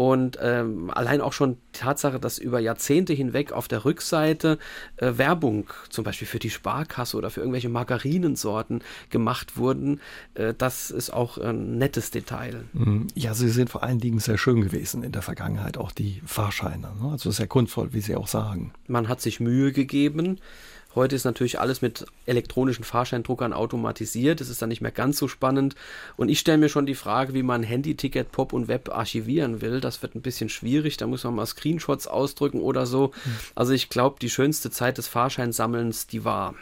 und 0.00 0.38
ähm, 0.40 0.90
allein 0.94 1.20
auch 1.20 1.34
schon 1.34 1.58
die 1.74 1.80
Tatsache, 1.80 2.18
dass 2.18 2.38
über 2.38 2.58
Jahrzehnte 2.58 3.12
hinweg 3.12 3.52
auf 3.52 3.68
der 3.68 3.84
Rückseite 3.84 4.58
äh, 4.96 5.18
Werbung 5.18 5.66
zum 5.90 6.04
Beispiel 6.04 6.26
für 6.26 6.38
die 6.38 6.48
Sparkasse 6.48 7.18
oder 7.18 7.28
für 7.28 7.40
irgendwelche 7.40 7.68
Margarinensorten 7.68 8.82
gemacht 9.10 9.58
wurden, 9.58 10.00
äh, 10.32 10.54
das 10.56 10.90
ist 10.90 11.12
auch 11.12 11.36
ein 11.36 11.76
nettes 11.76 12.10
Detail. 12.10 12.64
Mhm. 12.72 13.08
Ja, 13.14 13.34
sie 13.34 13.50
sind 13.50 13.68
vor 13.68 13.82
allen 13.82 13.98
Dingen 13.98 14.20
sehr 14.20 14.38
schön 14.38 14.62
gewesen 14.62 15.02
in 15.02 15.12
der 15.12 15.20
Vergangenheit, 15.20 15.76
auch 15.76 15.92
die 15.92 16.22
Fahrscheine. 16.24 16.94
Ne? 16.98 17.10
Also 17.10 17.30
sehr 17.30 17.46
kunstvoll, 17.46 17.92
wie 17.92 18.00
Sie 18.00 18.16
auch 18.16 18.28
sagen. 18.28 18.72
Man 18.86 19.06
hat 19.06 19.20
sich 19.20 19.38
Mühe 19.38 19.70
gegeben. 19.70 20.38
Heute 20.94 21.14
ist 21.14 21.24
natürlich 21.24 21.60
alles 21.60 21.82
mit 21.82 22.04
elektronischen 22.26 22.84
Fahrscheindruckern 22.84 23.52
automatisiert. 23.52 24.40
Das 24.40 24.48
ist 24.48 24.60
dann 24.60 24.70
nicht 24.70 24.80
mehr 24.80 24.90
ganz 24.90 25.18
so 25.18 25.28
spannend. 25.28 25.76
Und 26.16 26.28
ich 26.28 26.40
stelle 26.40 26.58
mir 26.58 26.68
schon 26.68 26.86
die 26.86 26.96
Frage, 26.96 27.32
wie 27.32 27.44
man 27.44 27.62
Handy-Ticket, 27.62 28.32
Pop 28.32 28.52
und 28.52 28.66
Web 28.66 28.90
archivieren 28.90 29.60
will. 29.60 29.80
Das 29.80 30.02
wird 30.02 30.16
ein 30.16 30.22
bisschen 30.22 30.48
schwierig. 30.48 30.96
Da 30.96 31.06
muss 31.06 31.22
man 31.24 31.36
mal 31.36 31.46
Screenshots 31.46 32.08
ausdrücken 32.08 32.60
oder 32.60 32.86
so. 32.86 33.12
Hm. 33.22 33.36
Also 33.54 33.72
ich 33.72 33.88
glaube, 33.88 34.16
die 34.20 34.30
schönste 34.30 34.70
Zeit 34.70 34.98
des 34.98 35.06
Fahrscheinsammelns, 35.06 36.08
die 36.08 36.24
war 36.24 36.54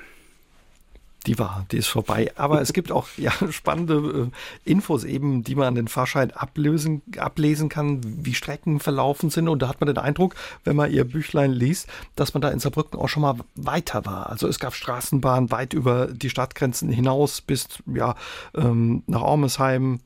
die 1.26 1.38
war, 1.38 1.66
die 1.70 1.78
ist 1.78 1.88
vorbei. 1.88 2.32
Aber 2.36 2.60
es 2.60 2.72
gibt 2.72 2.92
auch 2.92 3.08
ja, 3.16 3.32
spannende 3.50 4.30
äh, 4.66 4.70
Infos 4.70 5.04
eben, 5.04 5.42
die 5.42 5.54
man 5.54 5.66
an 5.68 5.74
den 5.74 5.88
Fahrschein 5.88 6.30
ablösen, 6.30 7.02
ablesen 7.16 7.68
kann, 7.68 8.00
wie 8.02 8.34
Strecken 8.34 8.80
verlaufen 8.80 9.30
sind. 9.30 9.48
Und 9.48 9.60
da 9.60 9.68
hat 9.68 9.80
man 9.80 9.88
den 9.88 9.98
Eindruck, 9.98 10.34
wenn 10.64 10.76
man 10.76 10.90
ihr 10.90 11.04
Büchlein 11.04 11.52
liest, 11.52 11.88
dass 12.16 12.34
man 12.34 12.40
da 12.40 12.50
in 12.50 12.60
Saarbrücken 12.60 12.98
auch 12.98 13.08
schon 13.08 13.22
mal 13.22 13.36
weiter 13.56 14.06
war. 14.06 14.30
Also 14.30 14.46
es 14.48 14.58
gab 14.58 14.74
Straßenbahnen 14.74 15.50
weit 15.50 15.74
über 15.74 16.06
die 16.06 16.30
Stadtgrenzen 16.30 16.90
hinaus 16.90 17.40
bis 17.40 17.68
ja, 17.86 18.14
ähm, 18.54 19.02
nach 19.06 19.22
Ormesheim. 19.22 20.00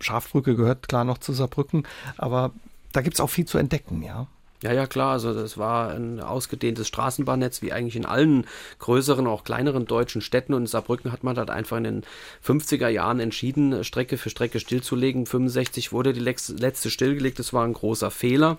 Schafbrücke 0.00 0.56
gehört 0.56 0.88
klar 0.88 1.04
noch 1.04 1.18
zu 1.18 1.32
Saarbrücken, 1.32 1.86
aber 2.18 2.50
da 2.92 3.00
gibt 3.00 3.14
es 3.14 3.20
auch 3.20 3.30
viel 3.30 3.46
zu 3.46 3.56
entdecken, 3.56 4.02
ja. 4.02 4.26
Ja, 4.62 4.72
ja, 4.72 4.86
klar. 4.86 5.12
Also 5.12 5.34
das 5.34 5.58
war 5.58 5.90
ein 5.90 6.20
ausgedehntes 6.20 6.88
Straßenbahnnetz, 6.88 7.60
wie 7.60 7.72
eigentlich 7.72 7.96
in 7.96 8.06
allen 8.06 8.46
größeren, 8.78 9.26
auch 9.26 9.44
kleineren 9.44 9.84
deutschen 9.84 10.22
Städten. 10.22 10.54
Und 10.54 10.62
in 10.62 10.66
Saarbrücken 10.66 11.12
hat 11.12 11.24
man 11.24 11.36
halt 11.36 11.50
einfach 11.50 11.76
in 11.76 11.84
den 11.84 12.02
50er 12.44 12.88
Jahren 12.88 13.20
entschieden, 13.20 13.84
Strecke 13.84 14.16
für 14.16 14.30
Strecke 14.30 14.58
stillzulegen. 14.58 15.26
65 15.26 15.92
wurde 15.92 16.14
die 16.14 16.20
letzte 16.20 16.90
stillgelegt. 16.90 17.38
Das 17.38 17.52
war 17.52 17.64
ein 17.64 17.74
großer 17.74 18.10
Fehler, 18.10 18.56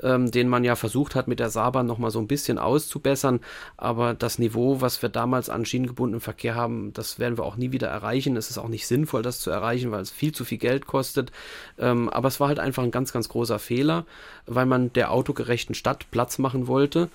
ähm, 0.00 0.30
den 0.30 0.48
man 0.48 0.62
ja 0.62 0.76
versucht 0.76 1.16
hat, 1.16 1.26
mit 1.26 1.40
der 1.40 1.50
Saarbahn 1.50 1.86
nochmal 1.86 2.12
so 2.12 2.20
ein 2.20 2.28
bisschen 2.28 2.58
auszubessern. 2.58 3.40
Aber 3.76 4.14
das 4.14 4.38
Niveau, 4.38 4.80
was 4.80 5.02
wir 5.02 5.08
damals 5.08 5.50
an 5.50 5.64
schienengebundenem 5.64 6.20
Verkehr 6.20 6.54
haben, 6.54 6.92
das 6.92 7.18
werden 7.18 7.36
wir 7.36 7.44
auch 7.44 7.56
nie 7.56 7.72
wieder 7.72 7.88
erreichen. 7.88 8.36
Es 8.36 8.48
ist 8.48 8.58
auch 8.58 8.68
nicht 8.68 8.86
sinnvoll, 8.86 9.22
das 9.22 9.40
zu 9.40 9.50
erreichen, 9.50 9.90
weil 9.90 10.02
es 10.02 10.12
viel 10.12 10.32
zu 10.32 10.44
viel 10.44 10.58
Geld 10.58 10.86
kostet. 10.86 11.32
Ähm, 11.78 12.08
aber 12.10 12.28
es 12.28 12.38
war 12.38 12.46
halt 12.46 12.60
einfach 12.60 12.84
ein 12.84 12.92
ganz, 12.92 13.12
ganz 13.12 13.28
großer 13.28 13.58
Fehler, 13.58 14.06
weil 14.46 14.66
man 14.66 14.92
der 14.92 15.10
Auto 15.10 15.31
autogerechten 15.32 15.74
Stadt 15.74 16.10
Platz 16.10 16.38
machen 16.38 16.66
wollte. 16.66 17.08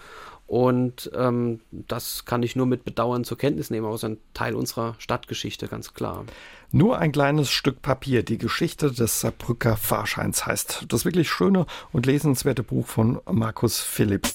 Und 0.48 1.12
ähm, 1.14 1.60
das 1.72 2.24
kann 2.24 2.42
ich 2.42 2.56
nur 2.56 2.66
mit 2.66 2.86
Bedauern 2.86 3.26
zur 3.26 3.38
Kenntnis 3.38 3.70
nehmen, 3.70 3.86
aus 3.86 4.06
ein 4.06 4.18
Teil 4.34 4.56
unserer 4.56 4.96
Stadtgeschichte, 4.98 5.68
ganz 5.68 5.94
klar. 5.94 6.24
Nur 6.72 7.00
ein 7.00 7.12
kleines 7.12 7.50
Stück 7.50 7.82
Papier, 7.82 8.24
die 8.24 8.38
Geschichte 8.38 8.92
des 8.92 9.20
Saarbrücker 9.20 9.76
Fahrscheins 9.76 10.46
heißt. 10.46 10.86
Das 10.88 11.04
wirklich 11.04 11.30
schöne 11.30 11.66
und 11.92 12.06
lesenswerte 12.06 12.64
Buch 12.64 12.88
von 12.88 13.20
Markus 13.30 13.82
Philipp. 13.82 14.30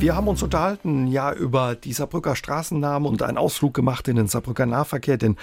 Wir 0.00 0.16
haben 0.16 0.28
uns 0.28 0.42
unterhalten, 0.42 1.08
ja, 1.08 1.30
über 1.30 1.74
die 1.74 1.92
Saarbrücker 1.92 2.34
Straßennamen 2.34 3.06
und 3.06 3.20
einen 3.20 3.36
Ausflug 3.36 3.74
gemacht 3.74 4.08
in 4.08 4.16
den 4.16 4.28
Saarbrücker 4.28 4.64
Nahverkehr, 4.64 5.18
den 5.18 5.36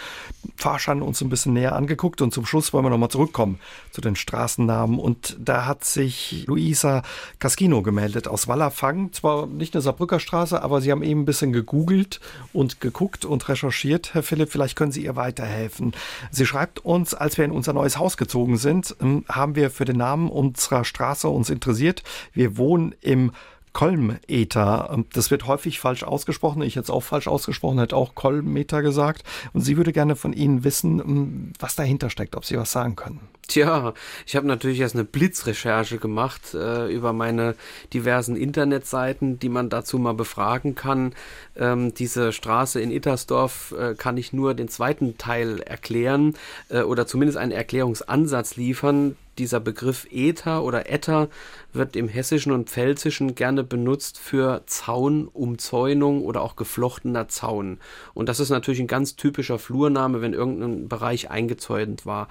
Fahrschein 0.56 1.04
uns 1.04 1.22
ein 1.22 1.30
bisschen 1.30 1.54
näher 1.54 1.76
angeguckt 1.76 2.24
und 2.24 2.34
zum 2.34 2.48
Schluss 2.48 2.74
wollen 2.74 2.84
wir 2.84 2.90
nochmal 2.90 3.10
zurückkommen 3.10 3.60
zu 3.92 4.02
den 4.02 4.16
Straßennamen 4.16 4.98
und 4.98 5.38
da 5.40 5.68
hat 5.68 5.84
sich 5.84 6.46
Luisa 6.48 7.04
Casquino 7.38 7.84
gemeldet 7.84 8.28
aus 8.28 8.48
Wallerfang, 8.48 9.14
zwar 9.14 9.46
nicht 9.46 9.76
eine 9.76 9.84
Saarbrücker 9.84 10.20
Straße, 10.20 10.60
aber 10.60 10.82
Sie 10.82 10.92
haben 10.92 11.04
eben 11.04 11.22
ein 11.22 11.26
bisschen 11.26 11.54
gegoogelt 11.54 12.20
und 12.52 12.82
geguckt 12.82 13.26
und 13.26 13.48
recherchiert. 13.50 14.16
Herr 14.16 14.24
Philipp, 14.24 14.50
vielleicht 14.52 14.76
können 14.76 14.92
Sie 14.92 15.04
ihr 15.04 15.16
weiterhelfen. 15.16 15.94
Sie 16.32 16.48
schreibt 16.48 16.80
uns, 16.80 17.14
als 17.14 17.38
wir 17.38 17.46
in 17.46 17.52
unser 17.52 17.74
neues 17.74 18.00
Haus 18.00 18.18
gezogen 18.18 18.58
sind, 18.58 18.96
ähm, 19.02 19.24
haben 19.30 19.56
wir 19.56 19.70
für 19.70 19.86
den 19.86 19.98
Namen 19.98 20.32
unserer 20.32 20.84
Straße 20.84 21.30
uns 21.30 21.52
interessiert. 21.52 22.02
Wir 22.34 22.58
wohnen 22.58 22.96
im 23.02 23.34
Kolmether. 23.78 25.04
Das 25.14 25.30
wird 25.30 25.46
häufig 25.46 25.80
falsch 25.80 26.02
ausgesprochen. 26.02 26.64
Ich 26.64 26.74
jetzt 26.74 26.90
auch 26.90 27.04
falsch 27.04 27.28
ausgesprochen, 27.28 27.78
hätte 27.78 27.96
auch 27.96 28.16
Kolmeter 28.16 28.82
gesagt. 28.82 29.24
Und 29.54 29.62
sie 29.62 29.78
würde 29.78 29.94
gerne 29.94 30.16
von 30.16 30.34
Ihnen 30.34 30.64
wissen, 30.64 31.00
ähm, 31.00 31.54
was 31.60 31.76
dahinter 31.76 32.10
steckt, 32.10 32.36
ob 32.36 32.44
Sie 32.44 32.58
was 32.58 32.72
sagen 32.72 32.96
können. 32.96 33.20
Tja, 33.48 33.94
ich 34.26 34.36
habe 34.36 34.48
natürlich 34.48 34.80
erst 34.80 34.96
eine 34.96 35.04
Blitzrecherche 35.04 36.00
gemacht 36.00 36.56
äh, 36.56 36.92
über 36.92 37.14
meine 37.14 37.54
diversen 37.94 38.36
Internetseiten, 38.36 39.38
die 39.38 39.48
man 39.48 39.70
dazu 39.70 40.00
mal 40.00 40.16
befragen 40.16 40.74
kann. 40.74 41.14
Ähm, 41.56 41.94
diese 41.94 42.34
Straße 42.34 42.82
in 42.82 42.90
Ittersdorf 42.90 43.76
äh, 43.78 43.94
kann 43.94 44.18
ich 44.18 44.34
nur 44.34 44.56
den 44.56 44.70
zweiten 44.70 45.20
Teil 45.20 45.62
erklären 45.62 46.34
äh, 46.70 46.82
oder 46.82 47.06
zumindest 47.06 47.38
einen 47.38 47.52
Erklärungsansatz 47.52 48.56
liefern 48.56 49.16
dieser 49.40 49.60
Begriff 49.60 50.08
Äther 50.12 50.64
oder 50.64 50.92
Äther 50.92 51.30
wird 51.74 51.96
im 51.96 52.08
Hessischen 52.08 52.52
und 52.52 52.70
Pfälzischen 52.70 53.36
gerne 53.36 53.64
benutzt 53.64 54.18
für 54.18 54.64
Zaun, 54.66 55.28
Umzäunung 55.28 56.24
oder 56.24 56.42
auch 56.42 56.56
geflochtener 56.56 57.28
Zaun. 57.28 57.80
Und 58.14 58.30
das 58.30 58.40
ist 58.40 58.50
natürlich 58.50 58.80
ein 58.80 58.88
ganz 58.88 59.16
typischer 59.16 59.60
Flurname, 59.60 60.22
wenn 60.22 60.34
irgendein 60.34 60.88
Bereich 60.88 61.30
eingezäunt 61.30 62.06
war. 62.06 62.28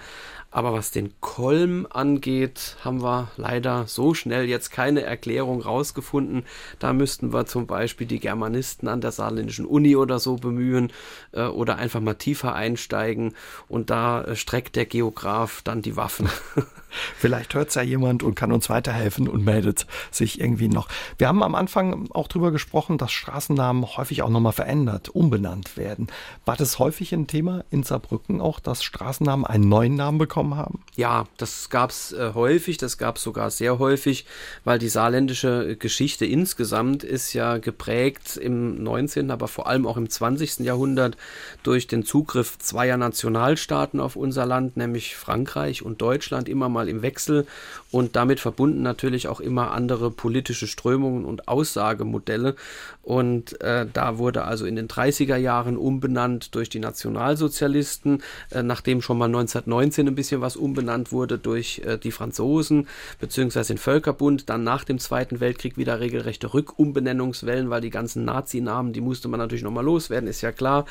Aber 0.51 0.73
was 0.73 0.91
den 0.91 1.13
Kolm 1.21 1.87
angeht, 1.91 2.77
haben 2.83 3.03
wir 3.03 3.31
leider 3.37 3.87
so 3.87 4.15
schnell 4.15 4.49
jetzt 4.49 4.71
keine 4.71 5.03
Erklärung 5.03 5.61
rausgefunden. 5.61 6.45
Da 6.79 6.93
müssten 6.93 7.33
wir 7.33 7.47
zum 7.47 7.67
Beispiel 7.67 8.07
die 8.07 8.21
Germanisten 8.21 8.89
an 8.89 9.01
der 9.01 9.13
Saarländischen 9.13 9.67
Uni 9.67 9.97
oder 9.97 10.19
so 10.19 10.37
bemühen 10.37 10.93
äh, 11.33 11.43
oder 11.45 11.77
einfach 11.77 12.01
mal 12.01 12.15
tiefer 12.15 12.55
einsteigen. 12.55 13.35
Und 13.69 13.91
da 13.91 14.23
äh, 14.23 14.37
streckt 14.37 14.77
der 14.77 14.87
Geograf 14.87 15.63
dann 15.63 15.83
die 15.83 15.97
Waffen. 15.97 16.29
Vielleicht 17.17 17.55
hört 17.55 17.69
es 17.69 17.75
ja 17.75 17.83
jemand 17.83 18.23
und 18.23 18.35
kann 18.35 18.53
uns 18.53 18.69
weiterhelfen 18.69 19.29
und 19.29 19.45
meldet 19.45 19.87
sich 20.11 20.41
irgendwie 20.41 20.69
noch. 20.69 20.89
Wir 21.19 21.29
haben 21.29 21.43
am 21.43 21.55
Anfang 21.55 22.11
auch 22.13 22.29
darüber 22.29 22.51
gesprochen, 22.51 22.99
dass 22.99 23.13
Straßennamen 23.13 23.97
häufig 23.97 24.23
auch 24.23 24.29
nochmal 24.29 24.53
verändert, 24.53 25.09
umbenannt 25.09 25.77
werden. 25.77 26.09
War 26.45 26.57
das 26.57 26.79
häufig 26.79 27.13
ein 27.13 27.27
Thema 27.27 27.65
in 27.71 27.83
Saarbrücken 27.83 28.41
auch, 28.41 28.61
dass 28.61 28.83
Straßennamen 28.83 29.47
einen 29.47 29.69
neuen 29.69 29.95
Namen 29.95 30.19
bekommen 30.19 30.57
haben? 30.57 30.83
Ja, 30.97 31.27
das 31.37 31.71
gab 31.71 31.91
es 31.91 32.13
äh, 32.13 32.33
häufig, 32.35 32.79
das 32.79 32.99
gab 32.99 33.17
es 33.17 33.23
sogar 33.23 33.51
sehr 33.51 33.79
häufig, 33.79 34.27
weil 34.65 34.79
die 34.79 34.89
saarländische 34.89 35.77
Geschichte 35.77 36.27
insgesamt 36.27 37.05
ist 37.05 37.33
ja 37.33 37.59
geprägt 37.59 38.37
im 38.37 38.83
19., 38.83 39.31
aber 39.31 39.49
vor 39.49 39.67
allem 39.67 39.87
auch 39.87 39.97
im 39.97 40.09
20. 40.09 40.61
Jahrhundert 40.61 41.17
durch 41.63 41.87
den 41.87 42.05
Zugriff 42.05 42.59
zweier 42.59 42.97
Nationalstaaten 42.97 44.01
auf 44.01 44.17
unser 44.17 44.47
Land, 44.47 44.77
nämlich 44.77 45.17
Frankreich 45.17 45.83
und 45.83 46.01
Deutschland, 46.01 46.49
immer 46.49 46.69
mal 46.69 46.86
im 46.89 47.03
Wechsel 47.03 47.47
und 47.91 48.17
damit 48.17 48.41
verbunden 48.41 48.83
natürlich 48.83 49.29
auch 49.29 49.41
immer 49.41 49.71
andere 49.71 50.11
politische 50.11 50.67
Strömungen 50.67 51.25
und 51.25 51.49
Aussagemodelle. 51.49 52.57
Und 53.03 53.61
äh, 53.61 53.87
da 53.93 54.19
wurde 54.19 54.45
also 54.45 54.67
in 54.67 54.75
den 54.75 54.89
30er 54.89 55.37
Jahren 55.37 55.77
umbenannt 55.77 56.57
durch 56.57 56.69
die 56.69 56.81
Nationalsozialisten, 56.81 58.23
äh, 58.51 58.65
nachdem 58.65 59.01
schon 59.01 59.17
mal 59.17 59.27
1919 59.27 60.09
ein 60.09 60.15
bisschen 60.17 60.41
was 60.41 60.57
umbenannt 60.57 61.13
wurde 61.13 61.39
durch 61.39 61.83
äh, 61.87 61.99
die 61.99 62.11
Franzosen 62.11 62.89
beziehungsweise 63.21 63.75
den 63.75 63.79
Völkerbund. 63.79 64.51
Dann 64.51 64.65
nach 64.65 64.83
dem 64.83 64.99
Zweiten 64.99 65.39
Weltkrieg 65.39 65.79
wieder 65.79 66.01
regelrechte 66.01 66.53
Rückumbenennungswellen, 66.53 67.71
weil 67.71 67.81
die 67.81 67.91
ganzen 67.91 68.25
Nazi-Namen, 68.25 68.93
die 68.93 69.01
musste 69.01 69.29
man 69.29 69.39
natürlich 69.39 69.65
nochmal 69.65 69.85
loswerden, 69.85 70.29
ist 70.29 70.43
ja 70.43 70.51
klar. 70.53 70.85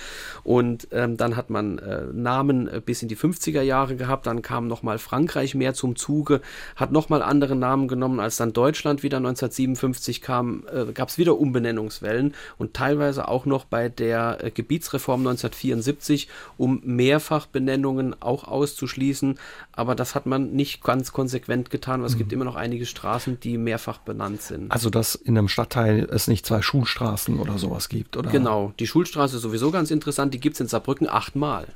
Und 0.44 0.88
ähm, 0.92 1.18
dann 1.18 1.36
hat 1.36 1.50
man 1.50 1.80
äh, 1.80 2.06
Namen 2.14 2.68
äh, 2.68 2.82
bis 2.84 3.02
in 3.02 3.10
die 3.10 3.18
50er 3.18 3.62
Jahre 3.62 3.98
gehabt, 3.98 4.26
dann 4.26 4.42
kam 4.42 4.68
nochmal 4.68 5.00
Frankreich 5.00 5.54
mehr 5.54 5.74
zum 5.76 5.96
Zuge, 5.96 6.42
hat 6.76 6.92
nochmal 6.92 7.22
andere 7.22 7.56
Namen 7.56 7.88
genommen, 7.88 8.20
als 8.20 8.38
dann 8.38 8.54
Deutschland 8.54 9.04
wieder 9.04 9.18
1957 9.18 10.22
kam, 10.22 10.64
äh, 10.72 10.92
gab 10.92 11.10
es 11.10 11.18
wieder 11.18 11.38
Umbenennungswellen 11.38 12.34
und 12.58 12.74
teilweise 12.74 13.28
auch 13.28 13.46
noch 13.46 13.66
bei 13.66 13.90
der 13.90 14.44
äh, 14.44 14.52
Gebietsreform 14.52 15.22
1974, 15.22 16.28
um 16.58 16.82
Mehrfachbenennungen 16.84 18.22
auch 18.22 18.46
auszuschließen. 18.46 19.38
Aber 19.74 19.96
das 19.96 20.16
hat 20.16 20.26
man 20.26 20.52
nicht 20.54 20.84
ganz 20.84 21.12
konsequent 21.12 21.70
getan, 21.70 22.02
weil 22.02 22.08
es 22.08 22.16
mhm. 22.16 22.20
gibt 22.20 22.34
immer 22.34 22.46
noch 22.46 22.56
einige 22.56 22.86
Straßen, 22.86 23.40
die 23.40 23.58
mehrfach 23.58 24.00
benannt 24.00 24.42
sind. 24.42 24.72
Also, 24.72 24.90
dass 24.90 25.16
in 25.16 25.38
einem 25.38 25.48
Stadtteil 25.48 26.08
es 26.12 26.28
nicht 26.28 26.46
zwei 26.46 26.62
Schulstraßen 26.62 27.40
oder 27.40 27.58
sowas 27.58 27.90
gibt, 27.90 28.18
oder? 28.18 28.32
Genau, 28.32 28.74
die 28.80 28.88
Schulstraße 28.88 29.38
ist 29.38 29.42
sowieso 29.42 29.72
ganz 29.72 29.92
interessant, 29.92 30.34
die 30.34 30.40
gibt 30.40 30.56
es 30.56 30.62
in 30.62 30.68
Saarbrücken 30.68 31.10
achtmal. 31.10 31.68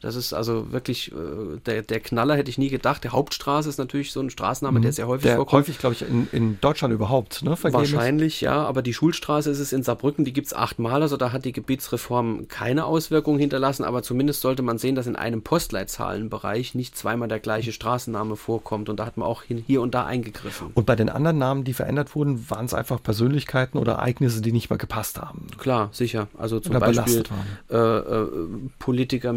Das 0.00 0.14
ist 0.14 0.32
also 0.32 0.72
wirklich 0.72 1.12
äh, 1.12 1.58
der, 1.64 1.82
der 1.82 2.00
Knaller, 2.00 2.36
hätte 2.36 2.50
ich 2.50 2.58
nie 2.58 2.68
gedacht. 2.68 3.02
Der 3.04 3.12
Hauptstraße 3.12 3.68
ist 3.68 3.78
natürlich 3.78 4.12
so 4.12 4.20
ein 4.20 4.30
Straßenname, 4.30 4.78
mhm. 4.78 4.82
der 4.82 4.92
sehr 4.92 5.06
häufig 5.06 5.24
der 5.24 5.36
vorkommt. 5.36 5.62
Häufig, 5.62 5.78
glaube 5.78 5.94
ich, 5.94 6.02
in, 6.02 6.28
in 6.32 6.60
Deutschland 6.60 6.92
überhaupt, 6.92 7.42
ne? 7.42 7.56
Wahrscheinlich, 7.62 8.36
ist. 8.36 8.40
ja. 8.42 8.64
Aber 8.64 8.82
die 8.82 8.92
Schulstraße 8.92 9.50
ist 9.50 9.58
es 9.58 9.72
in 9.72 9.82
Saarbrücken, 9.82 10.24
die 10.24 10.32
gibt 10.32 10.48
es 10.48 10.54
achtmal. 10.54 11.02
Also 11.02 11.16
da 11.16 11.32
hat 11.32 11.44
die 11.44 11.52
Gebietsreform 11.52 12.48
keine 12.48 12.84
Auswirkungen 12.84 13.38
hinterlassen. 13.38 13.84
Aber 13.84 14.02
zumindest 14.02 14.42
sollte 14.42 14.62
man 14.62 14.78
sehen, 14.78 14.94
dass 14.94 15.06
in 15.06 15.16
einem 15.16 15.42
Postleitzahlenbereich 15.42 16.74
nicht 16.74 16.96
zweimal 16.96 17.28
der 17.28 17.40
gleiche 17.40 17.72
Straßenname 17.72 18.36
vorkommt. 18.36 18.88
Und 18.88 19.00
da 19.00 19.06
hat 19.06 19.16
man 19.16 19.26
auch 19.26 19.42
hier 19.44 19.80
und 19.80 19.94
da 19.94 20.04
eingegriffen. 20.04 20.68
Und 20.74 20.86
bei 20.86 20.96
den 20.96 21.08
anderen 21.08 21.38
Namen, 21.38 21.64
die 21.64 21.72
verändert 21.72 22.14
wurden, 22.14 22.50
waren 22.50 22.66
es 22.66 22.74
einfach 22.74 23.02
Persönlichkeiten 23.02 23.78
oder 23.78 23.92
Ereignisse, 23.92 24.42
die 24.42 24.52
nicht 24.52 24.68
mehr 24.68 24.78
gepasst 24.78 25.18
haben? 25.20 25.46
Klar, 25.58 25.88
sicher. 25.92 26.28
Also 26.36 26.60
zum 26.60 26.76
oder 26.76 26.80
Beispiel 26.80 27.22
äh, 27.70 27.76
äh, 27.76 28.28
Politiker, 28.78 29.32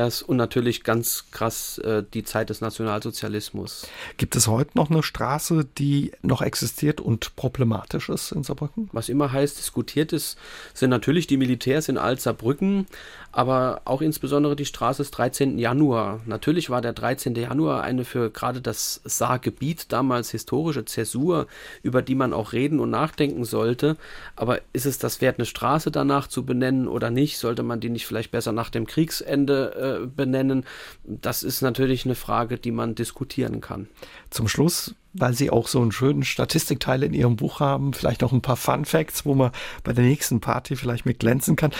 Militärs, 0.00 0.22
und 0.22 0.36
natürlich 0.36 0.82
ganz 0.82 1.26
krass 1.30 1.78
äh, 1.78 2.02
die 2.14 2.24
Zeit 2.24 2.50
des 2.50 2.60
Nationalsozialismus. 2.60 3.86
Gibt 4.16 4.36
es 4.36 4.46
heute 4.46 4.70
noch 4.74 4.90
eine 4.90 5.02
Straße, 5.02 5.66
die 5.78 6.12
noch 6.22 6.42
existiert 6.42 7.00
und 7.00 7.36
problematisch 7.36 8.08
ist 8.08 8.32
in 8.32 8.42
Saarbrücken? 8.42 8.88
Was 8.92 9.08
immer 9.08 9.32
heißt, 9.32 9.58
diskutiert 9.58 10.12
ist, 10.12 10.38
sind 10.74 10.90
natürlich 10.90 11.26
die 11.26 11.36
Militärs 11.36 11.88
in 11.88 11.98
Alt-Saarbrücken, 11.98 12.86
aber 13.32 13.82
auch 13.84 14.00
insbesondere 14.02 14.56
die 14.56 14.64
Straße 14.64 15.02
des 15.02 15.10
13. 15.12 15.58
Januar. 15.58 16.20
Natürlich 16.26 16.70
war 16.70 16.80
der 16.80 16.92
13. 16.92 17.34
Januar 17.34 17.82
eine 17.82 18.04
für 18.04 18.30
gerade 18.30 18.60
das 18.60 19.00
Saargebiet 19.04 19.92
damals 19.92 20.30
historische 20.30 20.84
Zäsur, 20.84 21.46
über 21.82 22.02
die 22.02 22.14
man 22.14 22.32
auch 22.32 22.52
reden 22.52 22.80
und 22.80 22.90
nachdenken 22.90 23.44
sollte. 23.44 23.96
Aber 24.34 24.60
ist 24.72 24.86
es 24.86 24.98
das 24.98 25.20
wert, 25.20 25.38
eine 25.38 25.46
Straße 25.46 25.90
danach 25.90 26.26
zu 26.26 26.44
benennen 26.44 26.88
oder 26.88 27.10
nicht? 27.10 27.38
Sollte 27.38 27.62
man 27.62 27.80
die 27.80 27.90
nicht 27.90 28.06
vielleicht 28.06 28.32
besser 28.32 28.52
nach 28.52 28.70
dem 28.70 28.86
Kriegsende 28.86 29.74
benennen? 30.14 30.64
Das 31.04 31.42
ist 31.42 31.62
natürlich 31.62 32.04
eine 32.04 32.14
Frage, 32.14 32.58
die 32.58 32.72
man 32.72 32.94
diskutieren 32.94 33.60
kann. 33.60 33.88
Zum 34.30 34.48
Schluss 34.48 34.94
weil 35.12 35.34
Sie 35.34 35.50
auch 35.50 35.66
so 35.66 35.80
einen 35.80 35.92
schönen 35.92 36.22
Statistikteil 36.22 37.02
in 37.02 37.14
Ihrem 37.14 37.36
Buch 37.36 37.60
haben, 37.60 37.92
vielleicht 37.92 38.22
noch 38.22 38.32
ein 38.32 38.42
paar 38.42 38.56
Fun 38.56 38.84
Facts, 38.84 39.26
wo 39.26 39.34
man 39.34 39.50
bei 39.82 39.92
der 39.92 40.04
nächsten 40.04 40.40
Party 40.40 40.76
vielleicht 40.76 41.06
mit 41.06 41.18
glänzen 41.18 41.56
kann. 41.56 41.72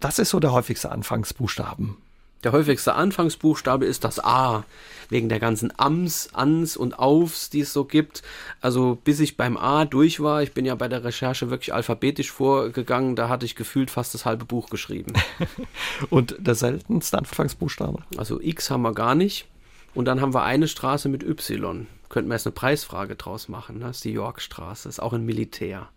Was 0.00 0.18
ist 0.18 0.30
so 0.30 0.40
der 0.40 0.52
häufigste 0.52 0.92
Anfangsbuchstaben? 0.92 1.96
Der 2.44 2.52
häufigste 2.52 2.94
Anfangsbuchstabe 2.94 3.86
ist 3.86 4.04
das 4.04 4.22
A, 4.22 4.64
wegen 5.08 5.30
der 5.30 5.40
ganzen 5.40 5.72
Ams, 5.78 6.28
Ans 6.34 6.76
und 6.76 6.98
Aufs, 6.98 7.48
die 7.48 7.60
es 7.60 7.72
so 7.72 7.86
gibt. 7.86 8.22
Also 8.60 8.98
bis 9.02 9.18
ich 9.20 9.38
beim 9.38 9.56
A 9.56 9.86
durch 9.86 10.20
war, 10.20 10.42
ich 10.42 10.52
bin 10.52 10.66
ja 10.66 10.74
bei 10.74 10.88
der 10.88 11.04
Recherche 11.04 11.48
wirklich 11.48 11.72
alphabetisch 11.72 12.30
vorgegangen, 12.30 13.16
da 13.16 13.30
hatte 13.30 13.46
ich 13.46 13.56
gefühlt 13.56 13.90
fast 13.90 14.12
das 14.12 14.26
halbe 14.26 14.44
Buch 14.44 14.68
geschrieben. 14.68 15.14
und 16.10 16.36
der 16.38 16.54
seltenste 16.54 17.16
Anfangsbuchstabe? 17.16 18.02
Also 18.18 18.38
X 18.40 18.70
haben 18.70 18.82
wir 18.82 18.92
gar 18.92 19.14
nicht. 19.14 19.46
Und 19.94 20.04
dann 20.04 20.20
haben 20.20 20.34
wir 20.34 20.42
eine 20.42 20.68
Straße 20.68 21.08
mit 21.08 21.22
Y. 21.22 21.86
Könnten 22.10 22.28
wir 22.28 22.34
jetzt 22.34 22.46
eine 22.46 22.52
Preisfrage 22.52 23.16
draus 23.16 23.48
machen. 23.48 23.78
Ne? 23.78 23.86
Das 23.86 23.96
ist 23.96 24.04
die 24.04 24.12
Yorkstraße. 24.12 24.88
Ist 24.88 25.00
auch 25.00 25.14
ein 25.14 25.24
Militär. 25.24 25.88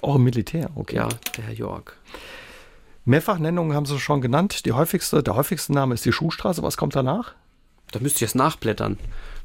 Auch 0.00 0.16
ein 0.16 0.22
Militär, 0.22 0.70
okay. 0.74 0.96
Ja, 0.96 1.08
der 1.36 1.44
Herr 1.44 1.54
York. 1.54 1.98
Mehrfachnennungen 3.08 3.74
haben 3.74 3.86
Sie 3.86 3.98
schon 3.98 4.20
genannt. 4.20 4.66
Die 4.66 4.72
häufigste, 4.72 5.22
der 5.22 5.34
häufigste 5.34 5.72
Name 5.72 5.94
ist 5.94 6.04
die 6.04 6.12
Schuhstraße. 6.12 6.62
Was 6.62 6.76
kommt 6.76 6.94
danach? 6.94 7.32
Da 7.90 8.00
müsste 8.00 8.18
ich 8.18 8.20
jetzt 8.20 8.34
nachblättern. 8.34 8.98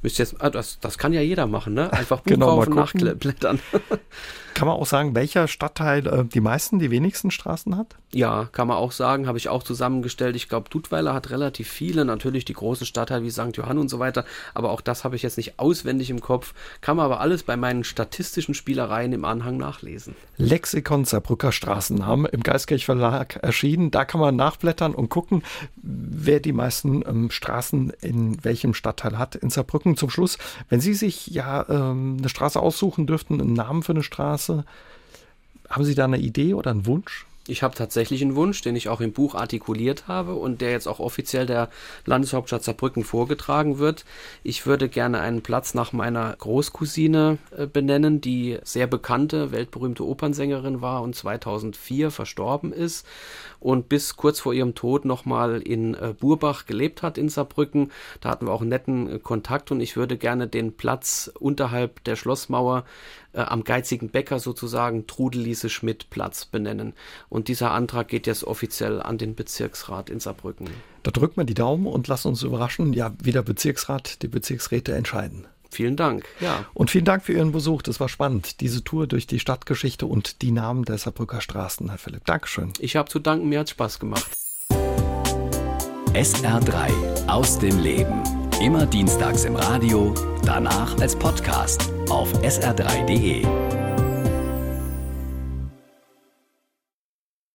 Müsst 0.03 0.19
jetzt, 0.19 0.35
ah, 0.39 0.49
das, 0.49 0.79
das 0.79 0.97
kann 0.97 1.13
ja 1.13 1.21
jeder 1.21 1.47
machen, 1.47 1.73
ne? 1.73 1.91
Einfach 1.91 2.19
Buch 2.19 2.33
genau, 2.33 2.63
kaufen, 2.65 2.99
nachblättern. 3.03 3.59
Kann 4.53 4.67
man 4.67 4.77
auch 4.77 4.85
sagen, 4.85 5.15
welcher 5.15 5.47
Stadtteil 5.47 6.05
äh, 6.05 6.25
die 6.25 6.41
meisten, 6.41 6.77
die 6.77 6.91
wenigsten 6.91 7.31
Straßen 7.31 7.75
hat? 7.75 7.95
Ja, 8.11 8.49
kann 8.51 8.67
man 8.67 8.77
auch 8.77 8.91
sagen, 8.91 9.25
habe 9.27 9.39
ich 9.39 9.49
auch 9.49 9.63
zusammengestellt. 9.63 10.35
Ich 10.35 10.47
glaube, 10.47 10.69
Dudweiler 10.69 11.15
hat 11.15 11.31
relativ 11.31 11.67
viele, 11.67 12.05
natürlich 12.05 12.45
die 12.45 12.53
großen 12.53 12.85
Stadtteile 12.85 13.23
wie 13.23 13.31
St. 13.31 13.55
Johann 13.57 13.79
und 13.79 13.89
so 13.89 13.97
weiter, 13.97 14.25
aber 14.53 14.69
auch 14.69 14.81
das 14.81 15.03
habe 15.03 15.15
ich 15.15 15.23
jetzt 15.23 15.37
nicht 15.37 15.57
auswendig 15.57 16.11
im 16.11 16.21
Kopf, 16.21 16.53
kann 16.81 16.97
man 16.97 17.05
aber 17.05 17.19
alles 17.19 17.41
bei 17.41 17.57
meinen 17.57 17.83
statistischen 17.83 18.53
Spielereien 18.53 19.13
im 19.13 19.25
Anhang 19.25 19.57
nachlesen. 19.57 20.15
Lexikon 20.37 21.05
Saarbrücker 21.05 21.51
Straßennamen 21.51 22.27
im 22.27 22.43
Geistkirch 22.43 22.85
Verlag 22.85 23.37
erschienen. 23.41 23.89
Da 23.89 24.05
kann 24.05 24.21
man 24.21 24.35
nachblättern 24.35 24.93
und 24.93 25.09
gucken, 25.09 25.41
wer 25.81 26.39
die 26.39 26.53
meisten 26.53 27.03
ähm, 27.07 27.31
Straßen 27.31 27.91
in 28.01 28.43
welchem 28.43 28.75
Stadtteil 28.75 29.17
hat 29.17 29.35
in 29.35 29.49
Saarbrücken. 29.49 29.92
Zum 29.95 30.09
Schluss, 30.09 30.37
wenn 30.69 30.81
Sie 30.81 30.93
sich 30.93 31.27
ja 31.27 31.65
ähm, 31.69 32.17
eine 32.19 32.29
Straße 32.29 32.59
aussuchen 32.59 33.07
dürften, 33.07 33.39
einen 33.39 33.53
Namen 33.53 33.83
für 33.83 33.93
eine 33.93 34.03
Straße, 34.03 34.23
Straße. 34.23 34.65
Haben 35.69 35.83
Sie 35.85 35.95
da 35.95 36.05
eine 36.05 36.17
Idee 36.17 36.53
oder 36.53 36.71
einen 36.71 36.85
Wunsch? 36.85 37.25
Ich 37.45 37.61
habe 37.61 37.75
tatsächlich 37.75 38.21
einen 38.21 38.37
Wunsch, 38.37 38.61
den 38.61 38.77
ich 38.77 38.87
auch 38.87 39.01
im 39.01 39.11
Buch 39.11 39.35
artikuliert 39.35 40.07
habe 40.07 40.35
und 40.35 40.61
der 40.61 40.71
jetzt 40.71 40.87
auch 40.87 40.99
offiziell 40.99 41.45
der 41.45 41.69
Landeshauptstadt 42.05 42.63
Saarbrücken 42.63 43.03
vorgetragen 43.03 43.79
wird. 43.79 44.05
Ich 44.43 44.65
würde 44.65 44.87
gerne 44.87 45.19
einen 45.19 45.41
Platz 45.41 45.73
nach 45.73 45.91
meiner 45.91 46.33
Großcousine 46.37 47.37
äh, 47.57 47.67
benennen, 47.67 48.21
die 48.21 48.59
sehr 48.63 48.87
bekannte, 48.87 49.51
weltberühmte 49.51 50.05
Opernsängerin 50.05 50.79
war 50.79 51.01
und 51.01 51.15
2004 51.15 52.11
verstorben 52.11 52.71
ist 52.71 53.05
und 53.63 53.87
bis 53.87 54.17
kurz 54.17 54.41
vor 54.41 54.53
ihrem 54.53 54.75
Tod 54.75 55.05
nochmal 55.05 55.61
in 55.61 55.93
äh, 55.93 56.13
Burbach 56.19 56.65
gelebt 56.65 57.01
hat 57.01 57.17
in 57.17 57.29
Saarbrücken. 57.29 57.91
Da 58.19 58.29
hatten 58.29 58.45
wir 58.45 58.51
auch 58.51 58.59
einen 58.59 58.69
netten 58.69 59.09
äh, 59.09 59.19
Kontakt 59.19 59.71
und 59.71 59.79
ich 59.79 59.95
würde 59.95 60.17
gerne 60.17 60.47
den 60.47 60.75
Platz 60.75 61.31
unterhalb 61.39 62.03
der 62.03 62.17
Schlossmauer 62.17 62.83
äh, 63.31 63.39
am 63.39 63.63
geizigen 63.63 64.09
Bäcker 64.09 64.39
sozusagen 64.39 65.07
Trudelise 65.07 65.69
Schmidt 65.69 66.09
Platz 66.09 66.43
benennen. 66.43 66.93
Und 67.29 67.47
dieser 67.47 67.71
Antrag 67.71 68.09
geht 68.09 68.27
jetzt 68.27 68.43
offiziell 68.43 69.01
an 69.01 69.17
den 69.17 69.33
Bezirksrat 69.33 70.09
in 70.09 70.19
Saarbrücken. 70.19 70.69
Da 71.03 71.11
drückt 71.11 71.37
man 71.37 71.45
die 71.45 71.53
Daumen 71.53 71.87
und 71.87 72.09
lassen 72.09 72.27
uns 72.27 72.43
überraschen, 72.43 72.91
ja, 72.91 73.13
wie 73.23 73.31
der 73.31 73.43
Bezirksrat, 73.43 74.21
die 74.23 74.27
Bezirksräte 74.27 74.93
entscheiden. 74.93 75.47
Vielen 75.73 75.95
Dank. 75.95 76.25
Ja. 76.39 76.65
Und 76.73 76.91
vielen 76.91 77.05
Dank 77.05 77.23
für 77.23 77.33
Ihren 77.33 77.51
Besuch. 77.51 77.81
Das 77.81 77.99
war 77.99 78.09
spannend. 78.09 78.61
Diese 78.61 78.83
Tour 78.83 79.07
durch 79.07 79.27
die 79.27 79.39
Stadtgeschichte 79.39 80.05
und 80.05 80.41
die 80.41 80.51
Namen 80.51 80.85
der 80.85 80.97
Saarbrücker 80.97 81.41
Straßen, 81.41 81.89
Herr 81.89 81.97
Philipp. 81.97 82.25
Dankeschön. 82.25 82.71
Ich 82.79 82.95
habe 82.95 83.09
zu 83.09 83.19
danken. 83.19 83.49
Mir 83.49 83.59
hat 83.59 83.69
Spaß 83.69 83.99
gemacht. 83.99 84.25
SR3 86.13 87.27
aus 87.27 87.57
dem 87.57 87.79
Leben. 87.79 88.21
Immer 88.61 88.85
dienstags 88.85 89.45
im 89.45 89.55
Radio, 89.55 90.13
danach 90.45 90.97
als 90.99 91.15
Podcast 91.15 91.91
auf 92.09 92.31
sr3.de. 92.43 93.82